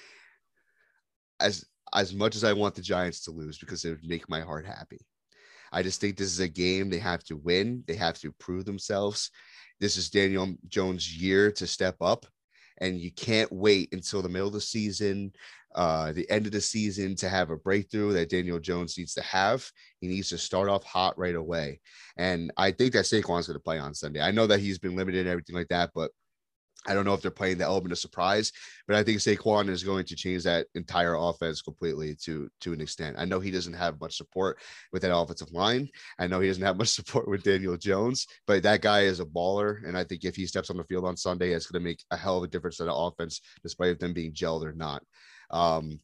As 1.41 1.65
as 1.95 2.15
much 2.15 2.37
as 2.37 2.45
I 2.45 2.53
want 2.53 2.75
the 2.75 2.83
Giants 2.83 3.25
to 3.25 3.31
lose 3.31 3.59
because 3.59 3.85
it 3.85 3.91
would 3.91 4.09
make 4.09 4.29
my 4.29 4.41
heart 4.41 4.67
happy, 4.67 5.01
I 5.73 5.83
just 5.83 6.01
think 6.01 6.17
this 6.17 6.33
is 6.33 6.41
a 6.41 6.49
game 6.49 6.91
they 6.91 6.99
have 6.99 7.25
to 7.25 7.37
win. 7.37 7.85
They 7.87 7.95
have 7.95 8.19
to 8.21 8.33
prove 8.33 8.65
themselves. 8.65 9.31
This 9.81 9.97
is 9.97 10.11
Daniel 10.11 10.55
Jones' 10.69 11.17
year 11.17 11.53
to 11.53 11.67
step 11.67 11.97
up, 12.01 12.27
and 12.79 12.99
you 12.99 13.13
can't 13.13 13.53
wait 13.53 13.93
until 13.93 14.23
the 14.23 14.29
middle 14.29 14.49
of 14.49 14.55
the 14.55 14.61
season, 14.61 15.33
uh, 15.75 16.13
the 16.13 16.29
end 16.31 16.47
of 16.47 16.53
the 16.53 16.61
season, 16.61 17.15
to 17.17 17.29
have 17.29 17.51
a 17.51 17.57
breakthrough 17.57 18.13
that 18.15 18.31
Daniel 18.31 18.59
Jones 18.59 18.99
needs 18.99 19.15
to 19.15 19.23
have. 19.23 19.71
He 20.01 20.09
needs 20.09 20.31
to 20.31 20.39
start 20.39 20.69
off 20.69 20.83
hot 20.83 21.17
right 21.17 21.37
away, 21.37 21.81
and 22.17 22.53
I 22.57 22.73
think 22.73 22.93
that 22.95 23.05
Saquon's 23.05 23.47
going 23.47 23.59
to 23.59 23.63
play 23.63 23.79
on 23.79 23.95
Sunday. 23.95 24.21
I 24.21 24.33
know 24.33 24.47
that 24.49 24.61
he's 24.61 24.79
been 24.79 24.97
limited 24.97 25.21
and 25.21 25.29
everything 25.29 25.55
like 25.55 25.69
that, 25.69 25.91
but 25.95 26.11
I 26.87 26.95
don't 26.95 27.05
know 27.05 27.13
if 27.13 27.21
they're 27.21 27.31
playing 27.31 27.59
the 27.59 27.65
element 27.65 27.93
of 27.93 27.99
surprise, 27.99 28.53
but 28.87 28.97
I 28.97 29.03
think 29.03 29.19
Saquon 29.19 29.69
is 29.69 29.83
going 29.83 30.05
to 30.07 30.17
change 30.17 30.45
that 30.45 30.69
entire 30.75 31.17
offense 31.17 31.61
completely 31.61 32.15
to 32.23 32.49
to 32.61 32.73
an 32.73 32.81
extent. 32.81 33.17
I 33.19 33.25
know 33.25 33.41
he 33.41 33.51
doesn't 33.51 33.75
have 33.75 34.01
much 34.01 34.17
support 34.17 34.59
with 34.93 35.03
that 35.03 35.15
offensive 35.15 35.53
line. 35.53 35.89
I 36.19 36.29
know 36.29 36.41
he 36.41 36.49
doesn't 36.49 36.63
have 36.63 36.79
much 36.79 36.89
support 37.01 37.29
with 37.29 37.43
Daniel 37.43 37.77
Jones, 37.77 38.27
but 38.47 38.63
that 38.63 38.81
guy 38.81 39.01
is 39.01 39.21
a 39.21 39.27
baller, 39.27 39.87
and 39.87 39.99
I 39.99 40.05
think 40.05 40.25
if 40.25 40.37
he 40.37 40.47
steps 40.47 40.71
on 40.71 40.77
the 40.77 40.85
field 40.85 41.05
on 41.05 41.17
Sunday, 41.17 41.53
it's 41.53 41.67
going 41.67 41.83
to 41.83 41.89
make 41.89 42.05
a 42.11 42.17
hell 42.17 42.39
of 42.39 42.45
a 42.45 42.49
difference 42.49 42.77
to 42.77 42.85
the 42.85 42.95
offense, 42.95 43.41
despite 43.63 43.91
of 43.91 43.99
them 43.99 44.13
being 44.13 44.33
gelled 44.33 44.65
or 44.65 44.73
not. 44.73 45.03
Um, 45.51 46.01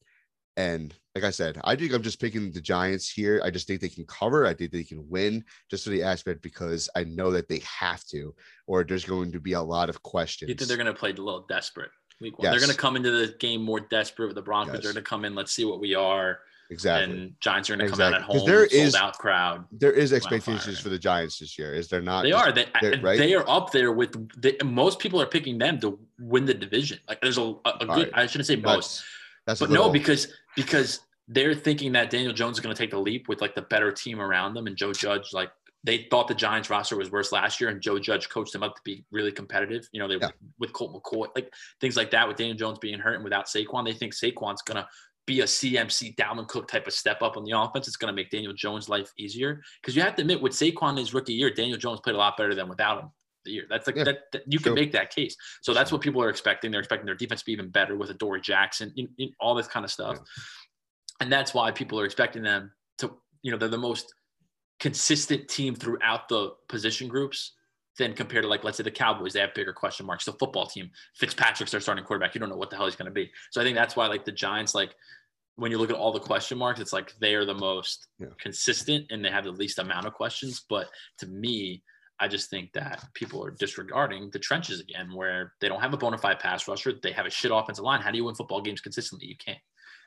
and 0.57 0.95
like 1.15 1.25
I 1.25 1.31
said, 1.31 1.61
I 1.65 1.77
think 1.77 1.93
I'm 1.93 2.03
just 2.03 2.21
picking 2.21 2.51
the 2.51 2.61
Giants 2.61 3.09
here. 3.11 3.41
I 3.45 3.51
just 3.51 3.67
think 3.67 3.81
they 3.81 3.89
can 3.89 4.05
cover. 4.07 4.47
I 4.47 4.55
think 4.55 4.73
they 4.73 4.83
can 4.83 5.09
win 5.09 5.45
just 5.71 5.85
for 5.85 5.91
the 5.91 6.03
aspect 6.03 6.43
because 6.43 6.89
I 6.97 7.05
know 7.05 7.31
that 7.31 7.49
they 7.49 7.61
have 7.61 8.05
to, 8.07 8.35
or 8.67 8.83
there's 8.83 9.05
going 9.05 9.31
to 9.33 9.41
be 9.41 9.53
a 9.53 9.63
lot 9.63 9.89
of 9.89 10.03
questions. 10.03 10.49
You 10.49 10.55
think 10.55 10.69
they're 10.69 10.77
going 10.77 10.87
to 10.87 10.93
play 10.93 11.11
a 11.11 11.15
little 11.15 11.47
desperate 11.49 11.91
week 12.21 12.39
one? 12.39 12.51
They're 12.51 12.61
going 12.61 12.73
to 12.73 12.77
come 12.77 12.97
into 12.97 13.11
the 13.11 13.35
game 13.39 13.63
more 13.63 13.81
desperate 13.81 14.27
with 14.27 14.35
the 14.35 14.43
Broncos. 14.43 14.75
Yes. 14.75 14.83
They're 14.85 14.93
going 14.93 15.05
to 15.05 15.09
come 15.09 15.25
in. 15.25 15.35
Let's 15.35 15.53
see 15.53 15.65
what 15.65 15.81
we 15.81 15.95
are. 15.95 16.41
exactly. 16.71 17.15
And 17.15 17.35
Giants 17.41 17.71
are 17.71 17.77
going 17.77 17.89
to 17.89 17.97
come 17.97 18.01
out 18.01 18.15
at 18.15 18.23
home. 18.23 18.47
There 18.47 18.69
sold 18.69 18.73
is 18.73 18.95
out 18.95 19.19
crowd. 19.19 19.65
There 19.71 19.93
is 19.93 20.13
expectations 20.13 20.81
for 20.81 20.89
the 20.89 20.99
Giants 20.99 21.39
this 21.39 21.59
year. 21.59 21.75
Is 21.75 21.89
there 21.89 22.03
not? 22.03 22.23
They 22.23 22.33
are. 22.33 22.53
They, 22.53 22.67
right? 23.03 23.19
they 23.19 23.35
are 23.35 23.49
up 23.49 23.71
there 23.71 23.93
with 23.93 24.13
the, 24.41 24.57
most 24.65 24.99
people 24.99 25.21
are 25.21 25.27
picking 25.27 25.59
them 25.59 25.79
to 25.81 25.99
win 26.19 26.45
the 26.45 26.55
division. 26.55 26.99
Like 27.09 27.21
there's 27.21 27.39
a, 27.39 27.55
a, 27.65 27.79
good. 27.79 27.89
right. 27.89 28.11
I 28.15 28.27
shouldn't 28.27 28.47
say 28.47 28.57
most, 28.57 29.05
That's, 29.47 29.61
that's 29.61 29.61
but 29.61 29.71
no, 29.71 29.91
because 29.91 30.29
because 30.57 31.01
they're 31.29 31.55
thinking 31.55 31.93
that 31.93 32.11
Daniel 32.11 32.33
Jones 32.33 32.57
is 32.57 32.61
going 32.61 32.75
to 32.75 32.81
take 32.81 32.91
the 32.91 32.99
leap 32.99 33.29
with 33.29 33.41
like 33.41 33.55
the 33.55 33.63
better 33.63 33.91
team 33.91 34.21
around 34.21 34.55
them, 34.55 34.67
and 34.67 34.77
Joe 34.77 34.93
Judge 34.93 35.33
like 35.33 35.51
they 35.85 36.07
thought 36.11 36.29
the 36.29 36.35
Giants 36.35 36.71
roster 36.71 36.97
was 36.97 37.11
worse 37.11 37.31
last 37.31 37.61
year, 37.61 37.71
and 37.71 37.81
Joe 37.81 37.99
Judge 37.99 38.29
coached 38.29 38.53
them 38.53 38.63
up 38.63 38.75
to 38.75 38.81
be 38.85 39.05
really 39.11 39.33
competitive. 39.33 39.87
You 39.93 40.01
know, 40.01 40.09
they 40.09 40.17
Yeah. 40.17 40.31
with 40.59 40.73
Colt 40.73 40.95
McCoy, 40.95 41.29
like 41.35 41.53
things 41.81 41.97
like 41.97 42.11
that. 42.13 42.27
With 42.27 42.39
Daniel 42.39 42.57
Jones 42.57 42.79
being 42.79 42.99
hurt 42.99 43.15
and 43.15 43.25
without 43.25 43.47
Saquon, 43.47 43.85
they 43.85 43.93
think 43.93 44.15
Saquon's 44.15 44.63
going 44.63 44.77
to 44.77 44.89
be 45.27 45.41
a 45.41 45.45
CMC 45.45 46.17
Dalvin 46.17 46.47
Cook 46.49 46.69
type 46.69 46.87
of 46.87 46.93
step 46.93 47.23
up 47.23 47.37
on 47.37 47.45
the 47.45 47.53
offense. 47.59 47.87
It's 47.87 47.97
going 47.97 48.13
to 48.13 48.15
make 48.15 48.31
Daniel 48.31 48.53
Jones' 48.53 48.89
life 48.89 49.11
easier 49.19 49.63
because 49.81 49.97
you 49.97 50.03
have 50.03 50.15
to 50.17 50.23
admit, 50.23 50.41
with 50.41 50.53
Saquon 50.53 50.91
in 50.93 50.97
his 50.99 51.15
rookie 51.15 51.33
year, 51.35 51.51
Daniel 51.51 51.79
Jones 51.79 52.01
played 52.01 52.15
a 52.15 52.19
lot 52.19 52.37
better 52.37 52.55
than 52.55 52.69
without 52.69 53.03
him. 53.03 53.11
The 53.45 53.51
year 53.53 53.65
that's 53.69 53.87
like 53.87 53.97
Yeah, 53.97 54.05
that, 54.05 54.19
that 54.33 54.43
you 54.47 54.59
can 54.59 54.75
make 54.75 54.93
that 54.93 55.15
case. 55.15 55.37
So 55.63 55.75
that's 55.75 55.93
what 55.93 56.01
people 56.01 56.23
are 56.23 56.31
expecting. 56.31 56.71
They're 56.71 56.81
expecting 56.81 57.07
their 57.07 57.15
defense 57.15 57.41
to 57.41 57.47
be 57.47 57.53
even 57.53 57.69
better 57.69 57.97
with 57.97 58.11
Adoree' 58.11 58.41
Jackson, 58.41 58.93
you, 58.95 59.09
you- 59.17 59.33
all 59.41 59.55
this 59.55 59.67
kind 59.67 59.85
of 59.85 59.91
stuff, 59.91 60.19
and 61.21 61.31
that's 61.31 61.53
why 61.55 61.71
people 61.71 62.01
are 62.01 62.05
expecting 62.05 62.43
them 62.43 62.73
to. 62.99 63.13
You 63.43 63.51
know, 63.53 63.59
they're 63.59 63.69
the 63.69 63.79
most 63.79 64.13
consistent 64.81 65.49
team 65.49 65.75
throughout 65.75 66.29
the 66.29 66.51
position 66.69 67.09
groups 67.09 67.53
than 67.99 68.13
compared 68.13 68.43
to 68.43 68.49
like 68.49 68.65
let's 68.65 68.77
say 68.79 68.83
the 68.83 68.91
Cowboys, 68.91 69.33
they 69.33 69.41
have 69.41 69.55
bigger 69.55 69.73
question 69.73 70.05
marks. 70.07 70.25
The 70.25 70.33
football 70.33 70.67
team, 70.67 70.91
Fitzpatrick's 71.15 71.71
their 71.71 71.81
starting 71.81 72.05
quarterback. 72.05 72.35
You 72.35 72.41
don't 72.41 72.49
know 72.49 72.57
what 72.57 72.71
the 72.71 72.77
hell 72.77 72.87
he's 72.87 72.97
going 72.97 73.07
to 73.07 73.13
be. 73.13 73.31
So 73.51 73.61
I 73.61 73.65
think 73.65 73.77
that's 73.77 73.95
why 73.95 74.07
like 74.07 74.25
the 74.25 74.33
Giants, 74.33 74.75
like 74.75 74.95
when 75.57 75.71
you 75.71 75.79
look 75.79 75.91
at 75.91 75.97
all 75.97 76.13
the 76.13 76.19
question 76.19 76.59
marks, 76.59 76.81
it's 76.81 76.93
like 76.93 77.13
they 77.21 77.35
are 77.37 77.45
the 77.45 77.55
most 77.55 78.09
Yeah. 78.19 78.27
consistent 78.41 79.07
and 79.11 79.25
they 79.25 79.31
have 79.31 79.45
the 79.45 79.53
least 79.53 79.79
amount 79.79 80.07
of 80.07 80.13
questions. 80.15 80.65
But 80.69 80.89
to 81.19 81.27
me, 81.29 81.83
I 82.21 82.29
just 82.29 82.49
think 82.49 82.73
that 82.75 83.05
people 83.15 83.45
are 83.45 83.51
disregarding 83.51 84.31
the 84.33 84.39
trenches 84.39 84.81
again, 84.81 85.13
where 85.15 85.53
they 85.61 85.69
don't 85.69 85.81
have 85.81 85.93
a 85.95 85.97
bona 85.97 86.17
fide 86.19 86.39
pass 86.39 86.69
rusher. 86.69 86.93
They 87.03 87.13
have 87.13 87.27
a 87.27 87.31
shit 87.31 87.51
offensive 87.53 87.85
line. 87.85 88.01
How 88.01 88.11
do 88.11 88.17
you 88.19 88.25
win 88.25 88.35
football 88.35 88.61
games 88.61 88.81
consistently? 88.81 89.27
You 89.27 89.37
can't. 89.37 89.59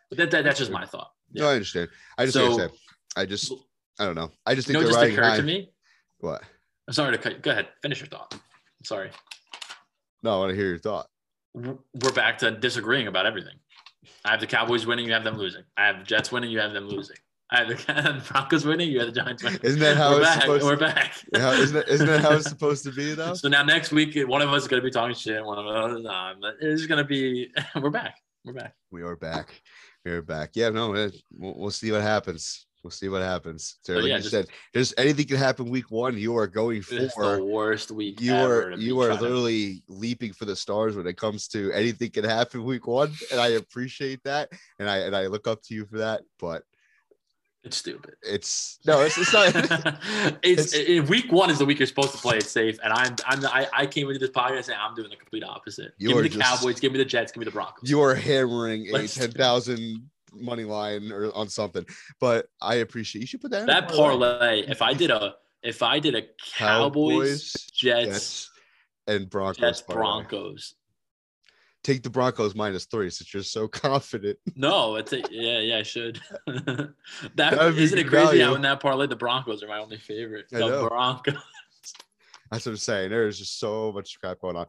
But 0.10 0.18
that, 0.20 0.32
that 0.32 0.44
that's 0.46 0.60
just 0.60 0.72
my 0.72 0.86
thought. 0.86 1.12
No, 1.34 1.48
I 1.50 1.54
understand. 1.54 1.90
I 2.18 2.24
just 2.26 2.36
So- 2.36 2.58
said, 2.58 2.72
I 3.18 3.26
just 3.26 3.52
I 4.00 4.06
don't 4.06 4.16
know. 4.16 4.32
I 4.46 4.56
just 4.56 4.68
You 4.68 4.74
think 4.76 4.86
know, 4.86 4.92
they're 4.92 5.02
just 5.10 5.14
occurred 5.14 5.30
high. 5.32 5.38
to 5.38 5.44
me. 5.44 5.72
What? 6.20 6.42
I'm 6.88 6.94
sorry 6.94 7.12
to 7.12 7.18
cut. 7.22 7.34
you. 7.34 7.40
Go 7.40 7.52
ahead. 7.52 7.68
Finish 7.82 8.00
your 8.00 8.08
thought. 8.08 8.32
I'm 8.34 8.86
sorry. 8.86 9.10
No, 10.24 10.36
I 10.36 10.38
want 10.38 10.52
to 10.52 10.56
hear 10.56 10.68
your 10.68 10.80
thought. 10.80 11.08
we're 11.54 12.12
back 12.16 12.38
to 12.40 12.52
disagreeing 12.52 13.08
about 13.08 13.26
everything. 13.26 13.56
I 14.24 14.32
have 14.32 14.40
the 14.40 14.48
Cowboys 14.48 14.86
winning, 14.86 15.06
you 15.06 15.14
have 15.14 15.24
them 15.24 15.38
losing. 15.38 15.64
I 15.76 15.88
have 15.88 16.00
the 16.00 16.04
Jets 16.06 16.32
winning, 16.32 16.50
you 16.52 16.60
have 16.60 16.72
them 16.74 16.88
losing. 16.88 17.18
I 17.50 17.60
have 17.64 17.68
the 17.70 18.24
Broncos 18.32 18.66
winning, 18.66 18.90
you 18.92 19.00
have 19.00 19.08
the 19.14 19.22
Giants 19.22 19.44
winning. 19.44 19.60
Isn't 19.64 19.80
that 19.80 19.96
how 19.96 20.12
we're 20.12 20.18
it's 20.22 20.28
back. 20.30 20.42
supposed? 20.42 20.66
We're 20.66 20.76
back. 20.76 21.14
how, 21.36 21.52
isn't 21.54 21.76
that, 21.76 21.88
isn't 21.88 22.08
that 22.08 22.20
how 22.22 22.34
it's 22.34 22.50
supposed 22.50 22.84
to 22.84 22.92
be 22.92 23.14
though? 23.14 23.34
So 23.36 23.48
now 23.48 23.64
next 23.64 23.92
week, 23.92 24.18
one 24.28 24.42
of 24.42 24.50
us 24.52 24.64
is 24.64 24.68
going 24.68 24.82
to 24.82 24.86
be 24.86 24.92
talking 24.92 25.16
shit. 25.16 25.44
One 25.44 25.58
of 25.58 25.66
us, 25.66 26.04
nah, 26.04 26.34
it's 26.62 26.86
going 26.88 26.98
to 26.98 27.08
be. 27.08 27.50
We're 27.76 27.90
back. 27.90 28.16
We're 28.44 28.54
back. 28.54 28.74
We 28.92 29.02
are 29.04 29.16
back. 29.16 29.62
We 30.04 30.12
are 30.12 30.22
back. 30.22 30.52
Yeah, 30.56 30.70
no, 30.70 30.90
we'll, 30.92 31.12
we'll 31.38 31.72
see 31.72 31.92
what 31.92 32.02
happens. 32.02 32.66
We'll 32.84 32.92
see 32.92 33.10
what 33.10 33.22
happens. 33.22 33.80
So, 33.82 33.94
like 33.96 34.04
yeah, 34.06 34.16
you 34.16 34.20
just- 34.20 34.32
said, 34.32 34.48
there's 34.74 34.94
anything 34.98 35.26
can 35.28 35.38
happen 35.38 35.70
week 35.70 35.90
one. 35.90 36.18
You 36.18 36.38
are 36.38 36.48
going 36.48 36.78
It's 36.78 36.90
the 36.90 37.10
for. 37.10 37.44
worst 37.44 37.92
week. 37.92 38.22
You 38.22 38.36
are 38.36 38.72
you 38.74 39.00
are 39.02 39.08
trying 39.08 39.18
to- 39.20 39.24
literally 39.24 39.84
leaping 39.88 40.34
for 40.34 40.46
the 40.46 40.56
stars 40.56 40.96
when 40.98 41.08
it 41.08 41.18
comes 41.18 41.48
to 41.50 41.72
anything 41.72 42.12
can 42.12 42.24
happen 42.26 42.64
week 42.66 42.88
one, 42.88 43.14
and 43.32 43.40
I 43.40 43.48
appreciate 43.50 44.22
that, 44.26 44.50
and 44.80 44.90
I 44.90 44.98
and 45.00 45.16
I 45.16 45.28
look 45.28 45.48
up 45.48 45.62
to 45.64 45.74
you 45.74 45.86
for 45.86 45.98
that. 46.00 46.22
But 46.40 46.64
It's 47.68 47.78
stupid. 47.78 48.16
it's 48.24 48.80
no, 48.86 49.02
it's, 49.02 49.18
it's 49.18 49.34
not. 49.34 49.54
it's, 50.44 50.74
It's- 50.74 50.74
it- 50.74 51.10
week 51.10 51.32
one 51.32 51.50
is 51.50 51.60
the 51.60 51.66
week 51.66 51.80
you're 51.80 51.88
supposed 51.88 52.12
to 52.14 52.18
play 52.18 52.38
it 52.38 52.44
safe, 52.44 52.78
and 52.84 52.92
I'm 52.94 53.16
I'm 53.26 53.46
I, 53.46 53.68
I 53.74 53.86
came 53.86 54.08
into 54.08 54.20
this 54.20 54.32
podcast 54.32 54.66
saying 54.66 54.80
I'm 54.82 54.96
doing 54.96 55.10
the 55.10 55.16
complete 55.16 55.44
opposite. 55.44 55.92
You 55.98 56.10
give 56.10 56.18
me 56.18 56.24
the 56.24 56.30
just- 56.30 56.42
Cowboys, 56.62 56.80
give 56.80 56.92
me 56.92 56.98
the 56.98 57.06
Jets, 57.06 57.32
give 57.32 57.40
me 57.40 57.46
the 57.46 57.52
Broncos. 57.52 57.90
you 57.90 58.02
are 58.02 58.16
hammering 58.16 58.88
a 58.88 58.92
Let's- 58.94 59.16
ten 59.16 59.32
thousand 59.32 60.10
money 60.34 60.64
line 60.66 61.12
or 61.12 61.36
on 61.36 61.50
something. 61.50 61.86
But 62.20 62.48
I 62.62 62.76
appreciate 62.76 63.22
you 63.22 63.28
should 63.28 63.42
put 63.42 63.52
that 63.52 63.64
in 63.64 63.70
a 63.70 63.74
that 63.74 63.90
parlay. 63.90 64.62
If 64.68 64.82
I 64.82 64.94
did 64.94 65.10
a 65.12 65.36
if 65.64 65.82
I 65.84 66.00
did 66.00 66.16
a 66.16 66.24
Cowboys, 66.56 67.52
Jets, 67.74 68.06
Jets, 68.08 68.52
and 69.08 69.30
Broncos. 69.30 69.58
Jets, 69.60 69.82
parlay. 69.82 70.02
Broncos. 70.28 70.76
Take 71.88 72.04
the 72.04 72.10
Broncos 72.10 72.54
minus 72.54 72.84
three 72.84 73.10
since 73.10 73.34
you're 73.34 73.44
so 73.44 73.66
confident. 73.86 74.38
No, 74.58 74.98
it's 74.98 75.14
a, 75.14 75.22
yeah, 75.32 75.60
yeah, 75.60 75.78
I 75.78 75.84
should. 75.84 76.20
that 76.46 76.94
That'd 77.38 77.78
isn't 77.78 77.98
it 77.98 78.08
crazy 78.08 78.26
value. 78.26 78.44
how 78.44 78.56
in 78.56 78.62
that 78.64 78.82
parlay 78.82 79.08
the 79.08 79.16
Broncos 79.16 79.64
are 79.64 79.70
my 79.70 79.78
only 79.80 79.96
favorite. 79.98 80.48
I 80.54 80.58
The 80.58 80.68
know. 80.68 80.90
Broncos. 80.90 81.36
That's 82.52 82.66
what 82.66 82.72
I'm 82.74 82.78
saying. 82.78 83.10
There 83.12 83.26
is 83.30 83.40
just 83.40 83.58
so 83.58 83.94
much 83.94 84.20
crap 84.20 84.42
going 84.42 84.58
on. 84.58 84.66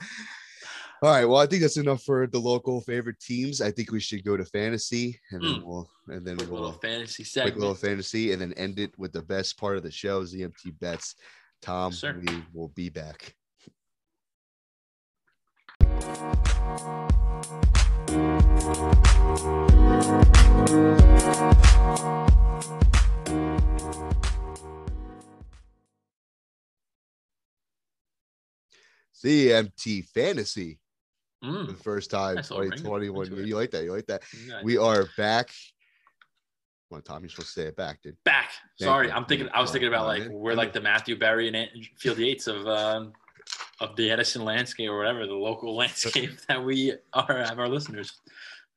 All 1.02 1.11
right. 1.11 1.24
Well, 1.24 1.40
I 1.40 1.46
think 1.46 1.62
that's 1.62 1.76
enough 1.76 2.02
for 2.04 2.28
the 2.28 2.38
local 2.38 2.81
favorite 2.83 3.18
teams. 3.20 3.61
I 3.61 3.72
think 3.72 3.90
we 3.90 3.98
should 4.00 4.24
go 4.24 4.37
to 4.37 4.44
fantasy 4.44 5.18
and 5.33 5.42
then 5.42 5.54
Mm. 5.57 5.62
we'll 5.64 5.90
and 6.07 6.24
then 6.24 6.37
Quick 6.37 6.50
we'll 6.50 6.61
little 6.62 6.78
fantasy 6.78 7.22
quick 7.24 7.26
segment. 7.33 7.59
little 7.59 7.74
fantasy 7.74 8.33
and 8.33 8.40
then 8.42 8.52
end 8.54 8.78
it 8.78 8.96
with 8.96 9.12
the 9.12 9.22
best 9.22 9.59
part 9.59 9.76
of 9.76 9.83
the 9.83 9.90
show, 9.90 10.22
ZMT 10.22 10.78
bets. 10.81 11.16
Tom, 11.62 11.90
Sir. 11.92 12.20
we 12.24 12.42
will 12.52 12.68
be 12.68 12.90
back. 12.90 13.35
ZMT 29.14 30.02
Fantasy 30.12 30.78
for 31.42 31.48
Mm. 31.48 31.66
the 31.68 31.74
first 31.74 32.11
time. 32.11 32.37
Nice 32.37 32.50
little 32.50 32.70
2021. 32.70 33.46
You 33.46 33.57
like 33.57 33.70
that? 33.72 33.85
You 33.85 33.92
like 33.92 34.07
that? 34.07 34.22
Yeah. 34.46 34.61
We 34.62 34.76
are 34.76 35.07
back. 35.16 35.50
On, 36.90 37.02
Tom. 37.02 37.22
You're 37.22 37.28
supposed 37.28 37.48
to 37.54 37.61
say 37.61 37.66
it 37.66 37.76
back, 37.76 38.00
dude. 38.00 38.16
back. 38.24 38.50
Sorry. 38.81 39.12
I'm 39.12 39.26
thinking. 39.26 39.48
I 39.52 39.61
was 39.61 39.70
thinking 39.70 39.88
about 39.88 40.07
like 40.07 40.26
we're 40.31 40.54
like 40.54 40.72
the 40.72 40.81
Matthew 40.81 41.18
Berry 41.18 41.48
and 41.48 41.68
Field 41.98 42.16
Yates 42.18 42.46
of 42.46 42.66
um, 42.66 43.12
of 43.80 43.96
the 43.96 44.11
Edison 44.11 44.44
landscape 44.44 44.88
or 44.90 44.98
whatever 44.98 45.26
the 45.26 45.34
local 45.34 45.76
landscape 45.82 46.38
that 46.48 46.64
we 46.64 46.94
are 47.12 47.44
have 47.44 47.58
our 47.58 47.68
listeners. 47.68 48.12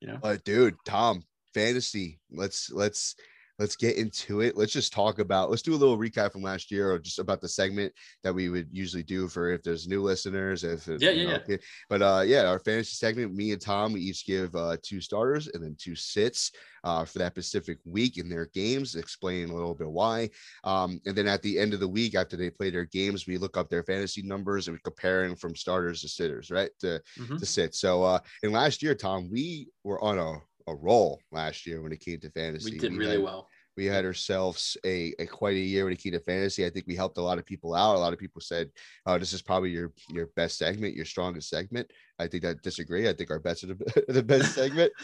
You 0.00 0.08
know, 0.08 0.18
But 0.20 0.44
dude, 0.44 0.76
Tom, 0.84 1.24
fantasy. 1.54 2.18
Let's 2.30 2.70
let's 2.70 3.14
let's 3.58 3.76
get 3.76 3.96
into 3.96 4.40
it. 4.40 4.56
Let's 4.56 4.72
just 4.72 4.92
talk 4.92 5.18
about. 5.18 5.50
Let's 5.50 5.62
do 5.62 5.74
a 5.74 5.76
little 5.76 5.98
recap 5.98 6.32
from 6.32 6.42
last 6.42 6.70
year, 6.70 6.92
or 6.92 6.98
just 6.98 7.18
about 7.18 7.40
the 7.40 7.48
segment 7.48 7.92
that 8.22 8.34
we 8.34 8.48
would 8.48 8.68
usually 8.72 9.02
do 9.02 9.28
for 9.28 9.50
if 9.50 9.62
there's 9.62 9.86
new 9.86 10.02
listeners. 10.02 10.64
If 10.64 10.86
Yeah, 10.88 11.10
yeah, 11.10 11.24
know, 11.24 11.34
okay. 11.36 11.58
But 11.88 12.02
uh, 12.02 12.22
yeah, 12.26 12.46
our 12.46 12.58
fantasy 12.58 12.94
segment. 12.94 13.34
Me 13.34 13.52
and 13.52 13.60
Tom, 13.60 13.92
we 13.92 14.00
each 14.00 14.26
give 14.26 14.54
uh 14.56 14.76
two 14.82 15.00
starters 15.00 15.48
and 15.48 15.62
then 15.62 15.76
two 15.78 15.94
sits 15.94 16.52
uh 16.84 17.04
for 17.04 17.18
that 17.18 17.32
specific 17.32 17.78
week 17.84 18.18
in 18.18 18.28
their 18.28 18.46
games. 18.46 18.96
Explain 18.96 19.50
a 19.50 19.54
little 19.54 19.74
bit 19.74 19.88
why. 19.90 20.30
Um, 20.64 21.00
and 21.06 21.16
then 21.16 21.28
at 21.28 21.42
the 21.42 21.58
end 21.58 21.74
of 21.74 21.80
the 21.80 21.88
week, 21.88 22.14
after 22.14 22.36
they 22.36 22.50
play 22.50 22.70
their 22.70 22.86
games, 22.86 23.26
we 23.26 23.38
look 23.38 23.56
up 23.56 23.68
their 23.68 23.84
fantasy 23.84 24.22
numbers 24.22 24.66
and 24.68 24.76
we 24.76 24.80
comparing 24.82 25.36
from 25.36 25.54
starters 25.54 26.00
to 26.02 26.08
sitters, 26.08 26.50
right? 26.50 26.70
To 26.80 27.00
Mhm. 27.18 27.38
to 27.38 27.46
sit. 27.46 27.74
So 27.74 28.02
uh 28.02 28.18
in 28.42 28.52
last 28.52 28.82
year, 28.82 28.94
Tom, 28.94 29.30
we 29.30 29.68
were 29.84 30.02
on 30.02 30.18
a, 30.18 30.40
a 30.66 30.74
role 30.74 31.20
last 31.30 31.66
year 31.66 31.82
when 31.82 31.92
it 31.92 32.00
came 32.00 32.20
to 32.20 32.30
fantasy. 32.30 32.72
we 32.72 32.78
did 32.78 32.94
really 32.94 33.12
had, 33.12 33.22
well. 33.22 33.48
We 33.76 33.86
had 33.86 34.04
ourselves 34.04 34.76
a, 34.84 35.14
a 35.18 35.26
quite 35.26 35.56
a 35.56 35.60
year 35.60 35.84
when 35.84 35.94
it 35.94 36.02
came 36.02 36.12
to 36.12 36.20
fantasy. 36.20 36.66
I 36.66 36.70
think 36.70 36.86
we 36.86 36.94
helped 36.94 37.16
a 37.16 37.22
lot 37.22 37.38
of 37.38 37.46
people 37.46 37.74
out. 37.74 37.96
A 37.96 37.98
lot 37.98 38.12
of 38.12 38.18
people 38.18 38.40
said, 38.40 38.70
"Oh, 39.06 39.18
this 39.18 39.32
is 39.32 39.40
probably 39.40 39.70
your 39.70 39.92
your 40.10 40.26
best 40.36 40.58
segment, 40.58 40.94
your 40.94 41.06
strongest 41.06 41.48
segment." 41.48 41.90
I 42.18 42.26
think 42.26 42.42
that 42.42 42.62
disagree. 42.62 43.08
I 43.08 43.14
think 43.14 43.30
our 43.30 43.38
best 43.38 43.64
are 43.64 43.68
the, 43.68 44.04
the 44.08 44.22
best 44.22 44.54
segment. 44.54 44.92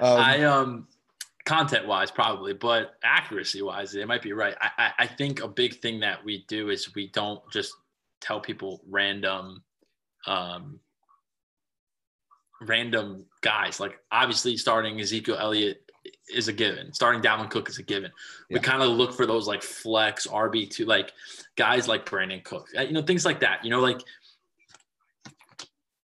Um, 0.00 0.20
I 0.20 0.44
um 0.44 0.88
content 1.44 1.86
wise 1.86 2.10
probably, 2.10 2.52
but 2.52 2.94
accuracy 3.02 3.62
wise, 3.62 3.92
they 3.92 4.04
might 4.04 4.22
be 4.22 4.32
right. 4.32 4.54
I, 4.60 4.70
I 4.78 4.92
I 5.00 5.06
think 5.06 5.42
a 5.42 5.48
big 5.48 5.80
thing 5.80 6.00
that 6.00 6.22
we 6.24 6.44
do 6.48 6.68
is 6.68 6.94
we 6.94 7.08
don't 7.08 7.40
just 7.50 7.72
tell 8.20 8.40
people 8.40 8.82
random 8.88 9.62
um 10.26 10.78
random 12.60 13.24
guys. 13.42 13.80
Like 13.80 13.98
obviously 14.12 14.56
starting 14.56 15.00
Ezekiel 15.00 15.36
Elliott 15.38 15.90
is 16.32 16.48
a 16.48 16.52
given. 16.52 16.92
Starting 16.92 17.20
Dalvin 17.20 17.50
Cook 17.50 17.68
is 17.68 17.78
a 17.78 17.82
given. 17.82 18.10
We 18.48 18.56
Yeah. 18.56 18.62
kind 18.62 18.82
of 18.82 18.90
look 18.90 19.12
for 19.12 19.26
those 19.26 19.46
like 19.46 19.62
flex 19.62 20.26
RB 20.26 20.66
two 20.70 20.86
like 20.86 21.12
guys 21.56 21.88
like 21.88 22.06
Brandin 22.06 22.42
Cook, 22.44 22.68
uh, 22.78 22.82
you 22.82 22.92
know, 22.92 23.02
things 23.02 23.24
like 23.24 23.40
that. 23.40 23.64
You 23.64 23.70
know, 23.70 23.80
like 23.80 24.00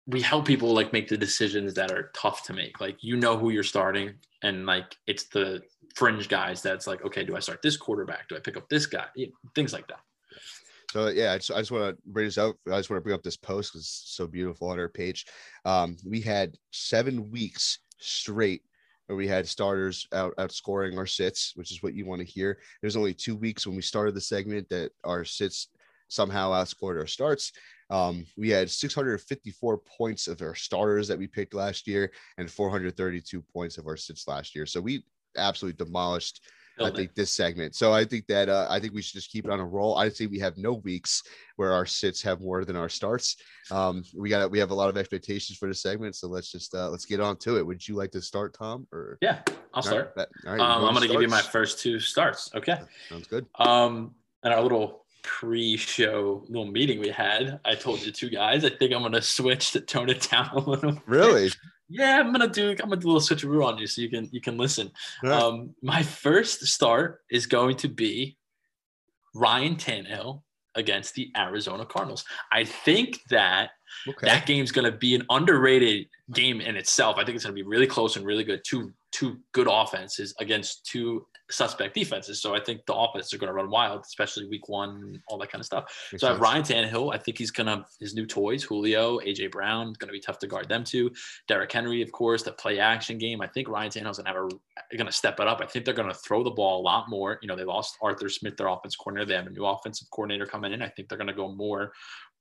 we 0.08 0.22
help 0.22 0.46
people 0.46 0.74
like 0.74 0.94
make 0.94 1.08
the 1.10 1.18
decisions 1.18 1.74
that 1.74 1.92
are 1.92 2.12
tough 2.16 2.44
to 2.46 2.54
make. 2.54 2.80
Like 2.80 2.98
you 3.04 3.18
know 3.18 3.38
who 3.38 3.50
you're 3.50 3.64
starting, 3.64 4.14
and 4.42 4.66
like 4.66 4.96
it's 5.06 5.26
the 5.26 5.62
fringe 5.96 6.30
guys 6.30 6.62
that's 6.62 6.88
like, 6.88 7.04
okay, 7.04 7.24
do 7.26 7.36
I 7.36 7.40
start 7.40 7.62
this 7.62 7.76
quarterback? 7.76 8.30
Do 8.30 8.36
I 8.36 8.40
pick 8.40 8.56
up 8.56 8.70
this 8.70 8.86
guy? 8.86 9.06
You 9.16 9.28
know, 9.28 9.34
Things 9.56 9.74
like 9.74 9.88
that. 9.88 10.00
So 10.92 11.08
yeah, 11.10 11.34
I 11.34 11.38
just, 11.38 11.52
I 11.52 11.60
just 11.60 11.72
want 11.72 11.96
to 11.96 12.02
bring 12.06 12.26
this 12.26 12.38
out. 12.38 12.56
I 12.68 12.78
just 12.78 12.90
want 12.90 13.00
to 13.00 13.04
bring 13.04 13.16
up 13.16 13.24
this 13.24 13.38
post 13.38 13.74
because 13.74 13.82
it's 13.82 14.16
so 14.16 14.26
beautiful 14.26 14.70
on 14.70 14.80
our 14.80 14.90
page. 14.90 15.26
Um, 15.66 15.98
we 16.06 16.22
had 16.22 16.56
seven 16.72 17.30
weeks 17.30 17.80
straight 18.00 18.62
where 19.08 19.18
we 19.18 19.28
had 19.28 19.48
starters 19.48 20.08
out 20.14 20.36
outscoring 20.38 20.98
our 20.98 21.06
sits, 21.06 21.54
which 21.56 21.72
is 21.72 21.84
what 21.84 21.94
you 21.94 22.06
want 22.06 22.20
to 22.20 22.28
hear. 22.28 22.60
There's 22.82 22.96
only 22.96 23.14
two 23.14 23.36
weeks 23.36 23.66
when 23.66 23.76
we 23.76 23.82
started 23.82 24.16
the 24.16 24.22
segment 24.22 24.70
that 24.70 24.92
our 25.04 25.26
sits 25.26 25.70
somehow 26.10 26.52
outscored 26.52 27.00
our 27.00 27.08
starts. 27.08 27.52
Um, 27.90 28.26
we 28.38 28.50
had 28.50 28.70
654 28.70 29.78
points 29.80 30.28
of 30.28 30.42
our 30.42 30.56
starters 30.56 31.08
that 31.08 31.18
we 31.18 31.28
picked 31.28 31.54
last 31.54 31.88
year 31.88 32.12
and 32.38 32.52
432 32.52 33.42
points 33.42 33.78
of 33.78 33.88
our 33.88 33.98
sits 33.98 34.28
last 34.28 34.56
year. 34.56 34.66
So 34.66 34.82
we 34.82 35.04
absolutely 35.38 35.84
demolished 35.86 36.46
I 36.80 36.84
Killed 36.84 36.94
it. 36.94 36.98
think 36.98 37.16
this 37.16 37.32
segment. 37.32 37.76
So 37.76 37.92
I 37.92 38.06
think 38.06 38.28
that 38.28 38.50
uh, 38.50 38.68
I 38.70 38.80
think 38.80 38.94
we 38.94 39.02
should 39.02 39.14
just 39.16 39.32
keep 39.32 39.46
it 39.46 39.52
on 39.52 39.60
a 39.60 39.66
roll. 39.66 39.98
I 39.98 40.10
think 40.10 40.30
we 40.30 40.38
have 40.40 40.58
no 40.58 40.74
weeks 40.74 41.24
where 41.56 41.74
our 41.74 41.86
sits 41.88 42.22
have 42.22 42.40
more 42.40 42.66
than 42.66 42.76
our 42.76 42.88
starts. 42.90 43.36
Um, 43.72 44.04
we 44.16 44.30
got 44.30 44.52
we 44.52 44.60
have 44.60 44.70
a 44.70 44.76
lot 44.76 44.88
of 44.90 44.96
expectations 44.98 45.58
for 45.58 45.68
this 45.68 45.82
segment, 45.82 46.16
so 46.16 46.28
let's 46.28 46.52
just 46.52 46.76
uh, 46.76 46.90
let's 46.90 47.06
get 47.06 47.20
on 47.20 47.38
to 47.38 47.58
it. 47.58 47.66
Would 47.66 47.88
you 47.88 47.96
like 47.96 48.12
to 48.12 48.22
start, 48.22 48.54
Tom? 48.54 48.88
Or 48.92 49.18
Yeah, 49.22 49.40
I'll 49.48 49.58
All 49.74 49.82
start. 49.82 50.14
Right, 50.16 50.28
all 50.46 50.52
right, 50.54 50.60
Um, 50.62 50.86
I'm 50.86 50.94
gonna 50.94 51.08
give 51.08 51.22
you 51.22 51.28
my 51.28 51.42
first 51.42 51.80
two 51.80 52.00
starts. 52.00 52.54
Okay. 52.54 52.80
Sounds 53.10 53.26
good. 53.28 53.48
Um, 53.58 54.14
and 54.44 54.54
our 54.54 54.62
little 54.62 55.06
pre-show 55.24 56.44
little 56.48 56.66
meeting 56.72 57.00
we 57.00 57.10
had, 57.10 57.60
I 57.66 57.76
told 57.76 58.06
you 58.06 58.12
two 58.12 58.30
guys, 58.30 58.64
I 58.66 58.70
think 58.70 58.94
I'm 58.94 59.02
gonna 59.02 59.22
switch 59.22 59.72
to 59.72 59.82
tone 59.82 60.10
it 60.10 60.28
down 60.30 60.50
a 60.54 60.60
little. 60.60 60.92
bit. 60.92 61.02
Really? 61.08 61.50
Yeah, 61.90 62.20
I'm 62.20 62.32
gonna 62.32 62.48
do. 62.48 62.72
I'm 62.72 62.90
gonna 62.90 62.98
do 62.98 63.10
a 63.10 63.14
little 63.14 63.22
switcheroo 63.22 63.66
on 63.66 63.78
you 63.78 63.88
so 63.88 64.02
you 64.02 64.10
can 64.10 64.28
you 64.32 64.42
can 64.42 64.58
listen. 64.58 64.92
Um, 65.24 65.74
my 65.82 66.04
first 66.04 66.66
start 66.66 67.22
is 67.32 67.46
going 67.46 67.78
to 67.78 67.88
be 67.88 68.38
Ryan 69.34 69.76
Tannehill 69.76 70.42
against 70.76 71.16
the 71.16 71.32
Arizona 71.36 71.86
Cardinals. 71.86 72.26
I 72.52 72.64
think 72.64 73.20
that 73.30 73.72
okay. 74.08 74.28
that 74.28 74.46
game's 74.46 74.72
going 74.72 74.90
to 74.90 74.98
be 74.98 75.16
an 75.16 75.26
underrated 75.30 76.08
game 76.34 76.62
in 76.62 76.76
itself. 76.76 77.18
I 77.18 77.26
think 77.26 77.36
it's 77.36 77.46
going 77.46 77.56
to 77.56 77.64
be 77.64 77.68
really 77.68 77.88
close 77.88 78.16
and 78.16 78.26
really 78.26 78.44
good. 78.44 78.62
Two 78.66 78.94
two 79.12 79.40
good 79.54 79.68
offenses 79.70 80.36
against 80.40 80.86
two 80.86 81.26
suspect 81.50 81.96
defenses. 81.96 82.42
So 82.42 82.56
I 82.56 82.60
think 82.60 82.86
the 82.86 82.94
offenses 82.94 83.34
are 83.34 83.38
going 83.38 83.48
to 83.48 83.54
run 83.54 83.70
wild, 83.70 84.02
especially 84.02 84.48
week 84.48 84.68
one, 84.70 85.22
all 85.28 85.38
that 85.38 85.52
kind 85.52 85.62
of 85.62 85.66
stuff. 85.66 85.86
Makes 86.12 86.22
So 86.22 86.28
I 86.28 86.32
have. 86.32 86.42
Ryan 86.42 86.64
Tannehill. 86.64 87.14
I 87.14 87.18
think 87.18 87.38
he's 87.38 87.52
gonna 87.52 87.86
his 88.00 88.14
new 88.14 88.26
toys, 88.26 88.64
Julio, 88.64 89.20
AJ 89.20 89.52
Brown, 89.52 89.94
going 90.00 90.08
to 90.08 90.14
be 90.14 90.20
tough 90.20 90.40
to 90.40 90.48
guard 90.48 90.70
them 90.70 90.84
too. 90.84 91.12
Derrick 91.48 91.72
Henry, 91.72 92.02
of 92.02 92.12
course, 92.12 92.44
the 92.44 92.52
play 92.52 92.80
action 92.80 93.18
game. 93.18 93.42
I 93.42 93.48
think 93.48 93.70
Ryan 93.70 93.92
Tannehill's 93.92 94.18
gonna 94.18 94.30
have 94.30 94.38
a 94.38 94.98
going 94.98 95.08
to 95.08 95.12
step 95.12 95.40
it 95.40 95.48
up. 95.48 95.62
I 95.62 95.66
think 95.66 95.86
they're 95.86 95.94
going 95.94 96.08
to 96.08 96.16
throw 96.16 96.44
the 96.44 96.52
ball 96.52 96.82
a 96.82 96.84
lot 96.84 97.10
more. 97.10 97.40
You 97.42 97.48
know, 97.48 97.56
they 97.56 97.64
lost 97.64 97.98
Arthur 98.02 98.30
Smith, 98.30 98.58
their 98.58 98.68
offense 98.68 98.96
coordinator. 98.96 99.28
They 99.28 99.36
have 99.36 99.48
a 99.48 99.52
new 99.52 99.66
offensive 99.66 100.08
coordinator 100.12 100.46
coming 100.46 100.74
in. 100.74 100.82
I 100.82 100.90
think 100.90 101.10
they're 101.10 101.18
going 101.18 101.28
to 101.28 101.34
go 101.34 101.54
more 101.54 101.92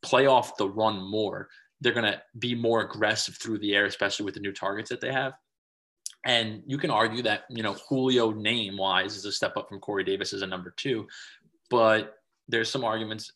play 0.03 0.27
off 0.27 0.57
the 0.57 0.69
run 0.69 0.99
more. 1.11 1.49
They're 1.81 1.92
going 1.92 2.11
to 2.11 2.23
be 2.38 2.55
more 2.55 2.83
aggressive 2.83 3.37
through 3.37 3.59
the 3.59 3.75
air, 3.75 3.87
especially 3.87 4.25
with 4.25 4.35
the 4.35 4.40
new 4.40 4.53
targets 4.53 4.88
that 4.90 5.01
they 5.01 5.12
have. 5.12 5.35
And 6.27 6.62
you 6.67 6.77
can 6.77 6.91
argue 6.91 7.23
that, 7.23 7.45
you 7.49 7.62
know, 7.62 7.75
Julio 7.89 8.33
name 8.33 8.77
wise 8.77 9.15
is 9.17 9.25
a 9.25 9.33
step 9.33 9.57
up 9.57 9.69
from 9.69 9.79
Corey 9.79 10.03
Davis 10.03 10.33
as 10.33 10.43
a 10.43 10.47
number 10.47 10.75
two, 10.77 11.07
but 11.71 12.17
there's 12.49 12.69
some 12.69 12.85
arguments 12.85 13.33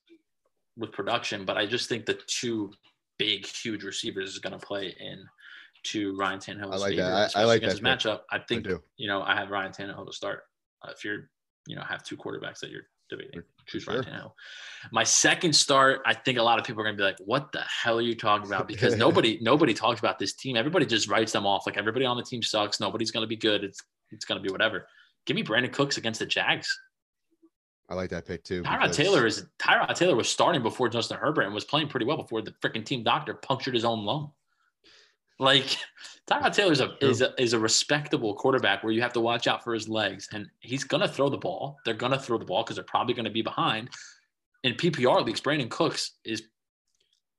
with 0.76 0.90
production. 0.90 1.44
But 1.44 1.56
I 1.56 1.66
just 1.66 1.88
think 1.88 2.04
the 2.04 2.18
two 2.26 2.72
big, 3.16 3.46
huge 3.46 3.84
receivers 3.84 4.30
is 4.30 4.38
going 4.40 4.58
to 4.58 4.66
play 4.66 4.94
in 4.98 5.24
to 5.84 6.16
Ryan 6.16 6.40
Tannehill's 6.40 6.74
I 6.82 6.86
like 6.86 6.90
favor, 6.96 7.02
that. 7.02 7.36
I- 7.36 7.42
I 7.42 7.44
like 7.44 7.62
that 7.62 7.76
matchup. 7.76 8.22
I 8.30 8.36
I 8.36 8.40
think, 8.40 8.64
do. 8.64 8.82
you 8.96 9.06
know, 9.06 9.22
I 9.22 9.36
have 9.36 9.50
Ryan 9.50 9.72
Tannehill 9.72 10.06
to 10.06 10.12
start. 10.12 10.42
Uh, 10.82 10.90
if 10.94 11.04
you're, 11.04 11.30
you 11.68 11.76
know, 11.76 11.82
have 11.82 12.02
two 12.02 12.16
quarterbacks 12.16 12.58
that 12.60 12.70
you're 12.70 12.88
debating, 13.10 13.42
choose 13.66 13.82
sure. 13.82 14.02
Tannehill. 14.02 14.32
My 14.92 15.04
second 15.04 15.52
start, 15.54 16.00
I 16.06 16.14
think 16.14 16.38
a 16.38 16.42
lot 16.42 16.58
of 16.58 16.64
people 16.64 16.80
are 16.80 16.84
going 16.84 16.96
to 16.96 17.00
be 17.00 17.04
like, 17.04 17.18
"What 17.24 17.52
the 17.52 17.60
hell 17.60 17.98
are 17.98 18.02
you 18.02 18.14
talking 18.14 18.46
about?" 18.46 18.66
Because 18.66 18.96
nobody, 19.06 19.38
nobody 19.42 19.74
talks 19.74 20.00
about 20.00 20.18
this 20.18 20.32
team. 20.32 20.56
Everybody 20.56 20.86
just 20.86 21.08
writes 21.08 21.32
them 21.32 21.46
off. 21.46 21.66
Like 21.66 21.76
everybody 21.76 22.06
on 22.06 22.16
the 22.16 22.22
team 22.22 22.42
sucks. 22.42 22.80
Nobody's 22.80 23.10
going 23.10 23.24
to 23.24 23.28
be 23.28 23.36
good. 23.36 23.64
It's 23.64 23.82
it's 24.10 24.24
going 24.24 24.42
to 24.42 24.46
be 24.46 24.50
whatever. 24.52 24.86
Give 25.26 25.34
me 25.34 25.42
Brandin 25.42 25.72
Cooks 25.72 25.98
against 25.98 26.20
the 26.20 26.26
Jags. 26.26 26.78
I 27.88 27.94
like 27.94 28.10
that 28.10 28.26
pick 28.26 28.44
too. 28.44 28.62
Tyrod 28.62 28.80
because- 28.82 28.96
Taylor 28.96 29.26
is 29.26 29.46
Tyrod 29.58 29.94
Taylor 29.94 30.16
was 30.16 30.28
starting 30.28 30.62
before 30.62 30.88
Justin 30.88 31.18
Herbert 31.18 31.42
and 31.42 31.54
was 31.54 31.64
playing 31.64 31.88
pretty 31.88 32.06
well 32.06 32.16
before 32.16 32.40
the 32.40 32.52
freaking 32.62 32.84
team 32.84 33.02
doctor 33.02 33.34
punctured 33.34 33.74
his 33.74 33.84
own 33.84 34.04
lung. 34.04 34.32
Like 35.40 35.74
Tyrod 36.30 36.54
Taylor's 36.54 36.80
a 36.80 36.94
is 37.00 37.22
a 37.22 37.32
is 37.40 37.54
a 37.54 37.58
respectable 37.58 38.34
quarterback 38.34 38.84
where 38.84 38.92
you 38.92 39.00
have 39.00 39.14
to 39.14 39.20
watch 39.20 39.46
out 39.46 39.64
for 39.64 39.72
his 39.72 39.88
legs, 39.88 40.28
and 40.32 40.46
he's 40.60 40.84
gonna 40.84 41.08
throw 41.08 41.30
the 41.30 41.38
ball. 41.38 41.78
They're 41.86 41.94
gonna 41.94 42.18
throw 42.18 42.36
the 42.36 42.44
ball 42.44 42.62
because 42.62 42.76
they're 42.76 42.84
probably 42.84 43.14
gonna 43.14 43.30
be 43.30 43.40
behind. 43.40 43.88
In 44.64 44.74
PPR 44.74 45.24
leagues, 45.24 45.40
Brandin 45.40 45.70
Cooks 45.70 46.18
is 46.26 46.42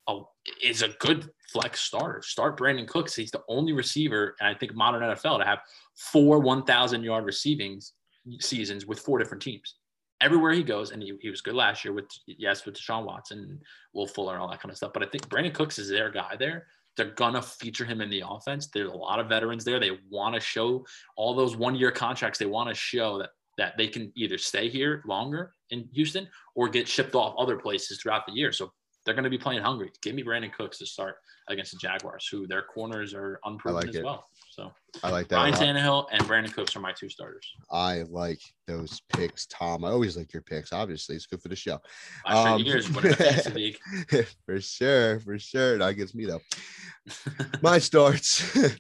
a 0.10 0.22
is 0.64 0.82
a 0.82 0.90
good 1.00 1.30
flex 1.54 1.80
starter. 1.82 2.24
Start 2.24 2.60
Brandin 2.60 2.88
Cooks. 2.88 3.16
He's 3.16 3.30
the 3.30 3.44
only 3.48 3.72
receiver, 3.72 4.36
and 4.40 4.50
I 4.50 4.58
think 4.58 4.74
modern 4.74 5.04
NFL 5.04 5.38
to 5.38 5.46
have 5.46 5.60
four 5.96 6.40
1,000 6.40 7.04
yard 7.04 7.24
receivings 7.26 7.94
seasons 8.40 8.88
with 8.88 9.00
four 9.00 9.20
different 9.20 9.44
teams 9.44 9.76
everywhere 10.22 10.54
he 10.54 10.64
goes, 10.64 10.91
and 10.91 11.04
he, 11.04 11.18
he 11.22 11.30
was 11.30 11.41
good 11.41 11.56
last 11.56 11.84
year 11.84 11.93
with 11.93 12.06
yes 12.26 12.66
with 12.66 12.76
Deshaun 12.76 13.06
Watson, 13.06 13.60
Will 13.93 14.08
Fuller, 14.08 14.34
and 14.34 14.41
all 14.41 14.49
that 14.49 14.60
kind 14.60 14.72
of 14.72 14.78
stuff. 14.78 14.93
But 14.93 15.04
I 15.04 15.08
think 15.08 15.28
Brandin 15.30 15.54
Cooks 15.54 15.78
is 15.78 15.89
their 15.89 16.10
guy 16.10 16.36
there. 16.38 16.68
They're 16.98 17.12
gonna 17.12 17.42
feature 17.42 17.86
him 17.86 18.02
in 18.02 18.10
the 18.10 18.24
offense. 18.28 18.68
There's 18.68 18.92
a 18.92 18.96
lot 18.96 19.20
of 19.20 19.30
veterans 19.30 19.64
there. 19.64 19.80
They 19.80 19.98
want 20.10 20.36
to 20.36 20.42
show 20.42 20.86
all 21.16 21.34
those 21.34 21.56
one 21.56 21.76
year 21.76 21.92
contracts. 21.92 22.38
They 22.39 22.46
want 22.46 22.70
to 22.70 22.76
show 22.76 23.18
that 23.20 23.30
that 23.58 23.78
they 23.78 23.88
can 23.88 24.12
either 24.16 24.38
stay 24.38 24.70
here 24.70 25.04
longer 25.06 25.54
in 25.70 25.88
Houston 25.94 26.28
or 26.56 26.70
get 26.70 26.88
shipped 26.88 27.16
off 27.16 27.36
other 27.38 27.58
places 27.58 28.02
throughout 28.02 28.26
the 28.26 28.34
year. 28.34 28.52
So 28.52 28.72
they're 29.06 29.14
going 29.14 29.24
to 29.24 29.30
be 29.30 29.38
playing 29.38 29.62
hungry. 29.62 29.92
Give 30.02 30.16
me 30.16 30.24
Brandin 30.24 30.54
Cooks 30.54 30.78
to 30.80 30.86
start 30.86 31.16
against 31.48 31.72
the 31.72 31.78
Jaguars, 31.78 32.28
who 32.32 32.48
their 32.48 32.62
corners 32.62 33.14
are 33.14 33.39
unproven 33.46 33.82
like 33.82 33.89
as 33.89 33.96
it. 33.96 34.04
well. 34.04 34.28
So 34.50 34.72
I 35.04 35.10
like 35.10 35.28
that. 35.30 35.38
Ryan 35.38 35.54
Tannehill 35.54 36.08
and 36.12 36.24
Brandin 36.24 36.54
Cooks 36.54 36.76
are 36.76 36.80
my 36.80 36.92
two 36.92 37.10
starters. 37.10 37.50
I 37.72 38.04
like 38.10 38.42
those 38.68 39.02
picks, 39.14 39.46
Tom. 39.48 39.86
I 39.86 39.89
always 39.89 40.18
like 40.18 40.34
your 40.34 40.42
picks. 40.42 40.74
Obviously, 40.74 41.16
it's 41.16 41.26
good 41.26 41.42
for 41.42 41.48
the 41.48 41.56
show. 41.56 41.80
I 42.26 42.54
um, 42.54 42.62
years 42.62 42.89
winning 42.92 43.12
the 43.12 43.18
fantasy 43.18 43.52
league. 43.52 44.28
for 44.46 44.60
sure, 44.60 45.20
for 45.22 45.39
sure. 45.39 45.78
That 45.78 45.94
gets 45.94 46.14
me 46.14 46.26
though. 46.26 46.42
my 47.62 47.80
starts. 47.80 48.58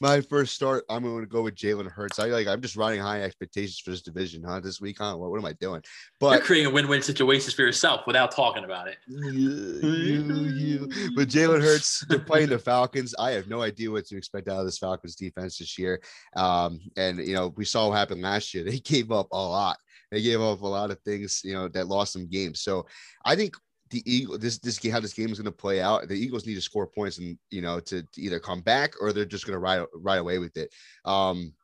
my 0.00 0.20
first 0.20 0.54
start, 0.54 0.84
I'm 0.88 1.02
going 1.02 1.22
to 1.22 1.26
go 1.26 1.42
with 1.42 1.54
Jalen 1.54 1.90
Hurts. 1.90 2.18
I 2.18 2.26
like. 2.26 2.46
I'm 2.46 2.60
just 2.60 2.76
running 2.76 3.00
high 3.00 3.22
expectations 3.22 3.80
for 3.80 3.90
this 3.90 4.02
division, 4.02 4.42
huh? 4.42 4.60
This 4.60 4.80
week, 4.80 4.96
huh? 4.98 5.16
What, 5.16 5.30
what 5.30 5.38
am 5.38 5.44
I 5.44 5.52
doing? 5.54 5.82
But 6.20 6.32
you're 6.32 6.40
creating 6.44 6.70
a 6.70 6.74
win-win 6.74 7.02
situation 7.02 7.50
for 7.52 7.62
yourself 7.62 8.06
without 8.06 8.30
talking 8.30 8.64
about 8.64 8.88
it. 8.88 8.96
You, 9.38 9.80
you, 9.82 10.88
you. 10.88 11.12
But 11.14 11.28
Jalen 11.28 11.60
Hurts, 11.60 12.04
they're 12.08 12.18
playing 12.18 12.48
the 12.48 12.58
Falcons. 12.58 13.14
I 13.18 13.32
have 13.32 13.48
no 13.48 13.62
idea 13.62 13.90
what 13.90 14.06
to 14.06 14.16
expect 14.16 14.48
out 14.48 14.60
of 14.60 14.64
this 14.64 14.78
Falcons 14.78 15.14
defense 15.16 15.47
this 15.56 15.78
year. 15.78 16.02
Um, 16.36 16.80
and 16.96 17.18
you 17.18 17.34
know, 17.34 17.54
we 17.56 17.64
saw 17.64 17.88
what 17.88 17.96
happened 17.96 18.22
last 18.22 18.52
year. 18.52 18.64
They 18.68 18.80
gave 18.80 19.10
up 19.10 19.28
a 19.32 19.38
lot. 19.38 19.78
They 20.10 20.20
gave 20.20 20.40
up 20.40 20.60
a 20.60 20.66
lot 20.66 20.90
of 20.90 21.00
things, 21.00 21.40
you 21.44 21.54
know, 21.54 21.68
that 21.68 21.86
lost 21.86 22.12
some 22.12 22.28
games. 22.28 22.60
So 22.60 22.86
I 23.24 23.36
think 23.36 23.54
the 23.90 24.02
Eagle 24.10 24.38
this 24.38 24.58
this 24.58 24.84
how 24.86 25.00
this 25.00 25.14
game 25.14 25.30
is 25.30 25.38
going 25.38 25.46
to 25.46 25.52
play 25.52 25.80
out. 25.80 26.08
The 26.08 26.14
Eagles 26.14 26.46
need 26.46 26.54
to 26.56 26.60
score 26.60 26.86
points 26.86 27.18
and 27.18 27.38
you 27.50 27.62
know 27.62 27.80
to, 27.80 28.02
to 28.02 28.20
either 28.20 28.38
come 28.38 28.60
back 28.60 28.92
or 29.00 29.12
they're 29.12 29.24
just 29.24 29.46
going 29.46 29.54
to 29.54 29.60
ride 29.60 29.84
ride 29.94 30.18
away 30.18 30.38
with 30.38 30.56
it. 30.56 30.70
Um, 31.04 31.54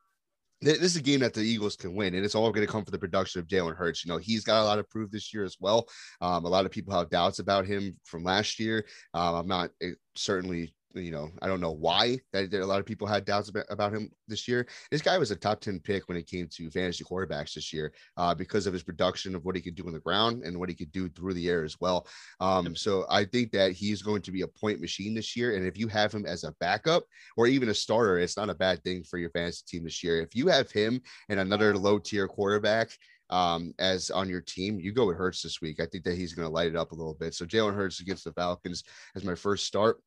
this 0.61 0.79
is 0.81 0.97
a 0.97 1.03
game 1.03 1.21
that 1.21 1.35
the 1.35 1.43
Eagles 1.43 1.77
can 1.77 1.95
win, 1.95 2.15
and 2.15 2.25
it's 2.25 2.35
all 2.35 2.51
going 2.51 2.67
to 2.67 2.73
come 2.73 2.85
for 2.85 2.91
the 2.91 2.99
production 2.99 3.39
of 3.41 3.47
Jalen 3.47 3.77
Hurts. 3.77 4.05
You 4.05 4.11
know, 4.11 4.19
he's 4.19 4.45
got 4.45 4.63
a 4.63 4.65
lot 4.65 4.79
of 4.79 4.89
proof 4.89 5.11
this 5.11 5.35
year 5.35 5.45
as 5.45 5.57
well. 5.61 5.87
Um, 6.23 6.45
a 6.47 6.49
lot 6.49 6.65
of 6.65 6.73
people 6.73 6.95
have 6.95 7.11
doubts 7.11 7.39
about 7.39 7.67
him 7.67 7.99
from 8.05 8.25
last 8.25 8.59
year. 8.59 8.87
Um, 9.13 9.35
I'm 9.35 9.49
not 9.49 9.71
eh, 9.83 9.91
certainly 10.15 10.75
you 10.95 11.11
know, 11.11 11.31
I 11.43 11.47
don't 11.47 11.61
know 11.61 11.73
why 11.73 12.19
that, 12.33 12.53
a 12.53 12.67
lot 12.67 12.81
of 12.81 12.87
people 12.87 13.07
had 13.07 13.25
doubts 13.25 13.49
about, 13.49 13.67
about, 13.71 13.93
him 13.93 14.11
this 14.29 14.49
year. 14.49 14.67
This 14.91 15.03
guy 15.03 15.19
was 15.19 15.31
a 15.31 15.37
top 15.37 15.61
10 15.61 15.81
pick 15.81 16.09
when 16.09 16.17
it 16.17 16.27
came 16.27 16.49
to 16.49 16.71
fantasy 16.71 17.05
quarterbacks 17.05 17.55
this 17.55 17.73
year 17.73 17.93
uh, 18.17 18.35
because 18.35 18.67
of 18.67 18.73
his 18.73 18.83
production 18.83 19.35
of 19.35 19.45
what 19.45 19.57
he 19.57 19.63
could 19.63 19.75
do 19.75 19.87
on 19.87 19.93
the 19.93 20.01
ground 20.01 20.43
and 20.43 20.59
what 20.59 20.69
he 20.69 20.75
could 20.75 20.93
do 20.93 21.09
through 21.09 21.35
the 21.35 21.49
air 21.49 21.65
as 21.65 21.81
well. 21.81 22.07
Um, 22.41 22.75
so 22.75 23.07
I 23.11 23.25
think 23.25 23.53
that 23.53 23.73
he's 23.73 24.03
going 24.03 24.23
to 24.23 24.33
be 24.33 24.43
a 24.43 24.49
point 24.49 24.81
machine 24.81 25.15
this 25.15 25.37
year. 25.37 25.57
And 25.57 25.67
if 25.67 25.79
you 25.79 25.89
have 25.89 26.13
him 26.13 26.27
as 26.27 26.45
a 26.45 26.55
backup 26.61 27.05
or 27.37 27.47
even 27.47 27.69
a 27.69 27.75
starter, 27.75 28.19
it's 28.19 28.37
not 28.37 28.51
a 28.51 28.55
bad 28.55 28.83
thing 28.85 29.05
for 29.05 29.19
your 29.19 29.31
fantasy 29.31 29.63
team 29.67 29.85
this 29.85 30.03
year. 30.03 30.21
If 30.21 30.35
you 30.35 30.49
have 30.49 30.71
him 30.71 31.01
and 31.29 31.41
another 31.41 31.77
low 31.77 31.99
tier 31.99 32.29
quarterback, 32.29 32.91
um, 33.31 33.75
as 33.79 34.11
on 34.11 34.29
your 34.29 34.41
team, 34.41 34.79
you 34.79 34.93
go 34.93 35.07
with 35.07 35.17
Hurts 35.17 35.43
this 35.43 35.61
week. 35.61 35.81
I 35.81 35.87
think 35.87 36.05
that 36.05 36.17
he's 36.17 36.35
going 36.35 36.47
to 36.47 36.53
light 36.53 36.69
it 36.69 36.77
up 36.77 36.93
a 36.93 36.95
little 36.95 37.15
bit. 37.15 37.35
So 37.35 37.45
Jalen 37.45 37.75
Hurts 37.75 38.01
against 38.01 38.25
the 38.25 38.33
Falcons 38.33 38.85
as 39.17 39.25
my 39.25 39.35
first 39.35 39.67
start. 39.67 39.99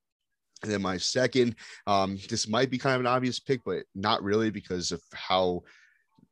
And 0.63 0.71
then 0.71 0.81
my 0.81 0.97
second, 0.97 1.55
um, 1.85 2.17
this 2.29 2.47
might 2.47 2.69
be 2.69 2.77
kind 2.77 2.95
of 2.95 3.01
an 3.01 3.07
obvious 3.07 3.39
pick, 3.39 3.61
but 3.63 3.83
not 3.93 4.23
really 4.23 4.49
because 4.49 4.91
of 4.91 5.01
how 5.13 5.61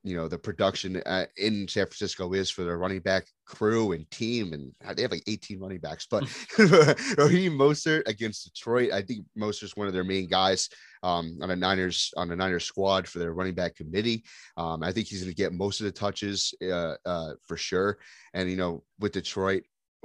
you 0.05 0.15
know 0.15 0.28
the 0.28 0.38
production 0.38 1.01
uh, 1.07 1.26
in 1.38 1.67
San 1.67 1.88
Francisco 1.88 2.32
is 2.34 2.51
for 2.51 2.63
their 2.63 2.78
running 2.78 2.99
back 2.99 3.26
crew 3.45 3.91
and 3.93 4.09
team, 4.11 4.53
and 4.53 4.71
they 4.95 5.01
have 5.01 5.11
like 5.11 5.23
18 5.28 5.59
running 5.59 5.80
backs. 5.80 6.07
But 6.09 6.23
Raheem 7.17 7.53
Mostert 7.53 8.03
against 8.07 8.45
Detroit, 8.45 8.91
I 8.91 9.01
think 9.01 9.26
Mostert's 9.38 9.76
one 9.76 9.88
of 9.88 9.93
their 9.93 10.03
main 10.03 10.28
guys 10.28 10.69
um, 11.01 11.39
on 11.41 11.49
a 11.49 11.55
Niners 11.55 12.13
on 12.17 12.30
a 12.32 12.36
Niners 12.36 12.65
squad 12.65 13.07
for 13.07 13.17
their 13.17 13.34
running 13.34 13.55
back 13.55 13.76
committee. 13.76 14.23
Um, 14.57 14.84
I 14.84 14.91
think 14.91 15.07
he's 15.07 15.21
going 15.21 15.32
to 15.32 15.36
get 15.36 15.53
most 15.53 15.82
of 15.82 15.86
the 15.86 15.91
touches 15.91 16.53
uh, 16.63 16.95
uh, 17.03 17.34
for 17.43 17.57
sure. 17.57 17.97
And 18.36 18.47
you 18.47 18.57
know, 18.57 18.84
with 18.99 19.13
Detroit, 19.13 19.63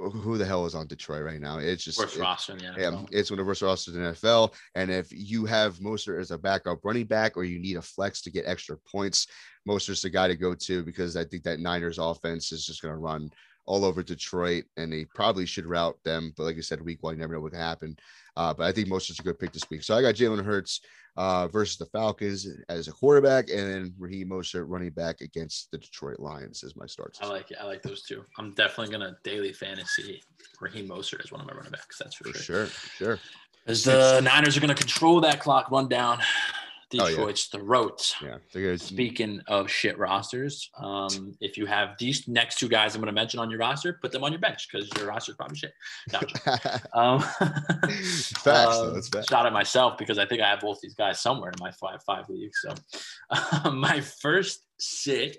who 0.09 0.37
the 0.37 0.45
hell 0.45 0.65
is 0.65 0.75
on 0.75 0.87
Detroit 0.87 1.23
right 1.23 1.39
now? 1.39 1.59
It's 1.59 1.83
just 1.83 1.99
worst 1.99 2.17
it, 2.17 2.21
roster 2.21 2.53
in 2.53 2.59
the 2.59 2.65
NFL. 2.65 2.77
Yeah, 3.11 3.19
it's 3.19 3.29
one 3.29 3.39
of 3.39 3.45
the 3.45 3.47
worst 3.47 3.61
rosters 3.61 3.95
in 3.95 4.03
the 4.03 4.11
NFL. 4.11 4.53
And 4.75 4.89
if 4.89 5.07
you 5.11 5.45
have 5.45 5.79
Mostert 5.79 6.19
as 6.19 6.31
a 6.31 6.37
backup 6.37 6.79
running 6.83 7.05
back, 7.05 7.37
or 7.37 7.43
you 7.43 7.59
need 7.59 7.77
a 7.77 7.81
flex 7.81 8.21
to 8.23 8.31
get 8.31 8.45
extra 8.47 8.77
points, 8.91 9.27
Mostert's 9.67 10.01
the 10.01 10.09
guy 10.09 10.27
to 10.27 10.35
go 10.35 10.55
to 10.55 10.83
because 10.83 11.15
I 11.15 11.23
think 11.23 11.43
that 11.43 11.59
Niners 11.59 11.99
offense 11.99 12.51
is 12.51 12.65
just 12.65 12.81
going 12.81 12.93
to 12.93 12.99
run 12.99 13.29
all 13.65 13.85
over 13.85 14.01
Detroit, 14.01 14.63
and 14.77 14.91
they 14.91 15.05
probably 15.05 15.45
should 15.45 15.65
route 15.65 15.97
them. 16.03 16.33
But 16.35 16.43
like 16.43 16.57
I 16.57 16.61
said, 16.61 16.81
week 16.81 17.03
one, 17.03 17.15
you 17.15 17.19
never 17.19 17.33
know 17.33 17.41
what 17.41 17.51
can 17.51 17.61
happen. 17.61 17.95
Uh, 18.37 18.53
but 18.53 18.65
I 18.65 18.71
think 18.71 18.87
Mostert's 18.87 19.19
a 19.19 19.23
good 19.23 19.39
pick 19.39 19.51
this 19.51 19.69
week. 19.69 19.83
So 19.83 19.95
I 19.95 20.01
got 20.01 20.15
Jalen 20.15 20.43
Hurts 20.43 20.81
uh, 21.17 21.47
versus 21.47 21.77
the 21.77 21.85
Falcons 21.87 22.47
as 22.69 22.87
a 22.87 22.91
quarterback, 22.91 23.49
and 23.49 23.59
then 23.59 23.93
Raheem 23.99 24.29
Mostert 24.29 24.65
running 24.67 24.91
back 24.91 25.21
against 25.21 25.69
the 25.71 25.77
Detroit 25.77 26.19
Lions 26.19 26.63
as 26.63 26.75
my 26.75 26.85
starts. 26.85 27.19
I 27.21 27.27
like 27.27 27.51
it. 27.51 27.57
I 27.59 27.65
like 27.65 27.81
those 27.81 28.03
two. 28.03 28.23
I'm 28.37 28.53
definitely 28.53 28.91
gonna 28.91 29.17
daily 29.23 29.51
fantasy 29.51 30.21
Raheem 30.59 30.87
Mostert 30.87 31.23
as 31.23 31.31
one 31.31 31.41
of 31.41 31.47
my 31.47 31.53
running 31.53 31.71
backs. 31.71 31.97
That's 31.97 32.15
for, 32.15 32.31
for 32.31 32.37
sure. 32.37 32.67
Sure. 32.67 33.19
As 33.67 33.83
the 33.83 34.21
Niners 34.21 34.57
are 34.57 34.61
gonna 34.61 34.73
control 34.73 35.19
that 35.21 35.39
clock 35.39 35.69
run 35.69 35.87
down. 35.87 36.19
Detroit's 36.91 37.49
oh, 37.53 37.57
yeah. 37.57 37.63
throats. 37.63 38.15
Yeah. 38.21 38.75
Speaking 38.75 39.41
of 39.47 39.69
shit 39.69 39.97
rosters, 39.97 40.69
um, 40.77 41.35
if 41.39 41.57
you 41.57 41.65
have 41.65 41.95
these 41.97 42.27
next 42.27 42.59
two 42.59 42.67
guys 42.67 42.93
I'm 42.93 43.01
going 43.01 43.07
to 43.07 43.19
mention 43.19 43.39
on 43.39 43.49
your 43.49 43.59
roster, 43.59 43.97
put 44.01 44.11
them 44.11 44.23
on 44.23 44.31
your 44.31 44.41
bench 44.41 44.67
because 44.71 44.89
your 44.97 45.07
roster 45.07 45.31
is 45.31 45.37
probably 45.37 45.57
shit. 45.57 45.73
Gotcha. 46.11 46.81
um, 46.93 47.21
facts, 47.21 48.45
uh, 48.45 49.01
facts. 49.11 49.27
Shot 49.29 49.45
at 49.45 49.53
myself 49.53 49.97
because 49.97 50.17
I 50.17 50.25
think 50.25 50.41
I 50.41 50.49
have 50.49 50.59
both 50.59 50.79
these 50.81 50.93
guys 50.93 51.19
somewhere 51.19 51.51
in 51.51 51.55
my 51.59 51.71
five 51.71 52.03
five 52.05 52.29
leagues. 52.29 52.61
So 52.61 53.71
my 53.71 54.01
first 54.01 54.65
sit 54.79 55.37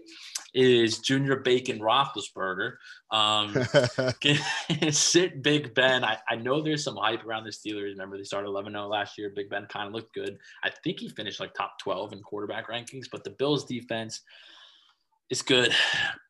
is 0.55 0.99
Junior 0.99 1.37
Bacon 1.37 1.79
Roethlisberger. 1.79 2.75
Um, 3.11 3.55
sit 4.91 5.43
Big 5.43 5.75
Ben. 5.75 6.05
I, 6.05 6.19
I 6.29 6.37
know 6.37 6.61
there's 6.61 6.85
some 6.85 6.97
hype 6.97 7.25
around 7.25 7.45
the 7.45 7.51
Steelers. 7.51 7.91
Remember, 7.91 8.17
they 8.17 8.25
started 8.25 8.49
11 8.49 8.73
0 8.73 8.87
last 8.87 9.17
year. 9.19 9.33
Big 9.35 9.49
Ben 9.49 9.67
kind 9.67 9.89
of 9.89 9.95
looked 9.95 10.15
good. 10.15 10.39
I 10.63 10.71
think 10.85 11.01
he 11.01 11.09
finished 11.09 11.41
like 11.41 11.55
top 11.55 11.79
12 11.81 12.13
in 12.13 12.23
quarterback 12.23 12.69
rankings, 12.69 13.07
but 13.11 13.25
the 13.25 13.31
Bills 13.31 13.65
defense 13.65 14.23
is 15.31 15.43
good. 15.43 15.75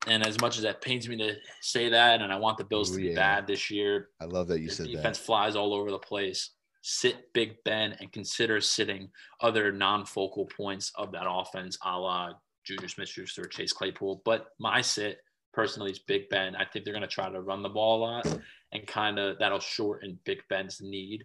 And 0.06 0.24
as 0.26 0.40
much 0.40 0.56
as 0.56 0.62
that 0.62 0.80
pains 0.80 1.08
me 1.08 1.16
to 1.16 1.34
say 1.60 1.88
that, 1.88 2.22
and 2.22 2.32
I 2.32 2.36
want 2.36 2.58
the 2.58 2.64
Bills 2.64 2.90
Ooh, 2.90 2.96
to 2.96 3.02
be 3.02 3.08
yeah. 3.10 3.16
bad 3.16 3.46
this 3.46 3.70
year, 3.70 4.10
I 4.20 4.24
love 4.26 4.48
that 4.48 4.60
you 4.60 4.68
said 4.68 4.86
defense 4.86 4.92
that. 4.92 5.02
Defense 5.02 5.18
flies 5.18 5.56
all 5.56 5.74
over 5.74 5.90
the 5.90 5.98
place. 5.98 6.50
Sit 6.84 7.32
Big 7.32 7.62
Ben 7.64 7.96
and 8.00 8.10
consider 8.12 8.60
sitting 8.60 9.10
other 9.40 9.70
non 9.72 10.04
focal 10.04 10.46
points 10.46 10.92
of 10.96 11.12
that 11.12 11.26
offense, 11.28 11.78
a 11.84 11.98
la 11.98 12.32
Juju 12.64 12.88
Smith 12.88 13.08
Schuster, 13.08 13.44
Chase 13.44 13.72
Claypool. 13.72 14.22
But 14.24 14.48
my 14.58 14.80
sit 14.80 15.18
personally 15.52 15.90
is 15.90 15.98
Big 15.98 16.28
Ben. 16.28 16.56
I 16.56 16.64
think 16.64 16.84
they're 16.84 16.94
going 16.94 17.02
to 17.02 17.08
try 17.08 17.28
to 17.28 17.40
run 17.40 17.62
the 17.62 17.68
ball 17.68 17.98
a 17.98 18.02
lot 18.02 18.38
and 18.72 18.86
kind 18.86 19.18
of 19.18 19.38
that'll 19.38 19.60
shorten 19.60 20.18
Big 20.24 20.42
Ben's 20.48 20.80
need. 20.80 21.24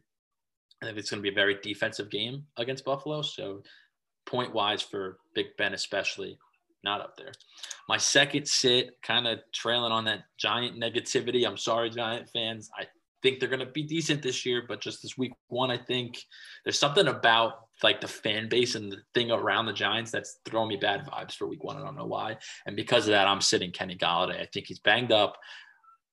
I 0.82 0.86
think 0.86 0.98
it's 0.98 1.10
going 1.10 1.20
to 1.20 1.24
be 1.24 1.34
a 1.34 1.36
very 1.36 1.58
defensive 1.62 2.10
game 2.12 2.44
against 2.58 2.86
Buffalo. 2.86 3.22
So, 3.22 3.64
point 4.26 4.54
wise 4.54 4.82
for 4.82 5.18
Big 5.34 5.48
Ben, 5.58 5.74
especially, 5.74 6.38
not 6.84 7.02
up 7.02 7.18
there. 7.18 7.32
My 7.90 7.98
second 7.98 8.48
sit, 8.48 9.02
kind 9.02 9.28
of 9.28 9.40
trailing 9.54 9.92
on 9.92 10.06
that 10.06 10.26
giant 10.38 10.80
negativity. 10.80 11.48
I'm 11.48 11.58
sorry, 11.58 11.90
Giant 11.90 12.30
fans. 12.30 12.70
I 12.78 12.86
think 13.24 13.40
they're 13.40 13.50
going 13.50 13.66
to 13.66 13.66
be 13.66 13.84
decent 13.84 14.22
this 14.22 14.46
year, 14.46 14.64
but 14.68 14.82
just 14.82 15.02
this 15.02 15.18
week 15.18 15.34
one, 15.48 15.72
I 15.72 15.78
think 15.78 16.22
there's 16.64 16.80
something 16.80 17.08
about 17.08 17.67
like 17.84 18.02
the 18.02 18.08
fan 18.08 18.50
base 18.50 18.76
and 18.76 18.92
the 18.92 18.98
thing 19.14 19.32
around 19.32 19.66
the 19.66 19.74
Giants 19.74 20.12
that's 20.12 20.40
throwing 20.46 20.70
me 20.70 20.78
bad 20.78 21.06
vibes 21.06 21.34
for 21.34 21.48
week 21.48 21.64
one. 21.64 21.78
I 21.78 21.84
don't 21.84 21.96
know 21.96 22.06
why. 22.06 22.38
And 22.66 22.76
because 22.76 23.08
of 23.08 23.12
that, 23.12 23.28
I'm 23.28 23.42
sitting 23.42 23.72
Kenny 23.72 23.96
Golladay. 23.96 24.42
I 24.42 24.48
think 24.52 24.68
he's 24.68 24.80
banged 24.80 25.12
up. 25.12 25.38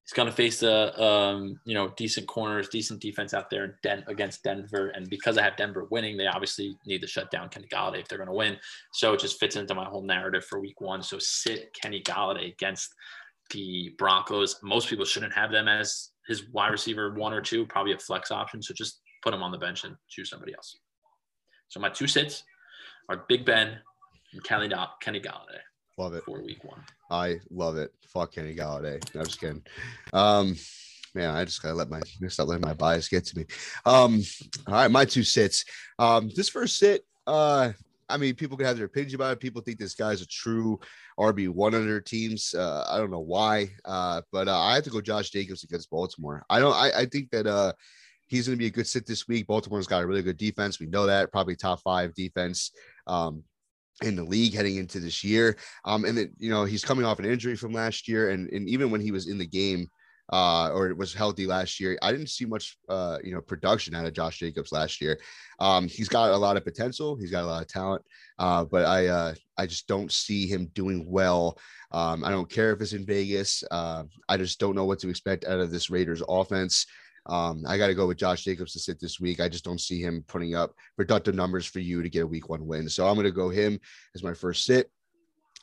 He's 0.04 0.12
going 0.12 0.28
to 0.28 0.34
face 0.34 0.62
a 0.62 1.02
um, 1.02 1.58
you 1.64 1.72
know 1.72 1.88
decent 1.96 2.26
corners, 2.26 2.68
decent 2.68 3.00
defense 3.00 3.32
out 3.32 3.48
there 3.48 3.78
Den- 3.82 4.04
against 4.06 4.42
Denver. 4.42 4.88
And 4.88 5.08
because 5.08 5.38
I 5.38 5.42
have 5.42 5.56
Denver 5.56 5.86
winning, 5.90 6.18
they 6.18 6.26
obviously 6.26 6.76
need 6.86 7.00
to 7.00 7.06
shut 7.06 7.30
down 7.30 7.48
Kenny 7.48 7.68
Golladay 7.72 8.00
if 8.00 8.08
they're 8.08 8.18
going 8.18 8.28
to 8.28 8.34
win. 8.34 8.58
So 8.92 9.14
it 9.14 9.20
just 9.20 9.40
fits 9.40 9.56
into 9.56 9.74
my 9.74 9.86
whole 9.86 10.02
narrative 10.02 10.44
for 10.44 10.60
week 10.60 10.80
one. 10.82 11.02
So 11.02 11.18
sit 11.18 11.70
Kenny 11.80 12.02
Golladay 12.02 12.52
against 12.52 12.94
the 13.50 13.94
Broncos. 13.96 14.56
Most 14.62 14.88
people 14.88 15.06
shouldn't 15.06 15.32
have 15.32 15.50
them 15.50 15.68
as 15.68 16.10
his 16.26 16.50
wide 16.50 16.72
receiver 16.72 17.14
one 17.14 17.32
or 17.32 17.40
two, 17.40 17.64
probably 17.66 17.92
a 17.92 17.98
flex 17.98 18.30
option. 18.30 18.62
So 18.62 18.74
just 18.74 19.00
put 19.22 19.32
him 19.32 19.42
on 19.42 19.52
the 19.52 19.58
bench 19.58 19.84
and 19.84 19.96
choose 20.08 20.28
somebody 20.28 20.52
else. 20.54 20.78
So 21.74 21.80
my 21.80 21.88
two 21.88 22.06
sits 22.06 22.44
are 23.08 23.24
Big 23.28 23.44
Ben 23.44 23.78
and 24.32 24.44
Kenny, 24.44 24.72
Kenny 25.00 25.18
Golladay. 25.18 25.58
Love 25.98 26.14
it. 26.14 26.22
For 26.22 26.40
week 26.40 26.62
one. 26.62 26.84
I 27.10 27.40
love 27.50 27.78
it. 27.78 27.90
Fuck 28.12 28.34
Kenny 28.34 28.54
Golladay. 28.54 29.02
No, 29.12 29.22
I'm 29.22 29.26
just 29.26 29.40
kidding. 29.40 29.60
Um, 30.12 30.54
man, 31.16 31.34
I 31.34 31.44
just 31.44 31.60
gotta 31.60 31.74
let 31.74 31.90
my 31.90 32.00
stop 32.28 32.46
letting 32.46 32.64
my 32.64 32.74
bias 32.74 33.08
get 33.08 33.24
to 33.24 33.38
me. 33.38 33.46
Um, 33.84 34.22
all 34.68 34.74
right, 34.74 34.90
my 34.90 35.04
two 35.04 35.24
sits. 35.24 35.64
Um, 35.98 36.30
this 36.36 36.48
first 36.48 36.78
sit, 36.78 37.04
uh, 37.26 37.72
I 38.08 38.18
mean, 38.18 38.36
people 38.36 38.56
can 38.56 38.66
have 38.66 38.76
their 38.76 38.86
opinions 38.86 39.14
about 39.14 39.32
it. 39.32 39.40
People 39.40 39.60
think 39.60 39.80
this 39.80 39.96
guy's 39.96 40.22
a 40.22 40.28
true 40.28 40.78
RB 41.18 41.48
one 41.48 41.74
under 41.74 42.00
teams. 42.00 42.54
Uh, 42.54 42.86
I 42.88 42.98
don't 42.98 43.10
know 43.10 43.18
why, 43.18 43.70
uh, 43.84 44.22
but 44.30 44.46
uh, 44.46 44.60
I 44.60 44.76
have 44.76 44.84
to 44.84 44.90
go 44.90 45.00
Josh 45.00 45.30
Jacobs 45.30 45.64
against 45.64 45.90
Baltimore. 45.90 46.44
I 46.48 46.60
don't. 46.60 46.72
I, 46.72 46.92
I 46.98 47.06
think 47.06 47.30
that 47.30 47.48
uh, 47.48 47.72
he's 48.34 48.46
going 48.46 48.58
to 48.58 48.62
be 48.62 48.66
a 48.66 48.70
good 48.70 48.86
sit 48.86 49.06
this 49.06 49.28
week. 49.28 49.46
Baltimore's 49.46 49.86
got 49.86 50.02
a 50.02 50.06
really 50.06 50.22
good 50.22 50.36
defense. 50.36 50.80
We 50.80 50.86
know 50.86 51.06
that. 51.06 51.32
Probably 51.32 51.56
top 51.56 51.80
five 51.82 52.14
defense. 52.14 52.72
Um, 53.06 53.44
in 54.02 54.16
the 54.16 54.24
league 54.24 54.54
heading 54.54 54.76
into 54.76 54.98
this 54.98 55.22
year. 55.22 55.56
Um, 55.84 56.04
and 56.04 56.18
then, 56.18 56.32
you 56.36 56.50
know, 56.50 56.64
he's 56.64 56.84
coming 56.84 57.04
off 57.04 57.20
an 57.20 57.24
injury 57.26 57.54
from 57.54 57.72
last 57.72 58.08
year. 58.08 58.30
And, 58.30 58.50
and 58.50 58.68
even 58.68 58.90
when 58.90 59.00
he 59.00 59.12
was 59.12 59.28
in 59.28 59.38
the 59.38 59.46
game, 59.46 59.88
uh, 60.32 60.70
or 60.70 60.94
was 60.94 61.12
healthy 61.12 61.46
last 61.46 61.78
year. 61.78 61.98
I 62.02 62.10
didn't 62.10 62.30
see 62.30 62.44
much, 62.44 62.78
uh, 62.88 63.18
you 63.22 63.34
know, 63.34 63.40
production 63.40 63.94
out 63.94 64.06
of 64.06 64.14
Josh 64.14 64.38
Jacobs 64.38 64.72
last 64.72 65.00
year. 65.00 65.18
Um, 65.60 65.88
he's 65.88 66.08
got 66.08 66.30
a 66.30 66.36
lot 66.36 66.56
of 66.56 66.64
potential. 66.64 67.16
He's 67.16 67.30
got 67.30 67.44
a 67.44 67.46
lot 67.46 67.62
of 67.62 67.68
talent, 67.68 68.02
uh, 68.38 68.64
but 68.64 68.86
I, 68.86 69.06
uh, 69.06 69.34
I 69.58 69.66
just 69.66 69.86
don't 69.86 70.10
see 70.10 70.46
him 70.46 70.70
doing 70.74 71.04
well. 71.06 71.58
Um, 71.92 72.24
I 72.24 72.30
don't 72.30 72.50
care 72.50 72.72
if 72.72 72.80
it's 72.80 72.92
in 72.92 73.06
Vegas. 73.06 73.62
Uh, 73.70 74.04
I 74.28 74.36
just 74.36 74.58
don't 74.58 74.74
know 74.74 74.86
what 74.86 74.98
to 75.00 75.08
expect 75.08 75.44
out 75.44 75.60
of 75.60 75.70
this 75.70 75.90
Raiders 75.90 76.22
offense. 76.28 76.86
Um, 77.26 77.64
I 77.66 77.78
got 77.78 77.86
to 77.86 77.94
go 77.94 78.06
with 78.06 78.18
Josh 78.18 78.44
Jacobs 78.44 78.72
to 78.72 78.78
sit 78.78 79.00
this 79.00 79.18
week. 79.18 79.40
I 79.40 79.48
just 79.48 79.64
don't 79.64 79.80
see 79.80 80.00
him 80.00 80.24
putting 80.28 80.54
up 80.54 80.74
productive 80.96 81.34
numbers 81.34 81.66
for 81.66 81.78
you 81.78 82.02
to 82.02 82.08
get 82.08 82.24
a 82.24 82.26
week 82.26 82.48
one 82.48 82.66
win. 82.66 82.88
So 82.88 83.06
I'm 83.06 83.14
going 83.14 83.24
to 83.24 83.30
go 83.30 83.48
him 83.48 83.80
as 84.14 84.22
my 84.22 84.34
first 84.34 84.64
sit. 84.64 84.90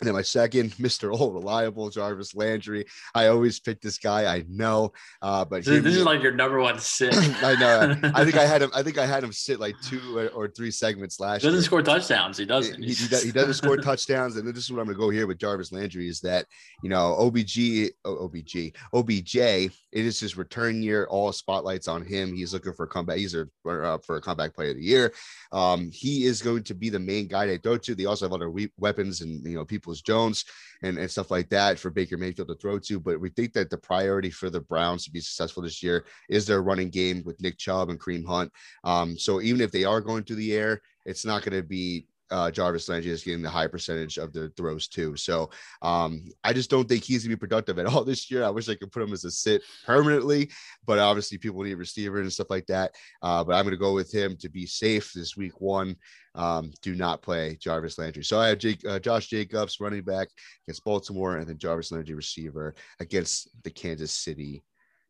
And 0.02 0.08
then 0.08 0.16
my 0.16 0.24
second, 0.24 0.72
Mr. 0.78 1.14
Old 1.14 1.36
Reliable, 1.36 1.90
Jarvis 1.92 2.34
Landry. 2.34 2.86
I 3.14 3.28
always 3.28 3.60
pick 3.60 3.82
this 3.82 4.00
guy. 4.00 4.26
I 4.26 4.44
know, 4.50 4.92
uh, 5.22 5.46
but 5.46 5.64
this, 5.64 5.84
this 5.84 5.96
is 5.96 6.04
like 6.04 6.24
your 6.24 6.32
number 6.32 6.60
one 6.60 6.80
sit. 6.80 7.16
I 7.44 7.56
know. 7.56 8.12
I 8.16 8.26
think 8.26 8.36
I 8.36 8.46
had 8.48 8.64
him. 8.64 8.72
I 8.74 8.82
think 8.82 8.98
I 8.98 9.06
had 9.06 9.24
him 9.24 9.32
sit 9.32 9.60
like 9.60 9.76
two 9.84 10.18
or, 10.18 10.28
or 10.30 10.48
three 10.48 10.72
segments 10.72 11.20
last. 11.20 11.44
He 11.44 11.48
doesn't 11.48 11.60
year. 11.60 11.66
score 11.66 11.84
touchdowns. 11.84 12.38
He 12.40 12.46
doesn't. 12.46 12.82
He, 12.82 12.94
he, 12.94 13.08
does, 13.08 13.24
he 13.24 13.32
doesn't 13.32 13.54
score 13.54 13.78
touchdowns, 13.78 14.38
and 14.38 14.48
this 14.48 14.64
is 14.64 14.72
what 14.72 14.80
I'm 14.80 14.86
going 14.86 14.98
to 14.98 15.00
go 15.00 15.12
here 15.12 15.28
with 15.28 15.38
Jarvis 15.38 15.72
Landry. 15.72 16.08
Is 16.08 16.20
that 16.22 16.48
you 16.82 16.90
know 16.90 17.16
OBG, 17.20 17.92
OBG, 18.04 18.76
OBJ? 18.94 19.36
It 19.36 19.72
is 19.92 20.20
his 20.20 20.36
return 20.36 20.82
year. 20.82 21.06
All 21.12 21.32
spotlights 21.32 21.88
on 21.88 22.04
him. 22.04 22.34
He's 22.34 22.54
looking 22.54 22.74
for 22.74 22.86
a 22.86 22.88
comeback. 22.88 23.18
He's 23.18 23.36
a 23.36 23.48
uh, 23.70 24.00
for 24.00 24.16
a 24.16 24.22
comeback 24.22 24.56
player 24.56 24.72
of 24.72 24.78
the 24.78 24.84
year. 24.84 25.14
Um, 25.52 25.92
he 25.94 26.26
is 26.26 26.42
going 26.42 26.64
to 26.64 26.74
be 26.74 26.90
the 26.90 27.00
main 27.00 27.28
guy 27.28 27.46
they 27.46 27.58
throw 27.58 27.78
to. 27.78 27.94
They 27.94 28.06
also 28.06 28.26
have 28.26 28.34
other 28.34 28.50
we- 28.50 28.72
weapons 28.80 29.22
and 29.22 29.46
you 29.46 29.56
know 29.56 29.66
people 29.66 29.91
Jones 30.00 30.46
and, 30.84 31.00
and 31.00 31.10
stuff 31.10 31.32
like 31.32 31.50
that 31.50 31.80
for 31.80 31.90
Baker 31.90 32.18
Mayfield 32.18 32.50
to 32.50 32.56
throw 32.56 32.78
to. 32.78 33.00
But 33.00 33.20
we 33.20 33.30
think 33.30 33.54
that 33.54 33.72
the 33.72 33.78
priority 33.78 34.30
for 34.30 34.52
the 34.52 34.62
Browns 34.62 35.06
to 35.06 35.12
be 35.12 35.20
successful 35.20 35.64
this 35.64 35.82
year 35.82 36.06
is 36.30 36.46
their 36.46 36.62
running 36.62 36.92
game 36.92 37.24
with 37.26 37.42
Nick 37.42 37.58
Chubb 37.58 37.90
and 37.90 38.00
Kareem 38.00 38.26
Hunt. 38.26 38.52
Um, 38.84 39.18
so 39.18 39.42
even 39.42 39.62
if 39.62 39.72
they 39.72 39.86
are 39.86 40.02
going 40.02 40.24
through 40.24 40.38
the 40.38 40.54
air, 40.54 40.82
it's 41.06 41.26
not 41.26 41.44
going 41.44 41.60
to 41.60 41.68
be 41.68 42.06
uh, 42.32 42.50
Jarvis 42.50 42.90
Landry 42.90 43.12
is 43.12 43.24
getting 43.24 43.42
the 43.42 43.50
high 43.50 43.68
percentage 43.68 44.18
of 44.18 44.34
the 44.34 44.50
throws 44.58 44.88
too. 44.88 45.16
So 45.16 45.50
um, 45.82 46.24
I 46.44 46.54
just 46.54 46.70
don't 46.70 46.88
think 46.88 47.04
he's 47.04 47.24
gonna 47.24 47.36
be 47.36 47.40
productive 47.40 47.78
at 47.78 47.86
all 47.94 48.04
this 48.04 48.32
year. 48.32 48.44
I 48.44 48.50
wish 48.50 48.70
I 48.70 48.76
could 48.76 48.92
put 48.92 49.04
him 49.04 49.14
as 49.14 49.26
a 49.26 49.32
sit 49.32 49.62
permanently, 49.86 50.50
but 50.86 51.00
obviously 51.00 51.38
people 51.38 51.62
need 51.62 51.76
receiver 51.76 52.22
and 52.22 52.32
stuff 52.32 52.50
like 52.50 52.66
that. 52.68 52.96
Uh, 53.22 53.44
but 53.44 53.56
I'm 53.56 53.66
gonna 53.66 53.78
go 53.78 53.94
with 53.94 54.14
him 54.14 54.38
to 54.38 54.50
be 54.50 54.66
safe 54.66 55.12
this 55.14 55.36
week 55.38 55.60
one. 55.60 55.96
Um, 56.34 56.72
do 56.82 56.96
not 56.96 57.22
play 57.22 57.58
Jarvis 57.60 57.98
Landry. 57.98 58.24
So 58.24 58.40
I 58.40 58.48
have 58.48 58.58
Jake, 58.58 58.86
uh, 58.88 59.00
Josh 59.00 59.28
Jacobs 59.28 59.80
running 59.82 60.04
back 60.04 60.30
against 60.66 60.84
Baltimore, 60.86 61.38
and 61.38 61.48
then 61.48 61.58
Jarvis 61.58 61.92
Landry 61.92 62.16
receiver 62.16 62.74
against 63.00 63.50
the 63.64 63.70
Kansas 63.70 64.12
City 64.14 64.64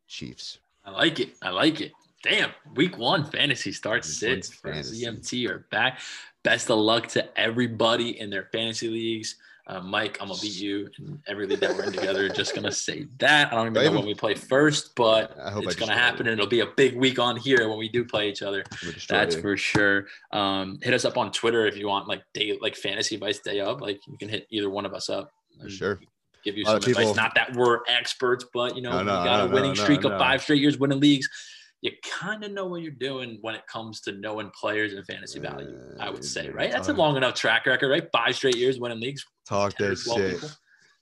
Chiefs. 0.08 0.58
I 0.84 0.90
like 0.90 1.20
it. 1.20 1.36
I 1.40 1.50
like 1.50 1.80
it. 1.80 1.92
Damn, 2.22 2.50
week 2.76 2.98
one 2.98 3.24
fantasy 3.24 3.72
starts 3.72 4.16
sits 4.16 4.48
for 4.48 4.72
ZMT 4.72 5.48
are 5.48 5.66
back. 5.72 6.00
Best 6.44 6.70
of 6.70 6.78
luck 6.78 7.06
to 7.08 7.38
everybody 7.38 8.18
in 8.18 8.30
their 8.30 8.48
fantasy 8.52 8.88
leagues. 8.88 9.36
Uh, 9.64 9.80
Mike, 9.80 10.18
I'm 10.20 10.26
gonna 10.26 10.40
beat 10.40 10.60
you 10.60 10.90
in 10.98 11.22
every 11.28 11.46
league 11.46 11.60
that 11.60 11.70
we're 11.76 11.84
in 11.84 11.92
together. 11.92 12.28
Just 12.28 12.52
gonna 12.52 12.72
say 12.72 13.06
that. 13.18 13.52
I 13.52 13.54
don't 13.54 13.68
even 13.68 13.92
know 13.92 14.00
when 14.00 14.06
we 14.06 14.14
play 14.14 14.34
first, 14.34 14.96
but 14.96 15.36
it's 15.38 15.76
gonna 15.76 15.96
happen, 15.96 16.26
and 16.26 16.32
it'll 16.32 16.50
be 16.50 16.60
a 16.60 16.66
big 16.66 16.96
week 16.96 17.20
on 17.20 17.36
here 17.36 17.68
when 17.68 17.78
we 17.78 17.88
do 17.88 18.04
play 18.04 18.28
each 18.28 18.42
other. 18.42 18.64
That's 19.08 19.36
for 19.36 19.56
sure. 19.56 20.06
Um, 20.32 20.80
hit 20.82 20.92
us 20.92 21.04
up 21.04 21.16
on 21.16 21.30
Twitter 21.30 21.66
if 21.66 21.76
you 21.76 21.86
want 21.86 22.08
like 22.08 22.24
day 22.34 22.58
like 22.60 22.74
fantasy 22.74 23.14
advice 23.14 23.38
day 23.38 23.60
up. 23.60 23.80
Like 23.80 24.00
you 24.08 24.18
can 24.18 24.28
hit 24.28 24.48
either 24.50 24.68
one 24.68 24.84
of 24.84 24.94
us 24.94 25.08
up. 25.08 25.30
Sure. 25.68 26.00
Give 26.44 26.56
you 26.56 26.64
some 26.64 26.78
advice. 26.78 26.96
People... 26.96 27.14
Not 27.14 27.36
that 27.36 27.54
we're 27.54 27.82
experts, 27.86 28.44
but 28.52 28.74
you 28.74 28.82
know, 28.82 28.90
no, 28.90 29.04
no, 29.04 29.20
we 29.20 29.26
got 29.26 29.46
no, 29.46 29.52
a 29.52 29.54
winning 29.54 29.76
streak 29.76 30.02
of 30.02 30.18
five 30.18 30.42
straight 30.42 30.60
years 30.60 30.76
winning 30.76 30.98
leagues 30.98 31.28
you 31.82 31.90
kind 32.08 32.44
of 32.44 32.52
know 32.52 32.66
what 32.66 32.80
you're 32.82 32.92
doing 32.92 33.38
when 33.40 33.56
it 33.56 33.66
comes 33.66 34.00
to 34.02 34.12
knowing 34.12 34.50
players 34.58 34.92
and 34.92 35.04
fantasy 35.04 35.40
value. 35.40 35.76
I 35.98 36.10
would 36.10 36.24
say, 36.24 36.48
right? 36.48 36.70
That's 36.70 36.88
a 36.88 36.92
long 36.92 37.16
enough 37.16 37.34
track 37.34 37.66
record, 37.66 37.88
right? 37.90 38.06
Five 38.12 38.36
straight 38.36 38.56
years 38.56 38.78
winning 38.78 39.00
leagues. 39.00 39.24
Talk 39.48 39.76
that 39.78 39.96
shit. 39.96 40.34
People. 40.34 40.48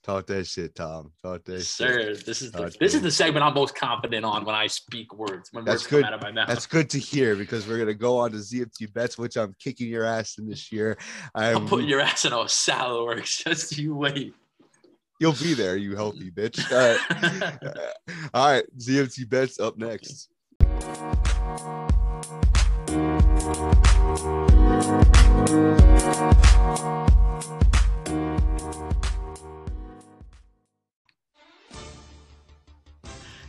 Talk 0.03 0.25
that 0.27 0.47
shit, 0.47 0.73
Tom. 0.73 1.11
Talk 1.21 1.45
that 1.45 1.61
Sir, 1.61 2.15
shit. 2.15 2.25
this 2.25 2.41
is 2.41 2.51
the, 2.51 2.75
this 2.79 2.95
is 2.95 3.03
the 3.03 3.11
segment 3.11 3.45
I'm 3.45 3.53
most 3.53 3.75
confident 3.75 4.25
on 4.25 4.43
when 4.43 4.55
I 4.55 4.65
speak 4.65 5.13
words. 5.13 5.49
When 5.51 5.63
That's 5.63 5.83
words 5.83 5.87
good. 5.87 6.03
come 6.03 6.13
out 6.13 6.13
of 6.15 6.23
my 6.23 6.31
mouth. 6.31 6.47
That's 6.47 6.65
good 6.65 6.89
to 6.89 6.97
hear 6.97 7.35
because 7.35 7.67
we're 7.67 7.77
gonna 7.77 7.93
go 7.93 8.17
on 8.17 8.31
to 8.31 8.37
ZMT 8.37 8.91
bets, 8.93 9.19
which 9.19 9.37
I'm 9.37 9.53
kicking 9.59 9.87
your 9.87 10.03
ass 10.03 10.39
in 10.39 10.49
this 10.49 10.71
year. 10.71 10.97
I'm, 11.35 11.57
I'm 11.57 11.67
putting 11.67 11.87
your 11.87 12.01
ass 12.01 12.25
in 12.25 12.33
a 12.33 12.49
salad 12.49 13.05
works. 13.05 13.43
Just 13.43 13.77
you 13.77 13.95
wait. 13.95 14.33
You'll 15.19 15.33
be 15.33 15.53
there, 15.53 15.77
you 15.77 15.95
healthy 15.95 16.31
bitch. 16.31 16.59
All 16.71 17.29
right. 17.29 17.75
All 18.33 18.51
right. 18.51 18.63
ZMT 18.79 19.29
bets 19.29 19.59
up 19.59 19.77
next. 19.77 20.29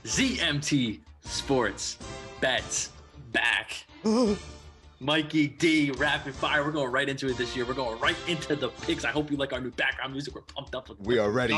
ZMT 0.04 1.00
Sports 1.24 1.98
Bets 2.40 2.90
back. 3.32 3.86
Mikey 5.02 5.48
D, 5.48 5.90
rapid 5.90 6.32
fire. 6.32 6.64
We're 6.64 6.70
going 6.70 6.92
right 6.92 7.08
into 7.08 7.26
it 7.26 7.36
this 7.36 7.56
year. 7.56 7.66
We're 7.66 7.74
going 7.74 7.98
right 7.98 8.14
into 8.28 8.54
the 8.54 8.68
picks. 8.68 9.04
I 9.04 9.10
hope 9.10 9.32
you 9.32 9.36
like 9.36 9.52
our 9.52 9.60
new 9.60 9.72
background 9.72 10.12
music. 10.12 10.32
We're 10.32 10.42
pumped 10.42 10.76
up. 10.76 10.88
We 11.00 11.18
are 11.18 11.32
ready. 11.32 11.54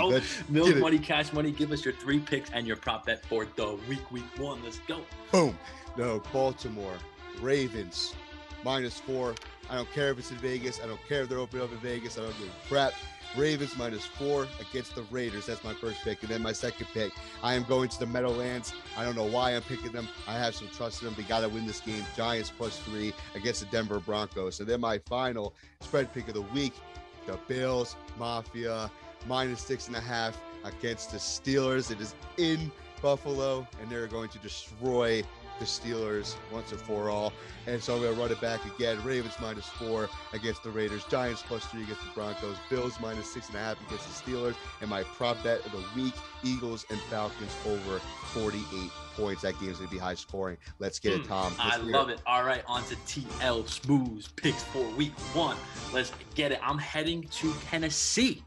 Milk 0.48 0.76
money, 0.78 0.98
cash 0.98 1.30
money. 1.34 1.50
Give 1.50 1.70
us 1.70 1.84
your 1.84 1.92
three 1.92 2.20
picks 2.20 2.50
and 2.52 2.66
your 2.66 2.76
prop 2.76 3.04
bet 3.04 3.22
for 3.26 3.46
the 3.56 3.78
week, 3.86 4.10
week 4.10 4.24
one. 4.38 4.64
Let's 4.64 4.78
go. 4.88 5.02
Boom. 5.30 5.58
No, 5.98 6.22
Baltimore 6.32 6.96
Ravens 7.42 8.14
minus 8.64 8.98
four. 8.98 9.34
I 9.68 9.74
don't 9.76 9.92
care 9.92 10.10
if 10.10 10.18
it's 10.18 10.30
in 10.30 10.38
Vegas. 10.38 10.80
I 10.82 10.86
don't 10.86 11.00
care 11.06 11.22
if 11.24 11.28
they're 11.28 11.38
open 11.38 11.60
up 11.60 11.70
in 11.70 11.78
Vegas. 11.78 12.16
I 12.16 12.22
don't 12.22 12.38
give 12.38 12.48
a 12.48 12.68
crap. 12.68 12.94
Ravens 13.36 13.76
minus 13.76 14.04
four 14.04 14.46
against 14.60 14.94
the 14.94 15.02
Raiders. 15.10 15.46
That's 15.46 15.64
my 15.64 15.74
first 15.74 16.02
pick. 16.02 16.22
And 16.22 16.30
then 16.30 16.42
my 16.42 16.52
second 16.52 16.86
pick, 16.92 17.12
I 17.42 17.54
am 17.54 17.64
going 17.64 17.88
to 17.88 17.98
the 17.98 18.06
Meadowlands. 18.06 18.72
I 18.96 19.04
don't 19.04 19.16
know 19.16 19.24
why 19.24 19.54
I'm 19.54 19.62
picking 19.62 19.92
them. 19.92 20.08
I 20.26 20.34
have 20.34 20.54
some 20.54 20.68
trust 20.68 21.02
in 21.02 21.06
them. 21.06 21.14
They 21.16 21.24
got 21.24 21.40
to 21.40 21.48
win 21.48 21.66
this 21.66 21.80
game. 21.80 22.04
Giants 22.16 22.50
plus 22.56 22.78
three 22.78 23.12
against 23.34 23.60
the 23.60 23.66
Denver 23.66 24.00
Broncos. 24.00 24.60
And 24.60 24.68
then 24.68 24.80
my 24.80 24.98
final 24.98 25.54
spread 25.80 26.12
pick 26.12 26.28
of 26.28 26.34
the 26.34 26.42
week, 26.42 26.74
the 27.26 27.38
Bills 27.48 27.96
Mafia 28.18 28.90
minus 29.26 29.60
six 29.60 29.88
and 29.88 29.96
a 29.96 30.00
half 30.00 30.40
against 30.64 31.12
the 31.12 31.18
Steelers. 31.18 31.90
It 31.90 32.00
is 32.00 32.14
in 32.36 32.70
Buffalo, 33.02 33.66
and 33.80 33.90
they're 33.90 34.06
going 34.06 34.30
to 34.30 34.38
destroy 34.38 35.22
the 35.58 35.64
Steelers 35.64 36.36
once 36.52 36.72
and 36.72 36.80
for 36.80 37.10
all. 37.10 37.32
And 37.66 37.82
so 37.82 37.94
I'm 37.94 38.02
going 38.02 38.14
to 38.14 38.20
run 38.20 38.30
it 38.30 38.40
back 38.40 38.60
again. 38.66 39.02
Ravens 39.04 39.34
minus 39.40 39.66
four 39.66 40.08
against 40.32 40.62
the 40.62 40.70
Raiders. 40.70 41.04
Giants 41.04 41.42
plus 41.42 41.64
three 41.66 41.82
against 41.82 42.02
the 42.02 42.10
Broncos. 42.14 42.56
Bills 42.68 42.98
minus 43.00 43.32
six 43.32 43.48
and 43.48 43.56
a 43.56 43.60
half 43.60 43.86
against 43.86 44.24
the 44.24 44.30
Steelers. 44.30 44.54
And 44.80 44.90
my 44.90 45.02
prop 45.02 45.42
bet 45.42 45.64
of 45.64 45.72
the 45.72 45.84
week 45.94 46.14
Eagles 46.42 46.84
and 46.90 47.00
Falcons 47.02 47.54
over 47.66 47.98
48 48.32 48.90
points. 49.16 49.42
That 49.42 49.58
game's 49.60 49.78
going 49.78 49.88
to 49.88 49.94
be 49.94 49.98
high 49.98 50.14
scoring. 50.14 50.56
Let's 50.78 50.98
get 50.98 51.14
it, 51.14 51.22
hmm. 51.22 51.28
Tom. 51.28 51.54
Let's 51.58 51.76
I 51.76 51.76
love 51.78 52.08
it. 52.08 52.14
it. 52.14 52.20
All 52.26 52.44
right, 52.44 52.62
on 52.66 52.84
to 52.84 52.96
TL 52.96 53.68
Smooth 53.68 54.26
picks 54.36 54.62
for 54.62 54.86
week 54.90 55.18
one. 55.34 55.56
Let's 55.92 56.12
get 56.34 56.52
it. 56.52 56.60
I'm 56.62 56.78
heading 56.78 57.22
to 57.22 57.52
Tennessee. 57.66 58.42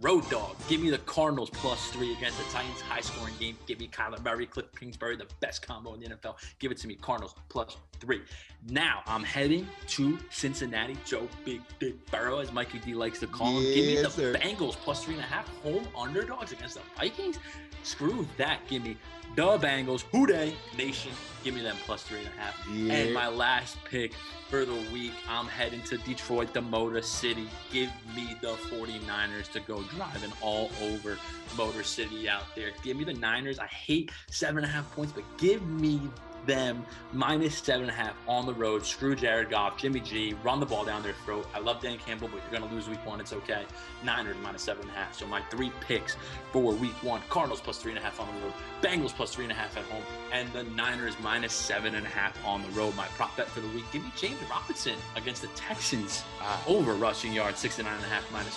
Road 0.00 0.28
dog. 0.30 0.56
Give 0.68 0.80
me 0.80 0.90
the 0.90 0.98
Cardinals 0.98 1.50
plus 1.50 1.90
three 1.90 2.12
against 2.12 2.38
the 2.38 2.44
Titans. 2.44 2.80
High 2.80 3.00
scoring 3.00 3.34
game. 3.38 3.56
Give 3.66 3.78
me 3.78 3.88
Kyler 3.88 4.22
Murray, 4.24 4.46
Cliff 4.46 4.66
Kingsbury, 4.78 5.16
the 5.16 5.28
best 5.40 5.64
combo 5.64 5.94
in 5.94 6.00
the 6.00 6.08
NFL. 6.08 6.36
Give 6.58 6.72
it 6.72 6.78
to 6.78 6.88
me. 6.88 6.96
Cardinals 6.96 7.34
plus 7.48 7.76
three. 8.00 8.22
Now 8.68 9.02
I'm 9.06 9.22
heading 9.22 9.68
to 9.88 10.18
Cincinnati. 10.30 10.96
Joe 11.04 11.28
Big 11.44 11.60
Big 11.78 12.04
Burrow, 12.10 12.38
as 12.38 12.52
Mikey 12.52 12.78
D 12.78 12.94
likes 12.94 13.20
to 13.20 13.26
call 13.26 13.58
him. 13.58 13.62
Give 13.62 13.86
me 13.86 14.02
the 14.02 14.10
sir. 14.10 14.34
Bengals 14.34 14.74
plus 14.74 15.04
three 15.04 15.14
and 15.14 15.22
a 15.22 15.26
half 15.26 15.48
home 15.62 15.86
underdogs 15.96 16.52
against 16.52 16.74
the 16.74 16.82
Vikings. 16.96 17.38
Screw 17.82 18.26
that. 18.38 18.60
Give 18.68 18.82
me 18.82 18.96
the 19.34 19.58
Bengals. 19.58 20.04
Who 20.12 20.26
they? 20.26 20.54
Nation. 20.76 21.12
Give 21.42 21.54
me 21.54 21.62
them 21.62 21.76
plus 21.84 22.02
three 22.02 22.18
and 22.18 22.28
a 22.28 22.40
half. 22.40 22.68
Yeah. 22.68 22.92
And 22.92 23.14
my 23.14 23.28
last 23.28 23.76
pick 23.84 24.12
for 24.48 24.64
the 24.64 24.84
week, 24.92 25.12
I'm 25.28 25.46
heading 25.46 25.82
to 25.84 25.96
Detroit, 25.98 26.52
the 26.52 26.60
Motor 26.60 27.02
City. 27.02 27.48
Give 27.72 27.90
me 28.14 28.36
the 28.40 28.54
49ers 28.70 29.50
to 29.52 29.60
go 29.60 29.81
driving 29.84 30.32
all 30.40 30.70
over 30.82 31.18
Motor 31.56 31.82
City 31.82 32.28
out 32.28 32.44
there. 32.54 32.70
Give 32.82 32.96
me 32.96 33.04
the 33.04 33.14
Niners. 33.14 33.58
I 33.58 33.66
hate 33.66 34.10
seven 34.30 34.58
and 34.58 34.66
a 34.66 34.68
half 34.68 34.90
points, 34.94 35.12
but 35.12 35.24
give 35.38 35.66
me 35.66 36.00
them 36.46 36.84
minus 37.12 37.58
seven 37.58 37.82
and 37.82 37.90
a 37.90 37.94
half 37.94 38.14
on 38.26 38.46
the 38.46 38.54
road. 38.54 38.84
Screw 38.84 39.14
Jared 39.14 39.50
Goff, 39.50 39.76
Jimmy 39.76 40.00
G, 40.00 40.34
run 40.42 40.60
the 40.60 40.66
ball 40.66 40.84
down 40.84 41.02
their 41.02 41.12
throat. 41.24 41.46
I 41.54 41.60
love 41.60 41.80
Dan 41.80 41.98
Campbell, 41.98 42.28
but 42.28 42.40
you're 42.42 42.58
going 42.58 42.68
to 42.68 42.74
lose 42.74 42.88
week 42.88 43.04
one. 43.06 43.20
It's 43.20 43.32
okay. 43.32 43.64
Niners 44.04 44.36
minus 44.42 44.62
seven 44.62 44.82
and 44.82 44.90
a 44.90 44.94
half. 44.94 45.14
So 45.14 45.26
my 45.26 45.40
three 45.50 45.72
picks 45.80 46.16
for 46.52 46.72
week 46.72 47.02
one 47.02 47.20
Cardinals 47.28 47.60
plus 47.60 47.78
three 47.78 47.92
and 47.92 47.98
a 47.98 48.02
half 48.02 48.20
on 48.20 48.26
the 48.34 48.40
road, 48.42 48.52
Bengals 48.82 49.14
plus 49.14 49.34
three 49.34 49.44
and 49.44 49.52
a 49.52 49.56
half 49.56 49.76
at 49.76 49.84
home, 49.84 50.02
and 50.32 50.52
the 50.52 50.64
Niners 50.64 51.14
minus 51.22 51.52
seven 51.52 51.94
and 51.94 52.06
a 52.06 52.10
half 52.10 52.36
on 52.44 52.62
the 52.62 52.68
road. 52.70 52.94
My 52.96 53.06
prop 53.08 53.36
bet 53.36 53.48
for 53.48 53.60
the 53.60 53.68
week 53.68 53.84
give 53.92 54.02
me 54.02 54.12
James 54.16 54.38
Robinson 54.50 54.96
against 55.16 55.42
the 55.42 55.48
Texans 55.48 56.24
uh, 56.40 56.58
over 56.66 56.94
rushing 56.94 57.32
yards, 57.32 57.58
69 57.60 57.92
and 57.92 58.04
a 58.04 58.08
half 58.08 58.30
minus 58.32 58.56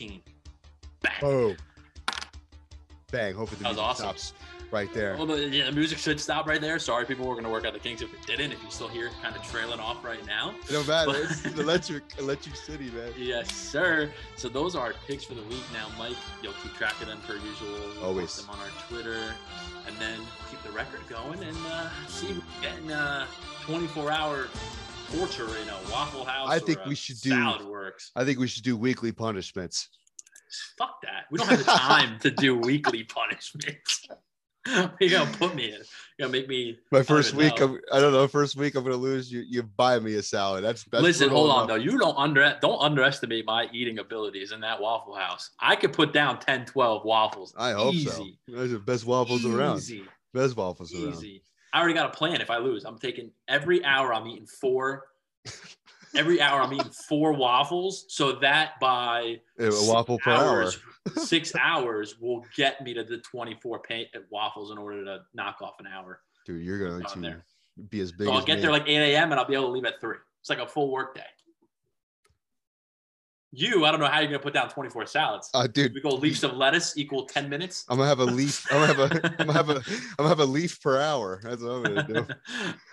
113. 0.00 0.22
Bang. 1.02 1.12
Oh. 1.22 1.54
bang. 3.10 3.34
Hopefully 3.34 3.58
the 3.58 3.64
That 3.64 3.68
was 3.70 3.76
music 3.76 3.84
awesome. 3.84 4.04
stops 4.16 4.32
right 4.70 4.92
there. 4.94 5.16
Well, 5.16 5.26
the, 5.26 5.48
yeah, 5.48 5.66
the 5.66 5.72
music 5.72 5.98
should 5.98 6.18
stop 6.20 6.46
right 6.46 6.60
there. 6.60 6.78
Sorry, 6.78 7.04
people 7.04 7.26
were 7.26 7.34
going 7.34 7.44
to 7.44 7.50
work 7.50 7.66
out 7.66 7.74
the 7.74 7.78
kinks 7.78 8.00
if 8.00 8.12
it 8.14 8.24
didn't. 8.26 8.52
If 8.52 8.62
you're 8.62 8.70
still 8.70 8.88
hear 8.88 9.06
it 9.08 9.12
kind 9.22 9.36
of 9.36 9.42
trailing 9.42 9.80
off 9.80 10.02
right 10.04 10.24
now. 10.26 10.54
No 10.70 10.82
matter. 10.84 11.12
But- 11.12 11.16
It's 11.22 11.44
electric, 11.58 12.04
electric 12.18 12.56
city, 12.56 12.90
man. 12.90 13.12
Yes, 13.18 13.52
sir. 13.54 14.10
So 14.36 14.48
those 14.48 14.74
are 14.76 14.86
our 14.86 14.94
picks 15.06 15.24
for 15.24 15.34
the 15.34 15.42
week. 15.42 15.62
Now, 15.74 15.88
Mike, 15.98 16.16
you'll 16.42 16.54
keep 16.62 16.72
track 16.74 16.98
of 17.02 17.08
them 17.08 17.20
per 17.26 17.34
usual. 17.34 17.68
We'll 17.96 18.04
Always. 18.04 18.24
post 18.36 18.46
them 18.46 18.50
on 18.50 18.60
our 18.60 18.72
Twitter, 18.88 19.34
and 19.86 19.96
then 19.98 20.20
keep 20.50 20.62
the 20.62 20.70
record 20.70 21.00
going 21.08 21.42
and 21.42 21.56
uh, 21.68 21.88
see 22.08 22.28
who's 22.28 22.42
getting 22.62 22.90
uh, 22.92 23.26
24-hour 23.66 24.48
torture 25.12 25.44
in 25.44 25.68
a 25.68 25.90
Waffle 25.90 26.24
House. 26.24 26.48
I 26.48 26.58
think 26.58 26.84
we 26.86 26.94
should 26.94 27.20
do- 27.20 27.30
Salad 27.30 27.66
Works. 27.66 28.10
I 28.16 28.24
think 28.24 28.38
we 28.38 28.46
should 28.46 28.62
do 28.62 28.76
weekly 28.76 29.12
punishments. 29.12 29.88
Fuck 30.78 31.00
that. 31.02 31.24
We 31.30 31.38
don't 31.38 31.48
have 31.48 31.58
the 31.58 31.64
time 31.64 32.18
to 32.20 32.30
do 32.30 32.56
weekly 32.56 33.04
punishments. 33.08 34.06
you 35.00 35.10
gonna 35.10 35.30
put 35.38 35.56
me 35.56 35.66
in? 35.66 35.80
You 35.80 35.84
gonna 36.20 36.32
make 36.32 36.48
me? 36.48 36.78
My 36.92 37.02
first 37.02 37.34
week. 37.34 37.60
I'm, 37.60 37.80
I 37.92 37.98
don't 38.00 38.12
know. 38.12 38.28
First 38.28 38.54
week, 38.56 38.76
I'm 38.76 38.84
gonna 38.84 38.96
lose. 38.96 39.32
You, 39.32 39.44
you 39.48 39.64
buy 39.64 39.98
me 39.98 40.14
a 40.14 40.22
salad. 40.22 40.62
That's, 40.62 40.84
that's 40.84 41.02
Listen, 41.02 41.30
hold 41.30 41.50
on 41.50 41.56
enough. 41.56 41.68
though. 41.68 41.74
You 41.74 41.98
don't 41.98 42.16
under 42.16 42.56
don't 42.62 42.80
underestimate 42.80 43.44
my 43.44 43.68
eating 43.72 43.98
abilities 43.98 44.52
in 44.52 44.60
that 44.60 44.80
Waffle 44.80 45.16
House. 45.16 45.50
I 45.58 45.74
could 45.74 45.92
put 45.92 46.12
down 46.12 46.38
10, 46.38 46.66
12 46.66 47.04
waffles. 47.04 47.54
I 47.58 47.72
hope 47.72 47.94
Easy. 47.94 48.08
so. 48.08 48.26
Those 48.54 48.70
are 48.70 48.74
the 48.74 48.78
best 48.78 49.04
waffles 49.04 49.44
around. 49.44 49.82
Best 50.32 50.56
waffles 50.56 50.94
around. 50.94 51.24
I 51.72 51.78
already 51.78 51.94
got 51.94 52.06
a 52.06 52.16
plan. 52.16 52.40
If 52.40 52.50
I 52.50 52.58
lose, 52.58 52.84
I'm 52.84 52.98
taking 52.98 53.30
every 53.48 53.84
hour. 53.84 54.12
I'm 54.12 54.26
eating 54.26 54.46
four. 54.46 55.06
every 56.14 56.40
hour, 56.40 56.60
I'm 56.60 56.72
eating 56.72 56.92
four 57.08 57.32
waffles, 57.32 58.04
so 58.08 58.32
that 58.40 58.78
by 58.80 59.40
A 59.58 59.70
six 59.72 59.88
waffle 59.88 60.18
per 60.18 60.30
hours, 60.32 60.78
hour. 61.06 61.14
six 61.24 61.52
hours 61.58 62.18
will 62.20 62.44
get 62.56 62.82
me 62.82 62.94
to 62.94 63.02
the 63.02 63.18
24 63.18 63.80
paint 63.80 64.08
waffles 64.30 64.70
in 64.70 64.78
order 64.78 65.04
to 65.04 65.20
knock 65.34 65.62
off 65.62 65.74
an 65.80 65.86
hour. 65.86 66.20
Dude, 66.44 66.62
you're 66.64 66.78
going 66.78 67.04
to 67.04 67.18
there. 67.20 67.44
be 67.88 68.00
as 68.00 68.12
big 68.12 68.26
So 68.26 68.32
I'll 68.34 68.44
get 68.44 68.56
me. 68.56 68.62
there 68.62 68.70
like 68.72 68.86
8 68.88 69.14
a.m. 69.14 69.30
and 69.32 69.40
I'll 69.40 69.46
be 69.46 69.54
able 69.54 69.66
to 69.66 69.70
leave 69.70 69.84
at 69.84 70.00
three. 70.00 70.16
It's 70.40 70.50
like 70.50 70.58
a 70.58 70.66
full 70.66 70.90
work 70.90 71.14
day. 71.14 71.22
You, 73.54 73.84
I 73.84 73.90
don't 73.90 74.00
know 74.00 74.06
how 74.06 74.20
you're 74.20 74.28
gonna 74.28 74.38
put 74.38 74.54
down 74.54 74.70
24 74.70 75.04
salads. 75.06 75.50
uh, 75.52 75.66
dude, 75.66 75.92
we 75.92 76.00
go 76.00 76.08
leaves 76.08 76.42
of 76.42 76.54
lettuce 76.54 76.96
equal 76.96 77.26
10 77.26 77.50
minutes. 77.50 77.84
I'm 77.90 77.98
gonna 77.98 78.08
have 78.08 78.20
a 78.20 78.24
leaf. 78.24 78.66
I'm 78.72 78.80
gonna 78.80 78.86
have 78.86 78.98
a. 78.98 79.36
I'm 79.40 79.46
gonna 79.46 79.52
have 79.52 79.68
a. 79.68 79.74
I'm 79.86 80.16
gonna 80.16 80.28
have 80.30 80.40
a 80.40 80.44
leaf 80.46 80.80
per 80.80 80.98
hour. 80.98 81.38
That's 81.42 81.60
what 81.62 81.70
I'm 81.70 81.82
gonna 81.82 82.02
do. 82.08 82.26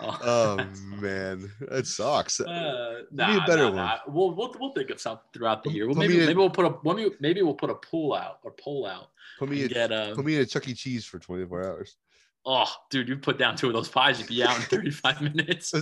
Oh 0.22 0.56
man, 1.00 1.50
that 1.68 1.86
sucks. 1.86 2.40
Uh, 2.40 3.02
nah, 3.10 3.28
me 3.32 3.36
a 3.38 3.46
better 3.46 3.62
nah, 3.62 3.68
one. 3.68 3.76
nah. 3.76 3.98
We'll, 4.06 4.34
we'll 4.34 4.54
we'll 4.60 4.72
think 4.72 4.90
of 4.90 5.00
something 5.00 5.24
throughout 5.32 5.64
the 5.64 5.70
year. 5.70 5.86
Well, 5.86 5.94
Put 5.94 6.00
maybe 6.00 6.14
me 6.16 6.20
in- 6.20 6.26
maybe 6.26 6.38
we'll 6.38 6.50
put 6.50 6.66
a 6.66 6.76
maybe 6.84 7.10
maybe 7.20 7.42
we'll 7.42 7.54
put 7.54 7.70
a 7.70 7.74
pool 7.76 8.12
out 8.12 8.40
or 8.42 8.50
poll 8.52 8.86
out. 8.86 9.10
Put 9.38 9.48
me 9.48 9.62
in. 9.62 9.68
get 9.68 9.90
a 9.92 10.12
Put 10.14 10.26
me 10.26 10.36
in 10.36 10.42
a 10.42 10.46
Chuck 10.46 10.68
E. 10.68 10.74
Cheese 10.74 11.06
for 11.06 11.18
24 11.18 11.66
hours. 11.66 11.96
oh 12.44 12.70
dude, 12.90 13.08
you 13.08 13.16
put 13.16 13.38
down 13.38 13.56
two 13.56 13.68
of 13.68 13.72
those 13.72 13.88
pies, 13.88 14.18
you'd 14.18 14.28
be 14.28 14.42
out 14.42 14.56
in 14.56 14.62
35 14.64 15.22
minutes. 15.22 15.72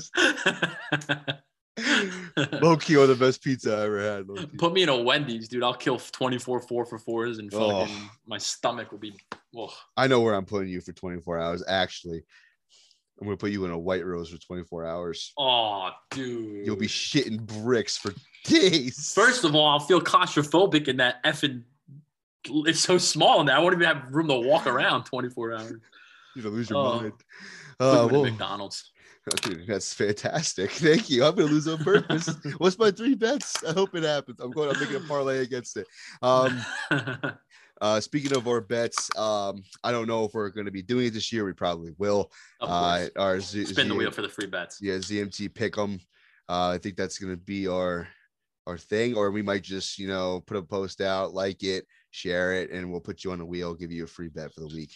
Low 2.62 2.76
key 2.76 2.94
the 2.94 3.16
best 3.18 3.42
pizza 3.42 3.76
I 3.76 3.84
ever 3.84 4.00
had. 4.00 4.58
Put 4.58 4.72
me 4.72 4.82
in 4.82 4.88
a 4.88 4.96
Wendy's, 4.96 5.48
dude. 5.48 5.62
I'll 5.62 5.74
kill 5.74 5.98
24 5.98 6.60
four 6.60 6.84
for 6.86 6.98
fours 6.98 7.38
and 7.38 7.50
fucking 7.52 7.66
Oh. 7.70 8.10
my 8.26 8.38
stomach 8.38 8.90
will 8.92 8.98
be. 8.98 9.14
Oh, 9.56 9.72
I 9.96 10.06
know 10.06 10.20
where 10.20 10.34
I'm 10.34 10.44
putting 10.44 10.68
you 10.68 10.80
for 10.80 10.92
24 10.92 11.38
hours. 11.38 11.62
Actually, 11.66 12.22
I'm 13.20 13.26
gonna 13.26 13.36
put 13.36 13.50
you 13.50 13.64
in 13.64 13.70
a 13.70 13.78
white 13.78 14.04
rose 14.04 14.30
for 14.30 14.38
24 14.38 14.86
hours. 14.86 15.32
oh 15.38 15.90
dude. 16.10 16.66
You'll 16.66 16.76
be 16.76 16.86
shitting 16.88 17.40
bricks 17.62 17.96
for 17.96 18.12
days. 18.44 19.12
First 19.14 19.44
of 19.44 19.54
all, 19.54 19.66
I'll 19.66 19.80
feel 19.80 20.00
claustrophobic 20.00 20.88
in 20.88 20.98
that 20.98 21.22
effing. 21.24 21.62
It's 22.44 22.80
so 22.80 22.98
small 22.98 23.40
in 23.40 23.46
there. 23.46 23.56
I 23.56 23.58
won't 23.58 23.74
even 23.74 23.86
have 23.86 24.14
room 24.14 24.28
to 24.28 24.34
walk 24.38 24.66
around 24.66 25.04
24 25.04 25.52
hours. 25.54 25.72
you 26.36 26.42
know, 26.42 26.48
lose 26.50 26.70
your 26.70 26.78
Oh. 26.78 27.00
mind. 27.00 27.12
Uh, 27.80 28.08
well, 28.10 28.24
McDonald's. 28.24 28.92
Dude, 29.36 29.66
that's 29.66 29.92
fantastic. 29.94 30.70
Thank 30.72 31.10
you. 31.10 31.24
I'm 31.24 31.34
gonna 31.34 31.48
lose 31.48 31.68
on 31.68 31.78
purpose. 31.78 32.28
What's 32.58 32.78
my 32.78 32.90
three 32.90 33.14
bets? 33.14 33.62
I 33.64 33.72
hope 33.72 33.94
it 33.94 34.02
happens. 34.02 34.40
I'm 34.40 34.50
going. 34.50 34.70
I'm 34.70 34.80
making 34.80 34.96
a 34.96 35.00
parlay 35.00 35.38
against 35.38 35.76
it. 35.76 35.86
Um, 36.22 36.60
uh, 37.80 38.00
speaking 38.00 38.36
of 38.36 38.46
our 38.46 38.60
bets, 38.60 39.08
um, 39.16 39.62
I 39.84 39.92
don't 39.92 40.08
know 40.08 40.24
if 40.24 40.34
we're 40.34 40.50
going 40.50 40.66
to 40.66 40.72
be 40.72 40.82
doing 40.82 41.06
it 41.06 41.14
this 41.14 41.32
year. 41.32 41.44
We 41.44 41.52
probably 41.52 41.94
will. 41.98 42.30
Uh, 42.60 43.06
our 43.16 43.40
Z- 43.40 43.66
Spin 43.66 43.88
the 43.88 43.94
wheel 43.94 44.10
for 44.10 44.22
the 44.22 44.28
free 44.28 44.46
bets. 44.46 44.80
yeah, 44.80 44.94
ZMT 44.94 45.50
Pick'em. 45.50 46.00
Uh, 46.48 46.70
I 46.70 46.78
think 46.78 46.96
that's 46.96 47.18
gonna 47.18 47.36
be 47.36 47.68
our 47.68 48.08
our 48.66 48.78
thing, 48.78 49.14
or 49.14 49.30
we 49.30 49.42
might 49.42 49.62
just 49.62 49.98
you 49.98 50.08
know 50.08 50.42
put 50.46 50.56
a 50.56 50.62
post 50.62 51.00
out, 51.00 51.34
like 51.34 51.62
it, 51.62 51.86
share 52.10 52.54
it, 52.54 52.70
and 52.70 52.90
we'll 52.90 53.00
put 53.00 53.24
you 53.24 53.32
on 53.32 53.38
the 53.38 53.44
wheel, 53.44 53.74
give 53.74 53.92
you 53.92 54.04
a 54.04 54.06
free 54.08 54.28
bet 54.28 54.52
for 54.52 54.60
the 54.60 54.74
week. 54.74 54.92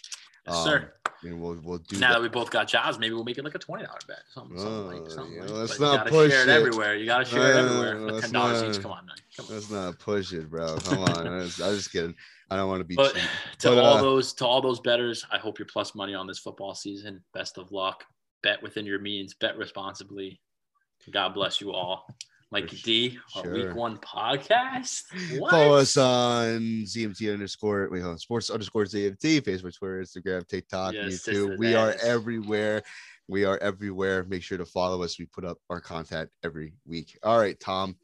Yes, 0.47 0.57
Um, 0.57 0.65
sir. 0.67 0.93
And 1.25 1.41
we'll 1.41 1.57
we'll 1.63 1.79
do 1.79 1.99
Now 2.01 2.09
that. 2.09 2.15
that 2.15 2.23
we 2.23 2.29
both 2.29 2.51
got 2.51 2.67
jobs, 2.67 2.99
maybe 2.99 3.15
we'll 3.15 3.23
make 3.23 3.39
it 3.39 3.45
like 3.45 3.55
a 3.55 3.59
twenty 3.59 3.85
dollar 3.85 3.99
bet. 4.09 4.23
Something, 4.35 4.59
something 4.59 4.75
Oh, 4.75 5.03
like 5.03 5.11
something. 5.11 5.35
yeah, 5.37 5.43
like, 5.43 5.51
let's 5.53 5.79
you 5.79 5.85
not 5.85 6.07
push 6.09 6.33
share 6.33 6.43
it 6.43 6.49
it. 6.49 6.53
everywhere. 6.53 6.97
You 6.97 7.07
gotta 7.07 7.25
share 7.25 7.53
it 7.53 7.55
Uh, 7.55 7.59
everywhere. 7.65 7.97
For 7.97 8.13
let's 8.13 8.21
Ten 8.23 8.33
dollars 8.33 8.77
each. 8.77 8.83
Come 8.83 8.91
on, 8.91 9.07
man. 9.07 9.15
Come 9.37 9.47
on. 9.47 9.55
Let's 9.55 9.71
not 9.71 9.99
push 10.01 10.33
it, 10.33 10.51
bro. 10.51 10.77
Come 10.79 10.99
on. 11.05 11.27
I 11.29 11.37
was, 11.37 11.61
I 11.61 11.69
was 11.69 11.79
just 11.79 11.93
kidding. 11.93 12.17
I 12.51 12.57
don't 12.57 12.69
want 12.69 12.81
to 12.81 12.85
be 12.85 12.97
But 12.97 13.15
cheap. 13.15 13.23
to 13.61 13.69
But, 13.69 13.79
all 13.79 13.99
uh, 13.99 14.03
those 14.03 14.33
to 14.35 14.47
all 14.47 14.61
those 14.61 14.81
betters, 14.81 15.25
I 15.31 15.39
hope 15.39 15.61
you're 15.61 15.67
plus 15.73 15.95
money 15.95 16.13
on 16.15 16.27
this 16.27 16.41
football 16.41 16.75
season. 16.75 17.23
Best 17.33 17.57
of 17.57 17.71
luck. 17.71 18.05
Bet 18.43 18.61
within 18.61 18.85
your 18.85 18.99
means. 18.99 19.33
Bet 19.35 19.57
responsibly. 19.57 20.41
God 21.13 21.35
bless 21.35 21.61
you 21.61 21.73
all. 21.73 22.05
Mikey 22.53 22.77
For 22.77 22.85
D, 22.85 23.19
our 23.35 23.45
sure. 23.45 23.53
week 23.55 23.75
one 23.75 23.97
podcast. 23.97 25.05
What? 25.39 25.51
Follow 25.51 25.77
us 25.77 25.97
on 25.97 26.61
ZMT 26.85 27.33
underscore 27.33 27.89
wait, 27.91 28.03
hold 28.03 28.13
on, 28.13 28.19
sports 28.19 28.51
underscore 28.51 28.85
ZMT, 28.85 29.41
Facebook, 29.41 29.75
Twitter, 29.75 30.03
Instagram, 30.03 30.47
TikTok, 30.47 30.93
Yes, 30.93 31.27
YouTube. 31.27 31.57
We 31.57 31.75
are 31.75 31.95
everywhere. 32.05 32.83
We 33.27 33.47
are 33.47 33.57
everywhere. 33.59 34.25
Make 34.25 34.43
sure 34.43 34.59
to 34.59 34.67
follow 34.67 35.03
us. 35.03 35.19
We 35.19 35.25
put 35.25 35.47
up 35.47 35.57
our 35.71 35.81
content 35.81 36.29
every 36.45 36.75
week. 36.87 37.19
All 37.23 37.39
right, 37.39 37.59
Tom. 37.59 37.97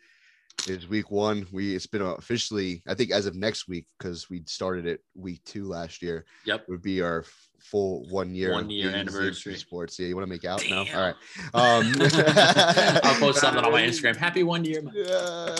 It's 0.66 0.88
week 0.88 1.10
one. 1.10 1.46
We 1.52 1.74
it's 1.74 1.86
been 1.86 2.02
officially, 2.02 2.82
I 2.86 2.94
think, 2.94 3.10
as 3.12 3.26
of 3.26 3.34
next 3.34 3.68
week, 3.68 3.86
because 3.98 4.28
we 4.28 4.42
started 4.46 4.86
it 4.86 5.00
week 5.14 5.42
two 5.44 5.66
last 5.66 6.02
year. 6.02 6.26
Yep. 6.46 6.66
Would 6.68 6.82
be 6.82 7.00
our 7.00 7.24
full 7.60 8.06
one 8.10 8.34
year 8.34 8.52
One 8.52 8.68
year 8.68 8.90
anniversary. 8.90 9.56
Sports. 9.56 9.98
Yeah, 9.98 10.08
you 10.08 10.16
want 10.16 10.26
to 10.26 10.30
make 10.30 10.44
out 10.44 10.60
Damn. 10.60 10.70
now? 10.70 10.94
All 10.94 11.00
right. 11.00 11.14
Um, 11.54 11.94
I'll 13.04 13.14
post 13.20 13.40
something 13.40 13.64
on 13.64 13.72
my 13.72 13.82
Instagram. 13.86 14.16
Happy 14.16 14.42
one 14.42 14.64
year. 14.64 14.82
Yeah. 14.92 15.54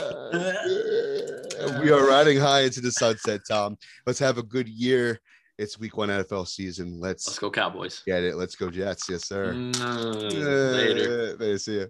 we 1.81 1.91
are 1.91 2.07
riding 2.07 2.39
high 2.39 2.63
into 2.63 2.81
the 2.81 2.93
sunset, 2.93 3.41
Tom. 3.49 3.77
Let's 4.07 4.19
have 4.19 4.37
a 4.39 4.43
good 4.43 4.69
year. 4.69 5.21
It's 5.59 5.79
week 5.79 5.97
one 5.97 6.09
NFL 6.09 6.47
season. 6.49 7.01
Let's, 7.01 7.27
Let's 7.27 7.39
go 7.39 7.51
Cowboys. 7.51 8.03
get 8.07 8.23
it. 8.23 8.37
Let's 8.37 8.55
go 8.55 8.71
Jets. 8.71 9.09
Yes, 9.09 9.27
sir. 9.27 9.55
Mm, 9.55 9.81
later. 10.73 11.37
Later. 11.37 11.59
See 11.59 11.81
ya. 11.81 11.87